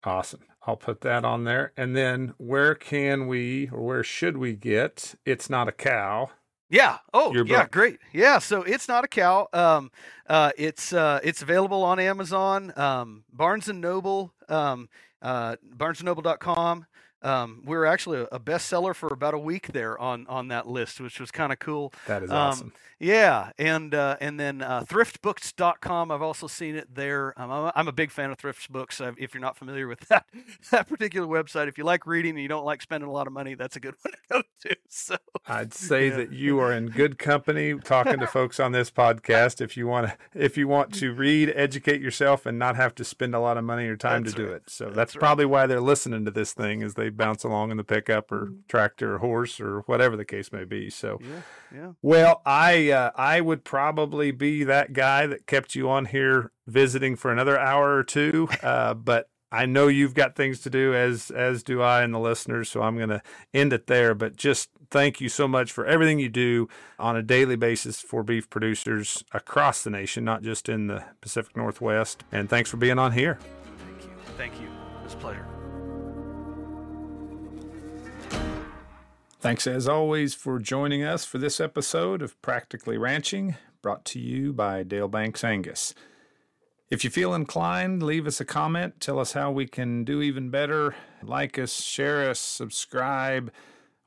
Awesome. 0.05 0.41
I'll 0.67 0.77
put 0.77 1.01
that 1.03 1.25
on 1.25 1.45
there. 1.45 1.73
And 1.77 1.97
then 1.97 2.35
where 2.39 2.75
can 2.75 3.29
we 3.29 3.69
or 3.69 3.83
where 3.83 4.05
should 4.05 4.37
we 4.37 4.55
get 4.55 5.15
It's 5.25 5.49
Not 5.49 5.69
a 5.69 5.73
Cow? 5.73 6.31
Yeah. 6.69 6.99
Oh, 7.15 7.33
yeah. 7.45 7.69
Great. 7.71 8.01
Yeah. 8.13 8.39
So 8.41 8.63
it's 8.63 8.89
not 8.89 9.05
a 9.05 9.09
cow. 9.09 9.47
Um, 9.53 9.93
uh, 10.29 10.51
it's 10.59 10.93
uh, 10.93 11.21
it's 11.23 11.43
available 11.43 11.85
on 11.85 12.01
Amazon, 12.01 12.73
um, 12.77 13.23
Barnes 13.33 13.69
and 13.69 13.81
Noble, 13.81 14.33
um, 14.49 14.89
uh, 15.23 15.57
BarnesandNoble.com. 15.77 16.87
Um, 17.27 17.63
we 17.65 17.77
were 17.77 17.87
actually 17.87 18.27
a 18.31 18.39
bestseller 18.39 18.95
for 18.95 19.09
about 19.13 19.35
a 19.35 19.39
week 19.39 19.73
there 19.73 19.99
on 19.99 20.27
on 20.29 20.49
that 20.49 20.69
list, 20.69 21.01
which 21.01 21.19
was 21.19 21.31
kind 21.31 21.53
of 21.53 21.59
cool. 21.59 21.93
That 22.07 22.23
is 22.23 22.31
um, 22.31 22.37
awesome. 22.37 22.73
Yeah, 22.99 23.51
and 23.59 23.95
uh, 23.95 24.17
and 24.21 24.41
then 24.41 24.63
uh, 24.63 24.83
thriftbooks.com. 24.85 26.11
I've 26.11 26.23
also 26.23 26.47
seen 26.47 26.77
it 26.77 26.95
there. 26.95 27.35
Um, 27.37 27.51
I'm, 27.51 27.65
a, 27.65 27.73
I'm 27.77 27.89
a 27.89 27.93
big 27.93 28.11
fan 28.11 28.31
of 28.31 28.39
Thrift 28.39 28.73
Books. 28.73 29.03
If 29.19 29.35
you're 29.35 29.41
not 29.43 29.57
familiar 29.57 29.87
with 29.87 30.01
that 30.09 30.25
that 30.71 30.89
particular 30.89 31.27
website, 31.27 31.69
if 31.69 31.77
you 31.77 31.85
like 31.85 32.07
reading 32.07 32.31
and 32.31 32.41
you 32.41 32.49
don't 32.49 32.65
like 32.65 32.81
spending 32.81 33.09
a 33.09 33.13
lot 33.13 33.27
of 33.27 33.35
money, 33.35 33.55
that's 33.55 33.77
a 33.77 33.81
good 33.81 33.97
one 34.03 34.13
to 34.13 34.19
go 34.31 34.43
to. 34.63 34.77
So 34.89 35.17
I'd 35.47 35.75
say 35.75 36.09
yeah. 36.09 36.17
that 36.17 36.33
you 36.33 36.59
are 36.59 36.73
in 36.73 36.87
good 36.87 37.19
company 37.19 37.75
talking 37.79 38.19
to 38.19 38.27
folks 38.27 38.59
on 38.59 38.73
this 38.73 38.91
podcast. 38.91 39.61
If 39.61 39.77
you 39.77 39.87
want 39.87 40.07
to, 40.07 40.17
if 40.35 40.57
you 40.57 40.67
want 40.67 40.95
to 40.95 41.13
read, 41.13 41.53
educate 41.55 42.01
yourself, 42.01 42.47
and 42.47 42.59
not 42.59 42.77
have 42.77 42.95
to 42.95 43.05
spend 43.05 43.35
a 43.35 43.41
lot 43.41 43.59
of 43.59 43.65
money 43.65 43.89
or 43.89 43.97
time 43.97 44.23
that's 44.23 44.35
to 44.37 44.43
right. 44.43 44.49
do 44.49 44.55
it. 44.55 44.63
So 44.69 44.85
that's, 44.87 44.97
that's 44.97 45.17
right. 45.17 45.21
probably 45.21 45.45
why 45.45 45.67
they're 45.67 45.83
listening 45.83 46.25
to 46.25 46.31
this 46.31 46.55
thing, 46.55 46.81
is 46.81 46.95
they 46.95 47.11
bounce 47.17 47.45
along 47.45 47.71
in 47.71 47.77
the 47.77 47.85
pickup 47.85 48.31
or 48.31 48.47
mm-hmm. 48.47 48.55
tractor 48.69 49.15
or 49.15 49.19
horse 49.19 49.61
or 49.61 49.81
whatever 49.81 50.17
the 50.17 50.25
case 50.25 50.53
may 50.53 50.65
be. 50.65 50.91
So, 50.91 51.19
yeah, 51.23 51.41
yeah. 51.75 51.93
Well, 52.03 52.43
I 52.45 52.91
uh, 52.91 53.11
I 53.17 53.41
would 53.41 53.65
probably 53.65 54.31
be 54.31 54.65
that 54.65 54.93
guy 54.93 55.27
that 55.27 55.47
kept 55.47 55.75
you 55.75 55.89
on 55.89 56.07
here 56.07 56.53
visiting 56.67 57.17
for 57.17 57.33
another 57.33 57.59
hour 57.59 57.97
or 57.97 58.05
two. 58.05 58.49
Uh, 58.67 58.95
but 58.95 59.29
I 59.53 59.65
know 59.65 59.87
you've 59.87 60.15
got 60.15 60.35
things 60.35 60.61
to 60.61 60.71
do, 60.71 60.93
as 60.93 61.31
as 61.31 61.63
do 61.63 61.81
I 61.81 62.03
and 62.03 62.13
the 62.13 62.19
listeners. 62.19 62.69
So 62.69 62.83
I'm 62.83 62.97
going 62.97 63.11
to 63.11 63.23
end 63.55 63.73
it 63.73 63.87
there. 63.87 64.15
But 64.15 64.37
just 64.37 64.71
thank 64.91 65.21
you 65.21 65.29
so 65.29 65.47
much 65.47 65.73
for 65.73 65.87
everything 65.87 66.19
you 66.19 66.29
do 66.29 66.69
on 66.99 67.17
a 67.17 67.23
daily 67.23 67.57
basis 67.57 68.01
for 68.01 68.23
beef 68.23 68.51
producers 68.51 69.23
across 69.33 69.85
the 69.85 69.91
nation, 69.91 70.25
not 70.25 70.43
just 70.43 70.69
in 70.69 70.89
the 70.89 71.05
Pacific 71.21 71.57
Northwest. 71.57 72.25
And 72.33 72.49
thanks 72.49 72.71
for 72.71 72.77
being 72.77 72.99
on 72.99 73.13
here. 73.13 73.39
Thank 73.79 74.05
you. 74.05 74.11
Thank 74.37 74.61
you. 74.61 74.69
It's 75.05 75.15
a 75.15 75.19
pleasure. 75.19 75.47
Thanks 79.47 79.69
as 79.69 79.87
always 79.87 80.35
for 80.35 80.59
joining 80.59 81.05
us 81.05 81.25
for 81.25 81.39
this 81.39 81.61
episode 81.61 82.21
of 82.21 82.43
Practically 82.43 82.99
Ranching, 82.99 83.55
brought 83.81 84.05
to 84.07 84.19
you 84.19 84.53
by 84.53 84.83
Dale 84.83 85.07
Banks 85.07 85.45
Angus. 85.45 85.95
If 86.91 87.05
you 87.05 87.11
feel 87.11 87.33
inclined, 87.33 88.03
leave 88.03 88.27
us 88.27 88.41
a 88.41 88.45
comment. 88.45 89.01
Tell 89.01 89.21
us 89.21 89.35
how 89.35 89.53
we 89.53 89.69
can 89.69 90.03
do 90.03 90.21
even 90.21 90.51
better. 90.51 90.97
Like 91.23 91.61
us, 91.61 91.81
share 91.81 92.29
us, 92.29 92.41
subscribe. 92.41 93.53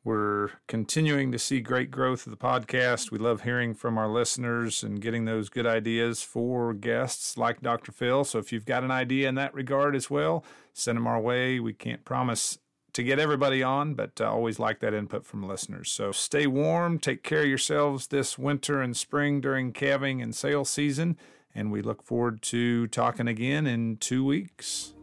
We're 0.04 0.50
continuing 0.68 1.32
to 1.32 1.40
see 1.40 1.62
great 1.62 1.90
growth 1.90 2.28
of 2.28 2.32
the 2.32 2.38
podcast. 2.38 3.10
We 3.10 3.18
love 3.18 3.44
hearing 3.44 3.74
from 3.74 3.98
our 3.98 4.10
listeners 4.10 4.84
and 4.84 5.00
getting 5.00 5.24
those 5.24 5.48
good 5.48 5.66
ideas 5.66 6.22
for 6.22 6.74
guests 6.74 7.38
like 7.38 7.62
Dr. 7.62 7.94
Phil. 7.94 8.26
So 8.26 8.40
if 8.40 8.52
you've 8.52 8.66
got 8.66 8.84
an 8.84 8.92
idea 8.92 9.30
in 9.30 9.36
that 9.36 9.54
regard 9.54 9.96
as 9.96 10.10
well, 10.10 10.44
send 10.74 10.98
them 10.98 11.08
our 11.08 11.22
way. 11.22 11.62
We 11.62 11.72
can't 11.72 12.04
promise 12.04 12.58
to 12.94 13.04
get 13.04 13.20
everybody 13.20 13.64
on, 13.64 13.94
but 13.94 14.20
I 14.20 14.26
always 14.26 14.60
like 14.60 14.80
that 14.80 14.94
input 14.94 15.26
from 15.26 15.48
listeners. 15.48 15.92
So 15.92 16.12
stay 16.12 16.48
warm, 16.48 17.00
take 17.00 17.24
care 17.24 17.42
of 17.42 17.48
yourselves 17.48 18.08
this 18.08 18.38
winter 18.38 18.82
and 18.82 18.96
spring 18.96 19.42
during 19.42 19.74
calving 19.74 20.22
and 20.22 20.36
sale 20.36 20.66
season 20.66 21.18
and 21.56 21.72
we 21.72 21.82
look 21.82 22.04
forward 22.04 22.42
to 22.42 22.88
talking 22.88 23.28
again 23.28 23.68
in 23.68 23.98
two 23.98 24.24
weeks. 24.24 24.94